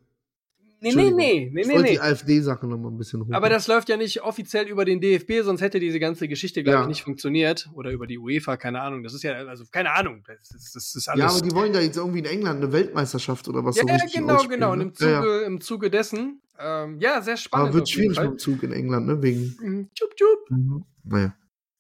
Nee, 0.79 0.93
nee, 0.93 1.09
nee, 1.09 1.49
nee, 1.51 1.61
ich 1.61 1.67
wollte 1.69 1.81
nee. 1.81 1.91
die 1.93 1.99
AfD-Sache 1.99 2.67
noch 2.67 2.77
mal 2.77 2.89
ein 2.89 2.97
bisschen 2.97 3.21
hoch. 3.21 3.31
Aber 3.31 3.49
das 3.49 3.67
läuft 3.67 3.89
ja 3.89 3.97
nicht 3.97 4.21
offiziell 4.21 4.67
über 4.67 4.85
den 4.85 5.01
DFB, 5.01 5.41
sonst 5.43 5.61
hätte 5.61 5.79
diese 5.79 5.99
ganze 5.99 6.27
Geschichte, 6.27 6.63
glaube 6.63 6.77
Ja. 6.77 6.81
ich, 6.83 6.87
nicht 6.87 7.03
funktioniert. 7.03 7.67
Oder 7.73 7.91
über 7.91 8.05
die 8.05 8.19
UEFA, 8.19 8.57
keine 8.57 8.81
Ahnung. 8.81 9.01
Das 9.03 9.13
ist 9.15 9.23
ja, 9.23 9.33
also 9.47 9.65
keine 9.71 9.91
Ahnung. 9.93 10.23
Das 10.27 10.51
ist, 10.51 10.75
das 10.75 10.95
ist 10.95 11.07
alles. 11.07 11.19
ja, 11.23 11.29
aber 11.29 11.41
die 11.41 11.55
wollen 11.55 11.73
da 11.73 11.79
jetzt 11.79 11.97
irgendwie 11.97 12.19
in 12.19 12.25
England 12.25 12.63
eine 12.63 12.71
Weltmeisterschaft 12.71 13.47
oder 13.47 13.65
was 13.65 13.77
ja, 13.77 13.81
so 13.83 13.87
ja, 13.87 13.95
richtig 13.95 14.13
genau, 14.13 14.35
ausspielen, 14.35 14.59
genau. 14.59 14.71
Und 14.73 14.81
im 14.81 14.93
Zuge, 14.93 15.11
Ja, 15.11 15.25
ja. 15.25 15.45
im 15.47 15.61
Zuge 15.61 15.89
dessen, 15.89 16.41
ähm, 16.59 16.99
ja, 16.99 17.21
sehr 17.21 17.37
spannend. 17.37 17.69
Aber 17.69 17.75
wird 17.75 17.89
schwierig 17.89 18.19
mit 18.19 18.29
dem 18.31 18.37
Zug 18.37 18.61
in 18.63 18.71
England, 18.73 19.07
ne? 19.07 19.21
Wegen. 19.21 19.57
Mhm. 19.61 19.89
Tschup, 19.95 20.15
tschup. 20.15 20.85
Naja. 21.03 21.35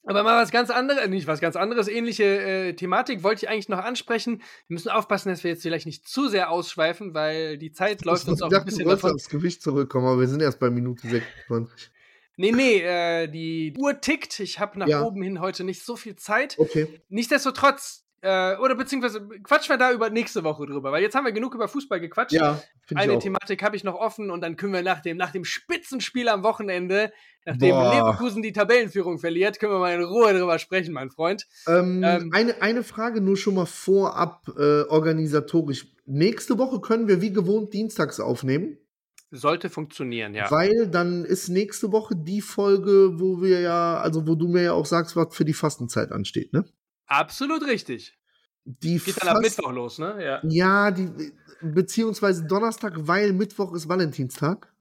Aber 0.07 0.23
mal 0.23 0.41
was 0.41 0.51
ganz 0.51 0.69
anderes, 0.69 1.07
nicht 1.09 1.27
was 1.27 1.39
ganz 1.41 1.55
anderes, 1.55 1.87
ähnliche 1.87 2.23
äh, 2.23 2.73
Thematik 2.73 3.23
wollte 3.23 3.45
ich 3.45 3.49
eigentlich 3.49 3.69
noch 3.69 3.79
ansprechen. 3.83 4.37
Wir 4.67 4.73
müssen 4.75 4.89
aufpassen, 4.89 5.29
dass 5.29 5.43
wir 5.43 5.51
jetzt 5.51 5.61
vielleicht 5.63 5.85
nicht 5.85 6.07
zu 6.07 6.27
sehr 6.29 6.49
ausschweifen, 6.49 7.13
weil 7.13 7.57
die 7.57 7.71
Zeit 7.71 8.05
läuft 8.05 8.27
uns 8.27 8.41
auch 8.41 8.49
ein 8.51 8.65
bisschen 8.65 8.85
du 8.85 8.91
davon. 8.91 9.11
aufs 9.13 9.29
Gewicht 9.29 9.61
zurückkommen, 9.61 10.07
aber 10.07 10.19
wir 10.21 10.27
sind 10.27 10.41
erst 10.41 10.59
bei 10.59 10.69
Minute 10.69 11.07
26. 11.07 11.91
Nee, 12.37 12.51
nee, 12.51 12.79
äh, 12.81 13.27
die 13.27 13.73
Uhr 13.77 13.99
tickt. 13.99 14.39
Ich 14.39 14.59
habe 14.59 14.79
nach 14.79 14.87
Ja. 14.87 15.01
oben 15.03 15.21
hin 15.23 15.41
heute 15.41 15.63
nicht 15.63 15.83
so 15.83 15.95
viel 15.95 16.15
Zeit. 16.15 16.55
Okay. 16.57 16.87
Nichtsdestotrotz, 17.09 18.05
äh, 18.21 18.55
oder 18.57 18.75
beziehungsweise 18.75 19.27
quatschen 19.43 19.73
wir 19.73 19.77
da 19.77 19.91
über 19.91 20.09
nächste 20.09 20.43
Woche 20.43 20.65
drüber, 20.65 20.91
weil 20.91 21.03
jetzt 21.03 21.15
haben 21.15 21.25
wir 21.25 21.31
genug 21.31 21.53
über 21.53 21.67
Fußball 21.67 21.99
gequatscht. 21.99 22.33
Ja, 22.33 22.61
Eine. 22.95 23.19
Thematik 23.19 23.61
habe 23.61 23.75
ich 23.75 23.83
noch 23.83 23.95
offen 23.95 24.31
und 24.31 24.41
dann 24.41 24.55
können 24.55 24.73
wir 24.73 24.81
nach 24.81 25.01
dem, 25.01 25.17
nach 25.17 25.31
dem 25.31 25.45
Spitzenspiel 25.45 26.27
am 26.29 26.43
Wochenende, 26.43 27.11
nachdem 27.45 27.75
Boah. 27.75 27.93
Leverkusen 27.93 28.41
die 28.41 28.53
Tabellenführung 28.53 29.19
verliert, 29.19 29.59
können 29.59 29.73
wir 29.73 29.79
mal 29.79 29.93
in 29.93 30.03
Ruhe 30.03 30.33
drüber 30.33 30.57
sprechen, 30.59 30.93
mein 30.93 31.11
Freund. 31.11 31.45
Ähm, 31.67 32.01
Ähm, 32.03 32.31
eine, 32.33 32.61
eine 32.61 32.83
Frage 32.83 33.21
nur 33.21 33.37
schon 33.37 33.55
mal 33.55 33.65
vorab 33.65 34.47
äh, 34.57 34.81
organisatorisch. 34.83 35.87
Nächste 36.05 36.57
Woche 36.57 36.79
können 36.79 37.07
wir 37.07 37.21
wie 37.21 37.33
gewohnt 37.33 37.73
dienstags 37.73 38.19
aufnehmen, 38.19 38.77
Sollte 39.29 39.69
funktionieren, 39.69 40.33
ja. 40.33 40.49
weil 40.49 40.87
dann 40.87 41.25
ist 41.25 41.49
nächste 41.49 41.91
Woche 41.91 42.15
die 42.15 42.39
Folge, 42.39 43.19
wo 43.19 43.41
wir 43.41 43.59
ja, 43.59 43.97
also 43.97 44.25
wo 44.25 44.35
du 44.35 44.47
mir 44.47 44.63
ja 44.63 44.71
auch 44.71 44.85
sagst, 44.85 45.17
was 45.17 45.35
für 45.35 45.43
die 45.43 45.53
Fastenzeit 45.53 46.13
ansteht, 46.13 46.53
ne? 46.53 46.63
Absolut 47.07 47.63
richtig. 47.65 48.17
Die 48.65 48.99
Geht 48.99 49.21
dann 49.21 49.29
ab 49.29 49.37
Fast- 49.41 49.57
Mittwoch 49.57 49.71
los, 49.71 49.97
ne? 49.97 50.17
Ja. 50.23 50.41
Ja, 50.43 50.91
die, 50.91 51.31
beziehungsweise 51.61 52.45
Donnerstag, 52.45 52.93
weil 52.97 53.33
Mittwoch 53.33 53.73
ist 53.73 53.87
Valentinstag. 53.87 54.71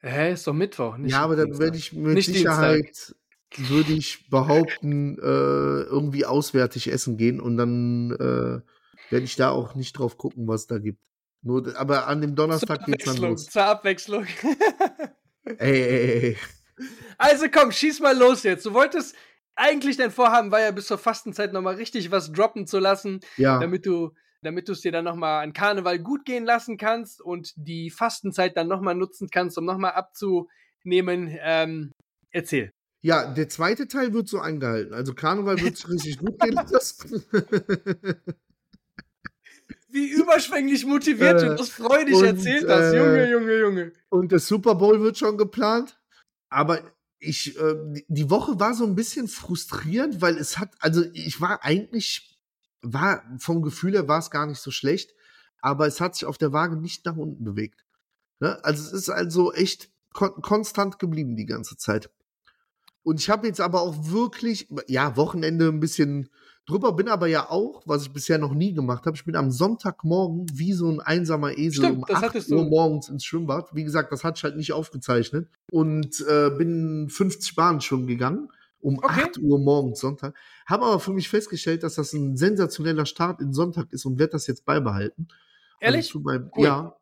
Hä, 0.00 0.32
ist 0.32 0.46
doch 0.46 0.52
Mittwoch, 0.52 0.96
nicht 0.96 1.12
ja, 1.12 1.22
aber 1.22 1.34
dann 1.36 1.58
werde 1.58 1.76
ich 1.76 1.92
mit 1.92 2.14
Nicht 2.14 2.26
Sicherheit, 2.26 3.14
würde 3.56 3.92
ich 3.92 4.28
behaupten, 4.30 5.18
äh, 5.18 5.82
irgendwie 5.82 6.24
auswärtig 6.24 6.88
essen 6.92 7.16
gehen 7.16 7.40
und 7.40 7.56
dann 7.56 8.12
äh, 8.12 9.10
werde 9.10 9.24
ich 9.24 9.34
da 9.36 9.50
auch 9.50 9.74
nicht 9.74 9.98
drauf 9.98 10.16
gucken, 10.16 10.46
was 10.46 10.66
da 10.68 10.78
gibt. 10.78 11.00
Nur, 11.42 11.76
aber 11.76 12.06
an 12.06 12.20
dem 12.20 12.34
Donnerstag 12.36 12.84
geht's 12.86 13.04
dann 13.04 13.14
Abwechslung, 13.14 13.30
los. 13.30 13.46
zur 13.46 13.64
Abwechslung. 13.64 14.26
Ey, 15.44 15.82
ey, 15.82 16.20
ey. 16.24 16.36
also 17.16 17.46
komm, 17.50 17.72
schieß 17.72 18.00
mal 18.00 18.16
los 18.16 18.42
jetzt. 18.42 18.66
Du 18.66 18.74
wolltest, 18.74 19.16
eigentlich 19.58 19.96
dein 19.96 20.10
Vorhaben 20.10 20.50
war 20.50 20.60
ja 20.60 20.70
bis 20.70 20.86
zur 20.86 20.98
Fastenzeit 20.98 21.52
nochmal 21.52 21.74
richtig 21.74 22.10
was 22.10 22.32
droppen 22.32 22.66
zu 22.66 22.78
lassen, 22.78 23.20
Ja, 23.36 23.58
damit 23.58 23.84
du 23.86 24.14
damit 24.40 24.68
du 24.68 24.72
es 24.72 24.82
dir 24.82 24.92
dann 24.92 25.04
nochmal 25.04 25.42
an 25.42 25.52
Karneval 25.52 25.98
gut 25.98 26.24
gehen 26.24 26.44
lassen 26.44 26.76
kannst 26.76 27.20
und 27.20 27.52
die 27.56 27.90
Fastenzeit 27.90 28.56
dann 28.56 28.68
nochmal 28.68 28.94
nutzen 28.94 29.28
kannst, 29.32 29.58
um 29.58 29.64
nochmal 29.64 29.92
abzunehmen. 29.92 31.36
Ähm, 31.40 31.90
erzähl. 32.30 32.70
ja, 33.02 33.26
der 33.32 33.48
zweite 33.48 33.88
Teil 33.88 34.12
wird 34.14 34.28
so 34.28 34.38
eingehalten. 34.38 34.94
Also 34.94 35.12
Karneval 35.12 35.60
wird 35.60 35.76
sich 35.76 35.88
richtig 35.88 36.18
gut 36.18 36.38
gehen 36.40 36.54
lassen. 36.70 37.24
Wie 39.88 40.06
überschwänglich 40.10 40.84
motiviert 40.86 41.42
Äh, 41.42 41.46
du 41.48 41.54
das 41.56 41.70
freudig 41.70 42.14
und, 42.14 42.24
erzählt 42.24 42.68
hast. 42.68 42.92
äh, 42.92 42.96
Junge, 42.98 43.30
Junge, 43.30 43.58
Junge. 43.58 43.92
Und 44.10 44.30
der 44.32 44.38
Super 44.38 44.74
Bowl 44.74 45.00
wird 45.00 45.18
schon 45.18 45.36
geplant. 45.38 45.98
Aber 46.50 46.80
ich, 47.18 47.58
äh, 47.58 47.74
die- 48.08 48.30
Woche 48.30 48.60
war 48.60 48.74
so 48.74 48.84
ein 48.84 48.94
bisschen 48.94 49.28
frustrierend, 49.28 50.20
weil 50.20 50.36
es 50.38 50.58
hat, 50.58 50.70
also 50.80 51.04
ich 51.12 51.40
war 51.40 51.64
eigentlich, 51.64 52.38
war 52.82 53.22
vom 53.38 53.62
Gefühl 53.62 53.94
her 53.94 54.08
war 54.08 54.18
es 54.18 54.30
gar 54.30 54.46
nicht 54.46 54.60
so 54.60 54.70
schlecht, 54.70 55.14
aber 55.60 55.86
es 55.86 56.00
hat 56.00 56.14
sich 56.14 56.26
auf 56.26 56.38
der 56.38 56.52
Waage 56.52 56.76
nicht 56.76 57.04
nach 57.04 57.16
unten 57.16 57.44
bewegt. 57.44 57.84
Ne? 58.40 58.62
Also 58.64 58.84
es 58.84 58.92
ist 58.92 59.08
also 59.08 59.52
echt 59.52 59.90
kon 60.12 60.30
konstant 60.42 60.98
geblieben 60.98 61.36
die 61.36 61.46
ganze 61.46 61.76
Zeit. 61.76 62.10
Und 63.02 63.20
ich 63.20 63.30
habe 63.30 63.46
jetzt 63.46 63.60
aber 63.60 63.80
auch 63.80 64.10
wirklich, 64.10 64.68
ja, 64.86 65.16
Wochenende 65.16 65.68
ein 65.68 65.80
bisschen 65.80 66.28
drüber, 66.68 66.92
bin 66.92 67.08
aber 67.08 67.26
ja 67.26 67.50
auch, 67.50 67.82
was 67.86 68.02
ich 68.02 68.12
bisher 68.12 68.38
noch 68.38 68.52
nie 68.52 68.72
gemacht 68.72 69.06
habe, 69.06 69.16
ich 69.16 69.24
bin 69.24 69.36
am 69.36 69.50
Sonntagmorgen 69.50 70.46
wie 70.52 70.72
so 70.72 70.88
ein 70.88 71.00
einsamer 71.00 71.56
Esel 71.56 71.84
Stimmt, 71.84 71.98
um 71.98 72.04
das 72.06 72.16
8 72.18 72.22
hattest 72.22 72.52
Uhr 72.52 72.64
morgens 72.64 73.08
ins 73.08 73.24
Schwimmbad. 73.24 73.74
Wie 73.74 73.84
gesagt, 73.84 74.12
das 74.12 74.22
hatte 74.22 74.38
ich 74.38 74.44
halt 74.44 74.56
nicht 74.56 74.72
aufgezeichnet. 74.72 75.48
Und 75.72 76.20
äh, 76.28 76.50
bin 76.50 77.08
50 77.08 77.54
Bahnen 77.54 77.80
schwimmen 77.80 78.06
gegangen. 78.06 78.48
Um 78.80 78.98
Okay. 78.98 79.24
8 79.24 79.38
Uhr 79.38 79.58
morgens 79.58 79.98
Sonntag. 80.00 80.34
Habe 80.66 80.86
aber 80.86 81.00
für 81.00 81.12
mich 81.12 81.28
festgestellt, 81.28 81.82
dass 81.82 81.96
das 81.96 82.12
ein 82.12 82.36
sensationeller 82.36 83.06
Start 83.06 83.40
in 83.40 83.52
Sonntag 83.52 83.92
ist 83.92 84.04
und 84.04 84.18
werde 84.18 84.32
das 84.32 84.46
jetzt 84.46 84.64
beibehalten. 84.64 85.28
Ehrlich? 85.80 86.06
Also 86.06 86.18
zu 86.18 86.20
meinem, 86.20 86.50
Cool. 86.56 86.64
Ja, 86.64 86.96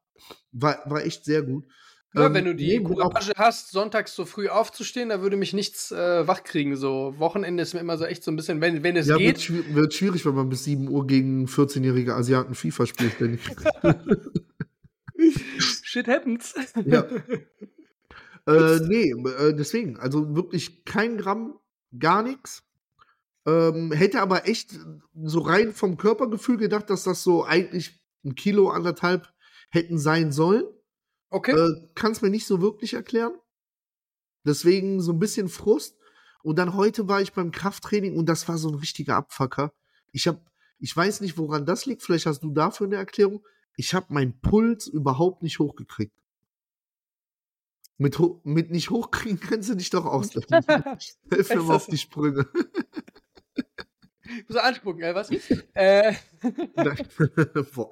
war, 0.52 0.78
war 0.86 1.04
echt 1.04 1.24
sehr 1.24 1.42
gut. 1.42 1.66
Ja, 2.14 2.26
Ähm, 2.26 2.34
wenn 2.34 2.44
du 2.46 2.54
die 2.54 2.82
Courage 2.82 3.32
hast, 3.36 3.70
sonntags 3.72 4.14
so 4.14 4.24
früh 4.24 4.48
aufzustehen, 4.48 5.08
da 5.10 5.20
würde 5.20 5.36
mich 5.36 5.52
nichts 5.52 5.90
äh, 5.92 6.26
wachkriegen. 6.26 6.76
So 6.76 7.14
Wochenende 7.18 7.62
ist 7.62 7.74
mir 7.74 7.80
immer 7.80 7.98
so 7.98 8.04
echt 8.04 8.22
so 8.24 8.30
ein 8.30 8.36
bisschen, 8.36 8.60
wenn, 8.60 8.82
wenn 8.82 8.96
es 8.96 9.06
Ja, 9.06 9.14
wird, 9.18 9.36
geht. 9.36 9.38
schwi- 9.38 9.74
wird 9.74 9.92
schwierig, 9.92 10.24
wenn 10.24 10.34
man 10.34 10.48
bis 10.48 10.64
7 10.64 10.88
Uhr 10.88 11.06
gegen 11.06 11.46
14-jährige 11.46 12.14
Asiaten 12.14 12.54
FIFA 12.54 12.86
spielt. 12.86 13.12
ständig. 13.14 13.40
Shit 15.82 16.08
happens. 16.08 16.54
Ja. 16.84 17.00
äh, 18.46 18.80
nee, 18.86 19.10
äh, 19.10 19.54
deswegen, 19.54 19.98
also 19.98 20.34
wirklich 20.36 20.84
kein 20.84 21.16
Gramm, 21.18 21.58
gar 21.98 22.22
nichts. 22.22 22.62
Ähm, 23.46 23.92
hätte 23.92 24.20
aber 24.20 24.48
echt 24.48 24.78
so 25.22 25.40
rein 25.40 25.72
vom 25.72 25.96
Körpergefühl 25.96 26.56
gedacht, 26.56 26.90
dass 26.90 27.04
das 27.04 27.22
so 27.22 27.44
eigentlich 27.44 28.00
ein 28.24 28.34
Kilo, 28.34 28.70
anderthalb 28.70 29.32
hätten 29.70 29.98
sein 29.98 30.32
sollen. 30.32 30.64
Okay. 31.36 31.52
Äh, 31.52 31.88
Kann 31.94 32.12
es 32.12 32.22
mir 32.22 32.30
nicht 32.30 32.46
so 32.46 32.62
wirklich 32.62 32.94
erklären. 32.94 33.34
Deswegen 34.44 35.02
so 35.02 35.12
ein 35.12 35.18
bisschen 35.18 35.50
Frust. 35.50 35.98
Und 36.42 36.58
dann 36.58 36.72
heute 36.72 37.08
war 37.08 37.20
ich 37.20 37.34
beim 37.34 37.50
Krafttraining 37.50 38.16
und 38.16 38.26
das 38.26 38.48
war 38.48 38.56
so 38.56 38.68
ein 38.68 38.74
richtiger 38.76 39.16
Abfucker. 39.16 39.74
Ich 40.12 40.26
hab, 40.26 40.50
ich 40.78 40.96
weiß 40.96 41.20
nicht, 41.20 41.36
woran 41.36 41.66
das 41.66 41.84
liegt. 41.84 42.02
Vielleicht 42.02 42.24
hast 42.24 42.40
du 42.40 42.52
dafür 42.52 42.86
eine 42.86 42.96
Erklärung. 42.96 43.44
ich 43.76 43.92
habe 43.92 44.14
meinen 44.14 44.40
Puls 44.40 44.86
überhaupt 44.86 45.42
nicht 45.42 45.58
hochgekriegt. 45.58 46.16
Mit, 47.98 48.18
mit 48.44 48.70
nicht 48.70 48.88
hochkriegen 48.88 49.40
kannst 49.46 49.68
du 49.68 49.74
dich 49.74 49.90
doch 49.90 50.06
auslassen. 50.06 50.64
Hilf 51.30 51.50
mir 51.50 51.62
mal 51.62 51.76
auf 51.76 51.86
die 51.86 51.98
Sprünge. 51.98 52.48
Ich 54.38 54.48
muss 54.48 54.58
anspucken, 54.58 55.02
ey, 55.02 55.14
was? 55.14 55.30
äh. 55.74 56.14
Boah. 57.74 57.88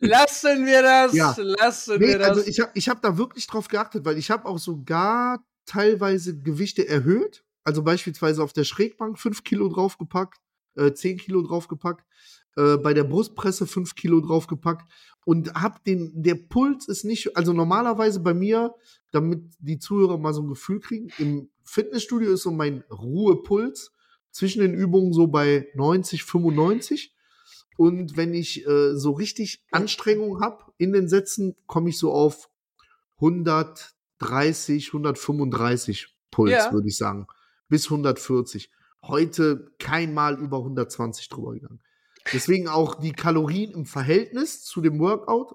Lassen 0.00 0.66
wir 0.66 0.82
das, 0.82 1.14
ja. 1.14 1.34
lassen 1.38 1.98
nee, 1.98 2.08
wir 2.08 2.18
das. 2.18 2.28
Also 2.28 2.42
ich 2.46 2.60
habe 2.60 2.70
ich 2.74 2.88
hab 2.88 3.02
da 3.02 3.18
wirklich 3.18 3.46
drauf 3.46 3.68
geachtet, 3.68 4.04
weil 4.04 4.18
ich 4.18 4.30
habe 4.30 4.46
auch 4.46 4.58
sogar 4.58 5.44
teilweise 5.64 6.38
Gewichte 6.38 6.86
erhöht. 6.88 7.44
Also 7.64 7.82
beispielsweise 7.82 8.42
auf 8.42 8.52
der 8.52 8.64
Schrägbank 8.64 9.18
5 9.18 9.42
Kilo 9.42 9.68
draufgepackt, 9.68 10.38
äh, 10.76 10.92
10 10.92 11.18
Kilo 11.18 11.42
draufgepackt, 11.42 12.04
äh, 12.56 12.76
bei 12.76 12.94
der 12.94 13.04
Brustpresse 13.04 13.66
5 13.66 13.94
Kilo 13.96 14.20
draufgepackt 14.20 14.90
und 15.24 15.52
hab 15.54 15.82
den, 15.84 16.12
der 16.22 16.36
Puls 16.36 16.86
ist 16.86 17.04
nicht, 17.04 17.36
also 17.36 17.52
normalerweise 17.52 18.20
bei 18.20 18.32
mir, 18.32 18.74
damit 19.10 19.42
die 19.58 19.78
Zuhörer 19.78 20.18
mal 20.18 20.32
so 20.32 20.42
ein 20.42 20.48
Gefühl 20.48 20.78
kriegen, 20.78 21.08
im 21.18 21.50
Fitnessstudio 21.64 22.32
ist 22.32 22.42
so 22.42 22.52
mein 22.52 22.84
Ruhepuls 22.90 23.92
zwischen 24.30 24.60
den 24.60 24.74
Übungen 24.74 25.12
so 25.12 25.26
bei 25.26 25.66
90, 25.74 26.22
95. 26.22 27.15
Und 27.76 28.16
wenn 28.16 28.34
ich 28.34 28.66
äh, 28.66 28.94
so 28.94 29.12
richtig 29.12 29.64
Anstrengung 29.70 30.40
habe 30.40 30.64
in 30.78 30.92
den 30.92 31.08
Sätzen, 31.08 31.56
komme 31.66 31.90
ich 31.90 31.98
so 31.98 32.12
auf 32.12 32.48
130, 33.16 34.88
135 34.88 36.16
Puls, 36.30 36.50
ja. 36.50 36.72
würde 36.72 36.88
ich 36.88 36.96
sagen. 36.96 37.26
Bis 37.68 37.86
140. 37.86 38.70
Heute 39.02 39.72
kein 39.78 40.14
Mal 40.14 40.38
über 40.38 40.58
120 40.58 41.28
drüber 41.28 41.54
gegangen. 41.54 41.80
Deswegen 42.32 42.68
auch 42.68 42.96
die 42.96 43.12
Kalorien 43.12 43.70
im 43.70 43.86
Verhältnis 43.86 44.64
zu 44.64 44.80
dem 44.80 44.98
Workout 44.98 45.54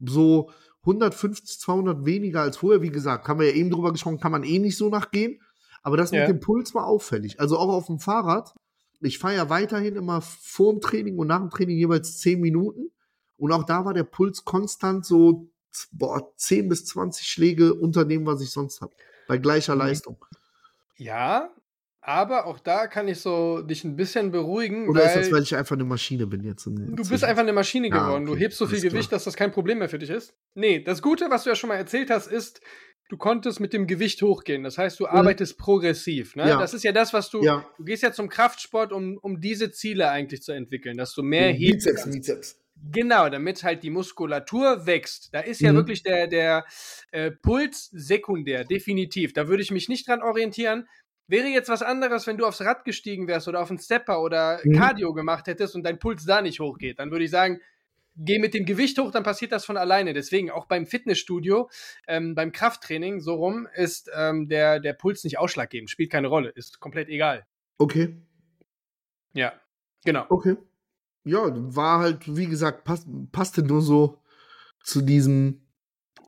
so 0.00 0.50
150, 0.82 1.58
200 1.60 2.04
weniger 2.04 2.42
als 2.42 2.58
vorher. 2.58 2.82
Wie 2.82 2.90
gesagt, 2.90 3.28
haben 3.28 3.40
wir 3.40 3.48
ja 3.48 3.56
eben 3.56 3.70
drüber 3.70 3.92
gesprochen, 3.92 4.20
kann 4.20 4.32
man 4.32 4.44
eh 4.44 4.58
nicht 4.58 4.76
so 4.76 4.88
nachgehen. 4.88 5.40
Aber 5.82 5.96
das 5.96 6.10
ja. 6.10 6.20
mit 6.20 6.28
dem 6.28 6.40
Puls 6.40 6.74
war 6.74 6.86
auffällig. 6.86 7.40
Also 7.40 7.58
auch 7.58 7.68
auf 7.68 7.86
dem 7.86 7.98
Fahrrad. 7.98 8.54
Ich 9.00 9.18
fahre 9.18 9.34
ja 9.34 9.50
weiterhin 9.50 9.96
immer 9.96 10.20
vor 10.20 10.72
dem 10.72 10.80
Training 10.80 11.18
und 11.18 11.26
nach 11.26 11.40
dem 11.40 11.50
Training 11.50 11.76
jeweils 11.76 12.18
10 12.18 12.40
Minuten. 12.40 12.90
Und 13.36 13.52
auch 13.52 13.64
da 13.64 13.84
war 13.84 13.94
der 13.94 14.04
Puls 14.04 14.44
konstant 14.44 15.04
so 15.04 15.50
boah, 15.92 16.32
10 16.36 16.68
bis 16.68 16.86
20 16.86 17.26
Schläge 17.26 17.74
unter 17.74 18.04
dem, 18.04 18.26
was 18.26 18.40
ich 18.40 18.50
sonst 18.50 18.80
habe. 18.80 18.94
Bei 19.28 19.38
gleicher 19.38 19.74
mhm. 19.74 19.80
Leistung. 19.80 20.24
Ja, 20.96 21.50
aber 22.00 22.46
auch 22.46 22.60
da 22.60 22.86
kann 22.86 23.08
ich 23.08 23.20
so 23.20 23.62
dich 23.62 23.82
ein 23.82 23.96
bisschen 23.96 24.30
beruhigen. 24.30 24.88
Oder 24.88 25.06
ist 25.06 25.16
das, 25.16 25.32
weil 25.32 25.42
ich 25.42 25.56
einfach 25.56 25.74
eine 25.74 25.84
Maschine 25.84 26.26
bin 26.26 26.44
jetzt? 26.44 26.64
Du 26.64 27.08
bist 27.08 27.24
einfach 27.24 27.42
eine 27.42 27.52
Maschine 27.52 27.90
geworden. 27.90 28.26
Ja, 28.26 28.30
okay. 28.30 28.30
Du 28.30 28.36
hebst 28.36 28.58
so 28.58 28.66
viel 28.68 28.80
Gewicht, 28.80 29.10
dass 29.10 29.24
das 29.24 29.34
kein 29.34 29.50
Problem 29.50 29.78
mehr 29.78 29.88
für 29.88 29.98
dich 29.98 30.10
ist. 30.10 30.32
Nee, 30.54 30.84
das 30.84 31.02
Gute, 31.02 31.30
was 31.30 31.42
du 31.42 31.50
ja 31.50 31.56
schon 31.56 31.68
mal 31.68 31.74
erzählt 31.74 32.10
hast, 32.10 32.28
ist, 32.28 32.60
du 33.08 33.16
konntest 33.16 33.60
mit 33.60 33.72
dem 33.72 33.86
Gewicht 33.86 34.22
hochgehen. 34.22 34.62
Das 34.62 34.78
heißt, 34.78 35.00
du 35.00 35.04
mhm. 35.04 35.10
arbeitest 35.10 35.58
progressiv. 35.58 36.36
Ne? 36.36 36.48
Ja. 36.48 36.58
Das 36.58 36.74
ist 36.74 36.84
ja 36.84 36.92
das, 36.92 37.12
was 37.12 37.30
du. 37.30 37.42
Ja. 37.42 37.66
Du 37.76 37.84
gehst 37.84 38.02
ja 38.02 38.12
zum 38.12 38.28
Kraftsport, 38.28 38.92
um, 38.92 39.18
um 39.18 39.40
diese 39.40 39.70
Ziele 39.70 40.10
eigentlich 40.10 40.42
zu 40.42 40.52
entwickeln, 40.52 40.96
dass 40.96 41.14
du 41.14 41.22
mehr 41.22 41.52
mhm. 41.52 41.56
hebst. 41.56 41.86
Bizeps, 41.86 42.10
Bizeps. 42.10 42.60
Genau, 42.92 43.28
damit 43.30 43.62
halt 43.62 43.82
die 43.82 43.90
Muskulatur 43.90 44.86
wächst. 44.86 45.32
Da 45.32 45.40
ist 45.40 45.60
ja 45.60 45.72
mhm. 45.72 45.76
wirklich 45.76 46.02
der, 46.02 46.26
der 46.26 46.64
äh, 47.10 47.30
Puls 47.30 47.88
sekundär, 47.92 48.64
definitiv. 48.64 49.32
Da 49.32 49.48
würde 49.48 49.62
ich 49.62 49.70
mich 49.70 49.88
nicht 49.88 50.06
dran 50.06 50.22
orientieren. 50.22 50.86
Wäre 51.28 51.48
jetzt 51.48 51.68
was 51.68 51.82
anderes, 51.82 52.26
wenn 52.26 52.36
du 52.36 52.46
aufs 52.46 52.60
Rad 52.60 52.84
gestiegen 52.84 53.26
wärst 53.26 53.48
oder 53.48 53.60
auf 53.60 53.70
einen 53.70 53.78
Stepper 53.78 54.22
oder 54.22 54.60
mhm. 54.62 54.74
Cardio 54.74 55.12
gemacht 55.14 55.46
hättest 55.46 55.74
und 55.74 55.84
dein 55.84 55.98
Puls 55.98 56.24
da 56.24 56.42
nicht 56.42 56.60
hochgeht, 56.60 56.98
dann 56.98 57.10
würde 57.10 57.24
ich 57.24 57.30
sagen, 57.30 57.60
geh 58.16 58.38
mit 58.38 58.54
dem 58.54 58.64
Gewicht 58.64 58.98
hoch, 58.98 59.10
dann 59.10 59.22
passiert 59.22 59.52
das 59.52 59.64
von 59.64 59.76
alleine. 59.76 60.12
Deswegen 60.12 60.50
auch 60.50 60.66
beim 60.66 60.86
Fitnessstudio, 60.86 61.70
ähm, 62.06 62.34
beim 62.34 62.52
Krafttraining, 62.52 63.20
so 63.20 63.34
rum, 63.34 63.68
ist 63.74 64.10
ähm, 64.14 64.48
der, 64.48 64.80
der 64.80 64.92
Puls 64.92 65.24
nicht 65.24 65.38
ausschlaggebend, 65.38 65.90
spielt 65.90 66.10
keine 66.10 66.28
Rolle, 66.28 66.50
ist 66.50 66.80
komplett 66.80 67.08
egal. 67.08 67.46
Okay. 67.78 68.16
Ja, 69.34 69.52
genau. 70.04 70.24
Okay. 70.28 70.56
Ja, 71.24 71.50
war 71.74 72.00
halt, 72.00 72.36
wie 72.36 72.46
gesagt, 72.46 72.84
pass, 72.84 73.06
passte 73.32 73.62
nur 73.62 73.82
so 73.82 74.22
zu 74.82 75.02
diesem 75.02 75.66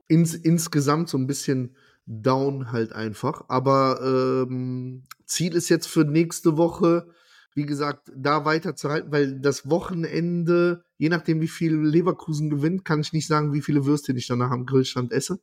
ins, 0.09 0.35
insgesamt 0.35 1.09
so 1.09 1.16
ein 1.16 1.27
bisschen 1.27 1.77
down 2.07 2.72
halt 2.72 2.92
einfach. 2.92 3.44
Aber 3.48 4.01
ähm, 4.03 5.05
Ziel 5.24 5.55
ist 5.55 5.68
jetzt 5.68 5.87
für 5.87 6.05
nächste 6.05 6.57
Woche, 6.57 7.09
wie 7.55 7.67
gesagt, 7.67 8.13
da 8.15 8.45
weiter 8.45 8.77
zu 8.77 8.89
halten, 8.89 9.11
weil 9.13 9.41
das 9.41 9.69
Wochenende 9.69 10.85
je 10.99 11.09
nachdem, 11.09 11.41
wie 11.41 11.49
viel 11.49 11.75
Leverkusen 11.75 12.51
gewinnt, 12.51 12.85
kann 12.85 13.01
ich 13.01 13.13
nicht 13.13 13.27
sagen, 13.27 13.55
wie 13.55 13.63
viele 13.63 13.87
Würstchen 13.87 14.17
ich 14.17 14.27
danach 14.27 14.51
am 14.51 14.67
Grillstand 14.67 15.13
esse. 15.13 15.41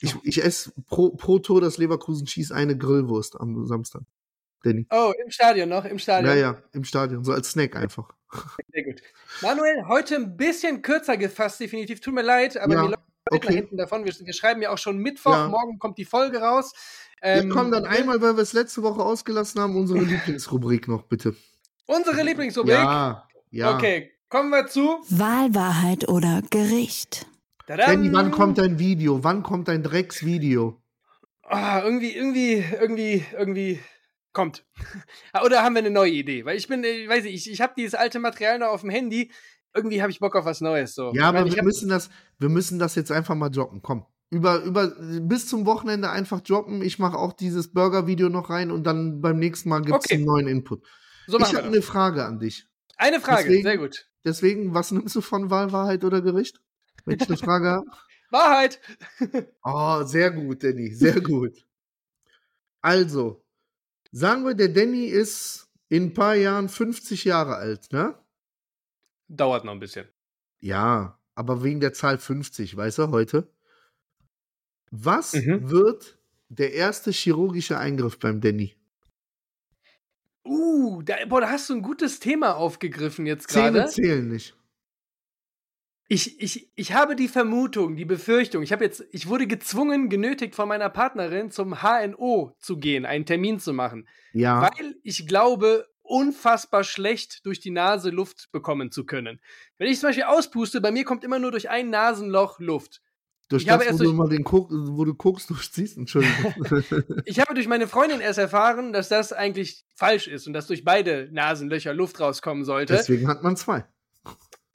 Ich, 0.00 0.14
ich 0.22 0.44
esse 0.44 0.72
pro, 0.86 1.10
pro 1.10 1.40
Tor, 1.40 1.60
das 1.60 1.76
Leverkusen 1.76 2.26
schießt, 2.28 2.52
eine 2.52 2.78
Grillwurst 2.78 3.38
am 3.38 3.66
Samstag. 3.66 4.02
Danny. 4.62 4.86
Oh, 4.90 5.12
im 5.22 5.30
Stadion 5.30 5.68
noch, 5.68 5.84
im 5.84 5.98
Stadion. 5.98 6.32
Ja, 6.32 6.40
ja, 6.40 6.62
im 6.72 6.84
Stadion, 6.84 7.24
so 7.24 7.32
als 7.32 7.50
Snack 7.50 7.76
einfach. 7.76 8.12
Sehr 8.72 8.84
gut. 8.84 9.02
Manuel, 9.42 9.86
heute 9.88 10.16
ein 10.16 10.36
bisschen 10.36 10.82
kürzer 10.82 11.16
gefasst, 11.16 11.58
definitiv. 11.60 12.00
Tut 12.00 12.14
mir 12.14 12.22
leid, 12.22 12.56
aber 12.56 12.74
ja, 12.74 12.82
wir 12.82 12.88
laufen 12.90 13.04
okay. 13.30 13.54
hinten 13.54 13.76
davon. 13.76 14.04
Wir, 14.04 14.12
wir, 14.18 14.32
schreiben 14.32 14.62
ja 14.62 14.70
auch 14.70 14.78
schon 14.78 14.98
Mittwoch, 14.98 15.32
ja. 15.32 15.48
morgen 15.48 15.78
kommt 15.78 15.98
die 15.98 16.04
Folge 16.04 16.38
raus. 16.38 16.72
Ähm, 17.22 17.48
wir 17.48 17.54
kommen 17.54 17.70
dann 17.70 17.84
einmal, 17.84 18.20
weil 18.20 18.36
wir 18.36 18.42
es 18.42 18.52
letzte 18.52 18.82
Woche 18.82 19.02
ausgelassen 19.02 19.60
haben, 19.60 19.76
unsere 19.76 20.00
Lieblingsrubrik 20.00 20.88
noch, 20.88 21.02
bitte. 21.02 21.34
Unsere 21.86 22.22
Lieblingsrubrik? 22.22 22.74
Ja, 22.74 23.28
ja. 23.50 23.74
Okay, 23.74 24.12
Kommen 24.28 24.50
wir 24.50 24.66
zu 24.66 24.82
Wahlwahrheit 25.08 26.06
oder 26.06 26.42
Gericht. 26.50 27.26
Danny, 27.66 28.12
wann 28.12 28.30
kommt 28.30 28.58
dein 28.58 28.78
Video? 28.78 29.24
Wann 29.24 29.42
kommt 29.42 29.68
dein 29.68 29.82
Drecksvideo? 29.82 30.82
Ah, 31.44 31.80
irgendwie, 31.82 32.14
irgendwie, 32.14 32.62
irgendwie, 32.78 33.24
irgendwie 33.32 33.80
kommt. 34.34 34.66
Oder 35.44 35.62
haben 35.62 35.74
wir 35.74 35.78
eine 35.78 35.90
neue 35.90 36.10
Idee? 36.10 36.44
Weil 36.44 36.58
ich 36.58 36.68
bin, 36.68 36.84
ich 36.84 37.08
weiß 37.08 37.24
nicht, 37.24 37.34
ich, 37.34 37.50
ich 37.50 37.60
habe 37.62 37.72
dieses 37.78 37.94
alte 37.94 38.18
Material 38.18 38.58
noch 38.58 38.68
auf 38.68 38.82
dem 38.82 38.90
Handy. 38.90 39.30
Irgendwie 39.74 40.02
habe 40.02 40.10
ich 40.10 40.20
Bock 40.20 40.36
auf 40.36 40.44
was 40.44 40.60
Neues. 40.60 40.94
So. 40.94 41.12
Ja, 41.14 41.30
aber 41.30 41.50
wir 41.50 41.62
müssen 41.62 41.88
das, 41.88 42.10
wir 42.38 42.50
müssen 42.50 42.78
das 42.78 42.96
jetzt 42.96 43.10
einfach 43.10 43.34
mal 43.34 43.48
droppen. 43.48 43.80
Komm. 43.80 44.04
Über, 44.30 44.62
über, 44.62 44.88
bis 45.20 45.46
zum 45.46 45.64
Wochenende 45.64 46.10
einfach 46.10 46.42
droppen. 46.42 46.82
Ich 46.82 46.98
mache 46.98 47.16
auch 47.16 47.32
dieses 47.32 47.72
Burger-Video 47.72 48.28
noch 48.28 48.50
rein 48.50 48.70
und 48.70 48.84
dann 48.84 49.22
beim 49.22 49.38
nächsten 49.38 49.70
Mal 49.70 49.80
gibt 49.80 49.98
es 50.00 50.04
okay. 50.04 50.14
einen 50.16 50.24
neuen 50.24 50.48
Input. 50.48 50.86
So 51.26 51.38
ich 51.38 51.54
habe 51.54 51.66
eine 51.66 51.82
Frage 51.82 52.24
an 52.24 52.38
dich. 52.38 52.66
Eine 52.96 53.20
Frage, 53.20 53.44
deswegen, 53.44 53.62
sehr 53.62 53.78
gut. 53.78 54.06
Deswegen, 54.24 54.74
was 54.74 54.90
nimmst 54.90 55.16
du 55.16 55.20
von 55.20 55.50
Wahl, 55.50 55.72
Wahrheit 55.72 56.04
oder 56.04 56.20
Gericht? 56.20 56.60
Wenn 57.04 57.18
ich 57.18 57.28
eine 57.28 57.38
Frage 57.38 57.68
habe. 57.68 57.86
Wahrheit! 58.30 58.80
oh, 59.62 60.02
sehr 60.04 60.30
gut, 60.30 60.62
Danny, 60.62 60.92
sehr 60.94 61.20
gut. 61.20 61.64
Also, 62.82 63.42
sagen 64.10 64.44
wir, 64.44 64.54
der 64.54 64.68
Danny 64.68 65.06
ist 65.06 65.68
in 65.88 66.04
ein 66.04 66.14
paar 66.14 66.34
Jahren 66.34 66.68
50 66.68 67.24
Jahre 67.24 67.56
alt, 67.56 67.92
ne? 67.92 68.14
Dauert 69.28 69.64
noch 69.64 69.72
ein 69.72 69.80
bisschen. 69.80 70.06
Ja, 70.60 71.18
aber 71.34 71.62
wegen 71.62 71.80
der 71.80 71.92
Zahl 71.92 72.18
50, 72.18 72.76
weißt 72.76 72.98
du, 72.98 73.10
heute. 73.10 73.50
Was 74.90 75.34
mhm. 75.34 75.70
wird 75.70 76.18
der 76.48 76.72
erste 76.72 77.10
chirurgische 77.10 77.78
Eingriff 77.78 78.18
beim 78.18 78.40
Danny? 78.40 78.74
Uh, 80.44 81.02
da, 81.02 81.16
boah, 81.28 81.42
da 81.42 81.50
hast 81.50 81.68
du 81.68 81.74
ein 81.74 81.82
gutes 81.82 82.20
Thema 82.20 82.56
aufgegriffen 82.56 83.26
jetzt 83.26 83.48
gerade. 83.48 83.86
Zähne 83.86 83.88
zählen 83.88 84.28
nicht. 84.28 84.54
Ich, 86.10 86.40
ich, 86.40 86.70
ich 86.74 86.94
habe 86.94 87.16
die 87.16 87.28
Vermutung, 87.28 87.94
die 87.94 88.06
Befürchtung, 88.06 88.62
ich 88.62 88.72
habe 88.72 88.82
jetzt, 88.82 89.04
ich 89.12 89.28
wurde 89.28 89.46
gezwungen, 89.46 90.08
genötigt 90.08 90.54
von 90.54 90.66
meiner 90.66 90.88
Partnerin 90.88 91.50
zum 91.50 91.82
HNO 91.82 92.56
zu 92.58 92.78
gehen, 92.78 93.04
einen 93.04 93.26
Termin 93.26 93.60
zu 93.60 93.74
machen. 93.74 94.08
Ja. 94.32 94.62
Weil 94.62 94.96
ich 95.02 95.26
glaube, 95.26 95.86
unfassbar 96.00 96.82
schlecht 96.82 97.44
durch 97.44 97.60
die 97.60 97.70
Nase 97.70 98.08
Luft 98.08 98.50
bekommen 98.52 98.90
zu 98.90 99.04
können. 99.04 99.40
Wenn 99.76 99.88
ich 99.88 100.00
zum 100.00 100.08
Beispiel 100.08 100.24
auspuste, 100.24 100.80
bei 100.80 100.90
mir 100.90 101.04
kommt 101.04 101.24
immer 101.24 101.38
nur 101.38 101.50
durch 101.50 101.68
ein 101.68 101.90
Nasenloch 101.90 102.58
Luft. 102.58 103.02
Durch 103.48 103.62
ich 103.62 103.68
das, 103.68 103.98
wo, 103.98 104.04
du 104.04 104.12
mal 104.12 104.28
den 104.28 104.44
Guck, 104.44 104.70
wo 104.70 105.04
du 105.06 105.14
guckst, 105.14 105.48
durchziehst, 105.48 105.96
Entschuldigung. 105.96 106.54
ich 107.24 107.40
habe 107.40 107.54
durch 107.54 107.66
meine 107.66 107.86
Freundin 107.86 108.20
erst 108.20 108.38
erfahren, 108.38 108.92
dass 108.92 109.08
das 109.08 109.32
eigentlich 109.32 109.86
falsch 109.94 110.28
ist 110.28 110.46
und 110.46 110.52
dass 110.52 110.66
durch 110.66 110.84
beide 110.84 111.28
Nasenlöcher 111.32 111.94
Luft 111.94 112.20
rauskommen 112.20 112.64
sollte. 112.64 112.92
Deswegen 112.94 113.26
hat 113.26 113.42
man 113.42 113.56
zwei. 113.56 113.86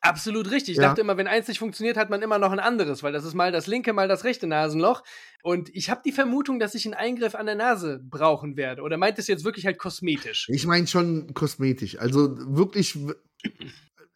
Absolut 0.04 0.52
richtig. 0.52 0.72
Ich 0.72 0.82
ja. 0.82 0.90
dachte 0.90 1.00
immer, 1.00 1.16
wenn 1.16 1.28
eins 1.28 1.48
nicht 1.48 1.60
funktioniert, 1.60 1.96
hat 1.96 2.10
man 2.10 2.22
immer 2.22 2.38
noch 2.38 2.52
ein 2.52 2.60
anderes, 2.60 3.04
weil 3.04 3.14
das 3.14 3.24
ist 3.24 3.36
mal 3.36 3.54
das 3.54 3.68
linke, 3.68 3.94
mal 3.94 4.10
das 4.10 4.26
rechte 4.26 4.48
Nasenloch. 4.48 5.02
Und 5.44 5.70
ich 5.74 5.90
habe 5.90 6.02
die 6.04 6.12
Vermutung, 6.12 6.60
dass 6.60 6.76
ich 6.76 6.86
einen 6.86 6.94
Eingriff 6.94 7.36
an 7.36 7.46
der 7.46 7.56
Nase 7.56 8.02
brauchen 8.04 8.58
werde. 8.58 8.82
Oder 8.82 8.98
meint 8.98 9.18
es 9.18 9.28
jetzt 9.28 9.46
wirklich 9.46 9.66
halt 9.66 9.78
kosmetisch? 9.78 10.50
Ich 10.50 10.66
meine 10.66 10.88
schon 10.88 11.34
kosmetisch. 11.34 12.00
Also 12.00 12.36
wirklich 12.54 12.98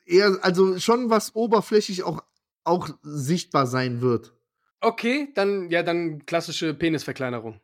eher, 0.06 0.38
also 0.42 0.78
schon 0.78 1.10
was 1.10 1.36
oberflächlich 1.36 2.04
auch, 2.04 2.22
auch 2.66 2.90
sichtbar 3.04 3.66
sein 3.66 4.02
wird. 4.02 4.34
Okay, 4.80 5.30
dann, 5.34 5.70
ja, 5.70 5.84
dann 5.84 6.26
klassische 6.26 6.74
Penisverkleinerung. 6.74 7.60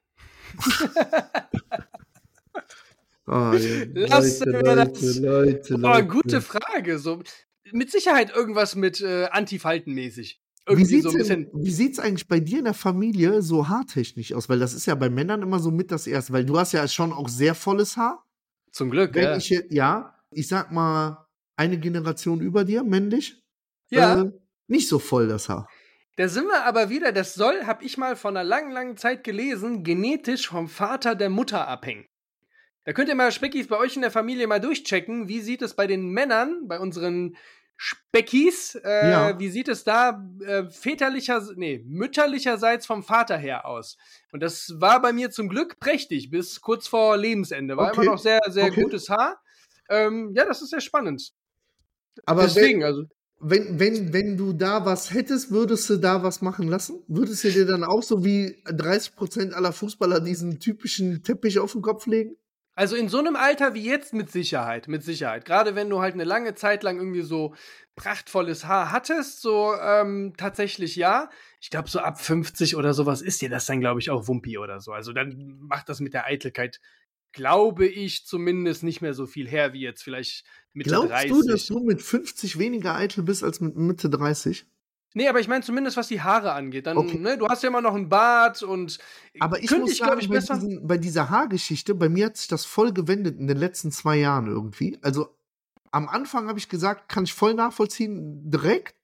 oh. 3.28 3.52
Lassen 3.94 3.94
Leute, 3.94 4.66
wir 4.66 4.76
das. 4.76 5.20
Leute, 5.20 5.76
Leute, 5.76 6.04
oh, 6.04 6.08
gute 6.08 6.42
Frage. 6.42 6.98
So, 7.00 7.22
mit 7.72 7.92
Sicherheit 7.92 8.36
irgendwas 8.36 8.76
mit 8.76 9.02
äh, 9.02 9.26
Antifaltenmäßig. 9.26 10.42
Wie 10.66 10.72
Irgendwie 10.72 10.86
sieht's, 10.86 11.12
so 11.12 11.18
bisschen. 11.18 11.50
wie 11.54 11.72
sieht's 11.72 12.00
eigentlich 12.00 12.28
bei 12.28 12.40
dir 12.40 12.60
in 12.60 12.66
der 12.66 12.74
Familie 12.74 13.42
so 13.42 13.68
haartechnisch 13.68 14.34
aus? 14.34 14.48
Weil 14.48 14.60
das 14.60 14.74
ist 14.74 14.86
ja 14.86 14.96
bei 14.96 15.10
Männern 15.10 15.42
immer 15.42 15.60
so 15.60 15.72
mit 15.72 15.92
das 15.92 16.08
Erste, 16.08 16.32
weil 16.32 16.46
du 16.46 16.58
hast 16.58 16.72
ja 16.72 16.88
schon 16.88 17.12
auch 17.12 17.28
sehr 17.28 17.54
volles 17.54 17.98
Haar. 17.98 18.26
Zum 18.72 18.90
Glück, 18.90 19.14
Wenn 19.14 19.24
ja. 19.24 19.38
ich 19.38 19.50
ja, 19.70 20.16
ich 20.32 20.48
sag 20.48 20.72
mal, 20.72 21.28
eine 21.58 21.78
Generation 21.78 22.42
über 22.42 22.64
dir, 22.64 22.84
männlich, 22.84 23.44
ja. 23.90 24.22
äh, 24.22 24.32
nicht 24.68 24.88
so 24.88 25.00
voll 25.00 25.28
das 25.28 25.50
Haar. 25.50 25.68
Da 26.16 26.28
sind 26.28 26.46
wir 26.46 26.64
aber 26.66 26.90
wieder, 26.90 27.12
das 27.12 27.34
soll, 27.34 27.66
habe 27.66 27.84
ich 27.84 27.98
mal 27.98 28.16
vor 28.16 28.30
einer 28.30 28.44
langen, 28.44 28.72
langen 28.72 28.98
Zeit 28.98 29.24
gelesen, 29.24 29.84
genetisch 29.84 30.48
vom 30.48 30.68
Vater 30.68 31.16
der 31.16 31.30
Mutter 31.30 31.68
abhängen. 31.68 32.06
Da 32.86 32.94
könnt 32.94 33.10
ihr 33.10 33.16
mal 33.16 33.32
Speckis 33.32 33.68
bei 33.68 33.78
euch 33.78 33.96
in 33.96 34.02
der 34.02 34.12
Familie 34.12 34.46
mal 34.48 34.60
durchchecken, 34.60 35.28
wie 35.28 35.40
sieht 35.42 35.62
es 35.62 35.74
bei 35.76 35.88
den 35.88 36.10
Männern, 36.10 36.68
bei 36.68 36.80
unseren 36.80 37.36
Speckis, 37.78 38.76
äh, 38.76 39.10
Ja. 39.10 39.40
wie 39.40 39.50
sieht 39.50 39.68
es 39.70 39.84
da 39.84 40.24
äh, 40.46 40.70
väterlicher, 40.70 41.42
nee, 41.56 41.82
mütterlicherseits 41.86 42.86
vom 42.86 43.04
Vater 43.04 43.38
her 43.38 43.66
aus? 43.66 43.98
Und 44.32 44.42
das 44.44 44.74
war 44.80 45.02
bei 45.02 45.14
mir 45.14 45.32
zum 45.32 45.50
Glück 45.50 45.80
prächtig, 45.80 46.30
bis 46.30 46.62
kurz 46.62 46.88
vor 46.88 47.18
Lebensende. 47.18 47.76
War 47.78 47.90
Okay. 47.90 48.02
immer 48.04 48.12
noch 48.12 48.20
sehr, 48.20 48.40
sehr 48.50 48.66
Okay. 48.66 48.84
gutes 48.84 49.10
Haar. 49.10 49.42
Ähm, 49.90 50.34
ja, 50.36 50.46
das 50.46 50.62
ist 50.62 50.70
sehr 50.70 50.82
spannend. 50.82 51.32
Aber 52.26 52.44
Deswegen, 52.44 52.84
also. 52.84 53.06
Wenn, 53.44 53.80
wenn, 53.80 54.14
wenn 54.14 54.38
du 54.38 54.54
da 54.54 54.86
was 54.86 55.14
hättest, 55.14 55.52
würdest 55.52 55.90
du 55.90 55.98
da 55.98 56.24
was 56.24 56.42
machen 56.42 56.68
lassen? 56.68 57.04
Würdest 57.08 57.44
du 57.44 57.52
dir 57.52 57.66
dann 57.66 57.84
auch 57.84 58.02
so 58.02 58.24
wie 58.24 58.64
30% 58.66 59.52
aller 59.52 59.74
Fußballer 59.74 60.20
diesen 60.20 60.60
typischen 60.60 61.24
Teppich 61.24 61.60
auf 61.60 61.74
den 61.74 61.82
Kopf 61.82 62.06
legen? 62.08 62.36
Also 62.76 62.96
in 62.96 63.08
so 63.08 63.20
einem 63.20 63.36
Alter 63.36 63.76
wie 63.76 63.86
jetzt 63.86 64.14
mit 64.14 64.32
Sicherheit, 64.32 64.88
mit 64.88 65.04
Sicherheit. 65.04 65.46
Gerade 65.46 65.76
wenn 65.76 65.90
du 65.92 66.02
halt 66.02 66.16
eine 66.16 66.24
lange 66.24 66.56
Zeit 66.56 66.82
lang 66.82 66.98
irgendwie 66.98 67.22
so 67.22 67.54
prachtvolles 67.96 68.66
Haar 68.66 68.92
hattest, 68.92 69.42
so 69.42 69.76
ähm, 69.76 70.34
tatsächlich 70.38 70.96
ja. 70.96 71.30
Ich 71.62 71.70
glaube, 71.70 71.88
so 71.88 72.00
ab 72.00 72.20
50 72.20 72.76
oder 72.76 72.96
sowas 72.96 73.22
ist 73.22 73.42
dir 73.42 73.50
das 73.50 73.68
dann, 73.68 73.80
glaube 73.80 74.00
ich, 74.00 74.10
auch 74.10 74.28
Wumpi 74.28 74.58
oder 74.58 74.80
so. 74.80 74.92
Also 74.92 75.14
dann 75.14 75.60
macht 75.60 75.88
das 75.88 76.00
mit 76.00 76.16
der 76.16 76.26
Eitelkeit, 76.26 76.80
glaube 77.34 77.86
ich, 77.88 78.26
zumindest 78.26 78.84
nicht 78.84 79.02
mehr 79.02 79.14
so 79.14 79.26
viel 79.26 79.48
her 79.50 79.74
wie 79.74 79.82
jetzt 79.82 80.04
vielleicht 80.04 80.46
Mitte 80.74 80.90
Glaubst 80.92 81.12
30. 81.12 81.30
du, 81.32 81.42
dass 81.44 81.66
du 81.68 81.80
mit 81.80 82.02
50 82.02 82.58
weniger 82.60 82.96
eitel 82.96 83.24
bist 83.24 83.44
als 83.44 83.60
mit 83.60 83.76
Mitte 83.76 84.10
30? 84.10 84.66
nee, 85.16 85.28
aber 85.28 85.40
ich 85.40 85.48
meine 85.48 85.64
zumindest, 85.64 85.96
was 85.98 86.08
die 86.08 86.22
Haare 86.22 86.54
angeht. 86.54 86.88
Dann, 86.88 86.98
Okay. 86.98 87.20
ne, 87.20 87.38
du 87.38 87.48
hast 87.48 87.62
ja 87.62 87.70
immer 87.70 87.82
noch 87.82 87.94
einen 87.94 88.10
Bart 88.10 88.64
und 88.64 88.98
Aber 89.40 89.62
ich 89.62 89.70
muss 89.70 89.92
ich, 89.92 89.98
sagen, 90.00 90.20
ich, 90.20 90.28
bei, 90.30 90.36
besser. 90.36 90.56
diesen, 90.56 90.88
bei 90.88 90.98
dieser 90.98 91.30
Haargeschichte, 91.30 91.94
bei 91.94 92.10
mir 92.10 92.26
hat 92.28 92.38
sich 92.38 92.48
das 92.48 92.66
voll 92.66 92.94
gewendet 92.94 93.38
in 93.38 93.46
den 93.48 93.58
letzten 93.58 93.92
zwei 93.92 94.16
Jahren 94.18 94.48
irgendwie. 94.48 94.98
Also 95.04 95.36
am 95.92 96.10
Anfang 96.10 96.48
habe 96.48 96.58
ich 96.58 96.68
gesagt, 96.70 97.10
kann 97.10 97.26
ich 97.26 97.34
voll 97.34 97.54
nachvollziehen, 97.54 98.50
direkt. 98.50 98.96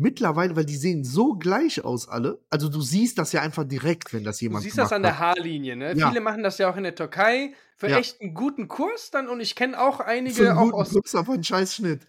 Mittlerweile, 0.00 0.56
weil 0.56 0.64
die 0.64 0.76
sehen 0.76 1.04
so 1.04 1.34
gleich 1.34 1.84
aus 1.84 2.08
alle. 2.08 2.40
Also 2.48 2.68
du 2.70 2.80
siehst 2.80 3.18
das 3.18 3.32
ja 3.32 3.42
einfach 3.42 3.64
direkt, 3.64 4.12
wenn 4.14 4.24
das 4.24 4.38
Du 4.38 4.44
jemand 4.44 4.62
siehst 4.62 4.78
das 4.78 4.92
an 4.92 5.02
der. 5.02 5.18
Haarlinie, 5.18 5.76
ne? 5.76 5.94
Ja. 5.94 6.08
Viele 6.08 6.20
machen 6.22 6.42
das 6.42 6.56
ja 6.58 6.70
auch 6.70 6.76
in 6.76 6.84
der 6.84 6.94
Türkei 6.94 7.52
für 7.76 7.88
Ja. 7.88 7.98
echt 7.98 8.20
einen 8.20 8.32
guten 8.34 8.66
Kurs 8.68 9.10
dann 9.10 9.28
und 9.28 9.40
ich 9.40 9.54
kenne 9.54 9.78
auch 9.80 10.00
einige 10.00 10.34
Für 10.36 10.48
einen 10.50 10.58
auch 10.58 10.64
guten 10.64 10.80
aus 10.80 10.90
Plus 10.90 11.14
auf 11.14 11.28
einen 11.28 11.44
Scheißschnitt. 11.44 12.08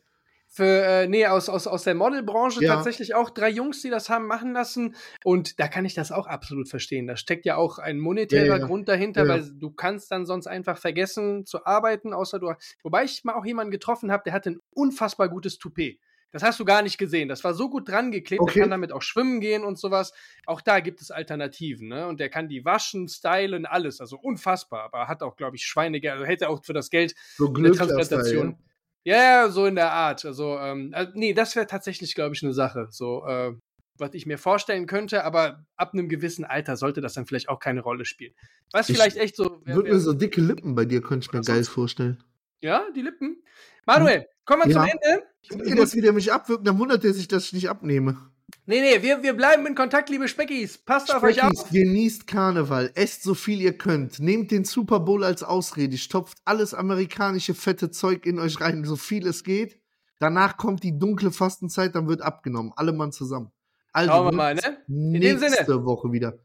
für 0.53 0.65
äh, 0.85 1.07
nee 1.07 1.25
aus 1.27 1.47
aus 1.47 1.65
aus 1.65 1.83
der 1.83 1.95
Modelbranche 1.95 2.59
Ja. 2.61 2.75
tatsächlich 2.75 3.15
auch 3.15 3.29
drei 3.29 3.49
Jungs, 3.49 3.81
die 3.81 3.89
das 3.89 4.09
haben 4.09 4.27
machen 4.27 4.51
lassen 4.51 4.95
und 5.23 5.59
da 5.61 5.67
kann 5.69 5.85
ich 5.85 5.93
das 5.93 6.11
auch 6.11 6.27
absolut 6.27 6.67
verstehen. 6.67 7.07
Da 7.07 7.15
steckt 7.15 7.45
ja 7.45 7.55
auch 7.55 7.77
ein 7.79 7.99
monetärer. 7.99 8.59
Grund 8.59 8.89
dahinter, 8.89 9.27
weil 9.29 9.49
du 9.53 9.71
kannst 9.71 10.11
dann 10.11 10.25
sonst 10.25 10.47
einfach 10.47 10.77
vergessen 10.77 11.45
zu 11.45 11.65
arbeiten, 11.65 12.13
außer 12.13 12.39
du 12.39 12.51
wobei 12.83 13.05
ich 13.05 13.23
mal 13.23 13.33
auch 13.35 13.45
jemanden 13.45 13.71
getroffen 13.71 14.11
habe, 14.11 14.23
der 14.25 14.33
hatte 14.33 14.51
ein 14.51 14.59
unfassbar 14.71 15.29
gutes 15.29 15.57
Toupet. 15.57 15.99
Das 16.31 16.43
hast 16.43 16.59
du 16.59 16.65
gar 16.65 16.81
nicht 16.81 16.97
gesehen. 16.97 17.27
Das 17.27 17.43
war 17.43 17.53
so 17.53 17.69
gut 17.69 17.89
dran 17.89 18.11
geklebt, 18.11 18.41
Okay. 18.41 18.53
der 18.53 18.61
kann 18.63 18.71
damit 18.71 18.91
auch 18.93 19.01
schwimmen 19.01 19.41
gehen 19.41 19.63
und 19.65 19.77
sowas. 19.77 20.13
Auch 20.45 20.61
da 20.61 20.79
gibt 20.79 21.01
es 21.01 21.11
Alternativen, 21.11 21.89
ne? 21.89 22.07
Und 22.07 22.19
der 22.19 22.29
kann 22.29 22.47
die 22.47 22.63
waschen, 22.63 23.07
stylen, 23.09 23.65
alles. 23.65 23.99
Also 23.99 24.17
unfassbar. 24.17 24.83
Aber 24.83 25.07
hat 25.07 25.23
auch, 25.23 25.35
glaube 25.35 25.57
ich, 25.57 25.63
Schweinegeld, 25.65 26.13
also 26.13 26.25
hätte 26.25 26.47
auch 26.49 26.63
für 26.63 26.73
das 26.73 26.89
Geld 26.89 27.13
So 27.35 27.53
eine 27.53 27.71
Transplantation. 27.71 28.57
Ja, 29.03 29.49
so 29.49 29.65
in 29.65 29.75
der 29.75 29.91
Art. 29.91 30.23
Also, 30.25 30.57
ähm, 30.59 30.93
äh, 30.93 31.07
nee, 31.15 31.33
das 31.33 31.55
wäre 31.55 31.65
tatsächlich, 31.67 32.13
glaube 32.15 32.35
ich, 32.35 32.43
eine 32.43 32.53
Sache. 32.53 32.87
So, 32.91 33.25
äh, 33.25 33.53
was 33.97 34.13
ich 34.13 34.25
mir 34.25 34.37
vorstellen 34.37 34.85
könnte, 34.87 35.23
aber 35.25 35.65
ab 35.75 35.93
einem 35.93 36.07
gewissen 36.07 36.45
Alter 36.45 36.77
sollte 36.77 37.01
das 37.01 37.13
dann 37.15 37.25
vielleicht 37.25 37.49
auch 37.49 37.59
keine 37.59 37.81
Rolle 37.81 38.05
spielen. 38.05 38.33
Was 38.71 38.89
Ich 38.89 38.95
vielleicht 38.95 39.17
echt 39.17 39.35
so. 39.35 39.61
wär- 39.65 39.75
Würde 39.75 39.89
wär- 39.89 39.95
mir 39.95 39.99
so 39.99 40.13
dicke 40.13 40.39
Lippen 40.41 40.75
bei 40.75 40.85
dir, 40.85 41.01
könnte 41.01 41.25
ich 41.27 41.33
mir 41.33 41.41
geil 41.41 41.63
vorstellen. 41.63 42.23
ja, 42.61 42.83
die 42.95 43.01
Lippen. 43.01 43.43
Manuel, 43.85 44.27
kommen 44.45 44.63
wir 44.65 44.71
Ja. 44.71 44.81
zum 44.81 44.91
Ende. 44.91 45.69
Jedes, 45.69 45.95
wie 45.95 46.01
der 46.01 46.13
mich 46.13 46.31
abwirkt, 46.31 46.67
dann 46.67 46.77
wundert 46.79 47.03
er 47.03 47.13
sich, 47.13 47.27
dass 47.27 47.45
ich 47.45 47.53
nicht 47.53 47.69
abnehme. 47.69 48.17
Nee, 48.65 48.81
nee, 48.81 49.01
wir, 49.01 49.23
wir 49.23 49.33
bleiben 49.33 49.65
in 49.65 49.75
Kontakt, 49.75 50.09
liebe 50.09 50.27
Speckis. 50.27 50.77
Passt 50.77 51.13
auf 51.13 51.23
euch 51.23 51.37
Speckis, 51.37 51.61
auf. 51.61 51.69
genießt 51.71 52.27
Karneval, 52.27 52.91
esst 52.95 53.23
so 53.23 53.33
viel 53.33 53.61
ihr 53.61 53.77
könnt, 53.77 54.19
nehmt 54.19 54.51
den 54.51 54.65
Super 54.65 54.99
Bowl 54.99 55.23
als 55.23 55.41
Ausrede, 55.41 55.97
stopft 55.97 56.37
alles 56.45 56.73
amerikanische 56.73 57.53
fette 57.53 57.91
Zeug 57.91 58.25
in 58.25 58.39
euch 58.39 58.59
rein, 58.61 58.83
so 58.85 58.95
viel 58.97 59.25
es 59.25 59.43
geht. 59.43 59.79
Danach 60.19 60.57
kommt 60.57 60.83
die 60.83 60.97
dunkle 60.99 61.31
Fastenzeit, 61.31 61.95
dann 61.95 62.07
wird 62.07 62.21
abgenommen. 62.21 62.71
Alle 62.75 62.93
Mann 62.93 63.11
zusammen. 63.11 63.51
Also, 63.93 64.11
Schauen 64.11 64.25
wir 64.27 64.31
mal, 64.33 64.55
ne? 64.55 64.77
In 64.87 65.13
dem 65.13 65.39
nächste 65.39 65.65
Sinne. 65.65 65.85
Woche 65.85 66.11
wieder. 66.11 66.37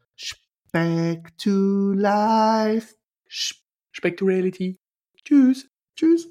Back 0.73 1.37
to 1.39 1.93
life. 1.93 2.95
Speck 3.29 4.17
to 4.17 4.25
Reality. 4.25 4.79
Tschüss. 5.25 5.69
Tschüss. 5.95 6.29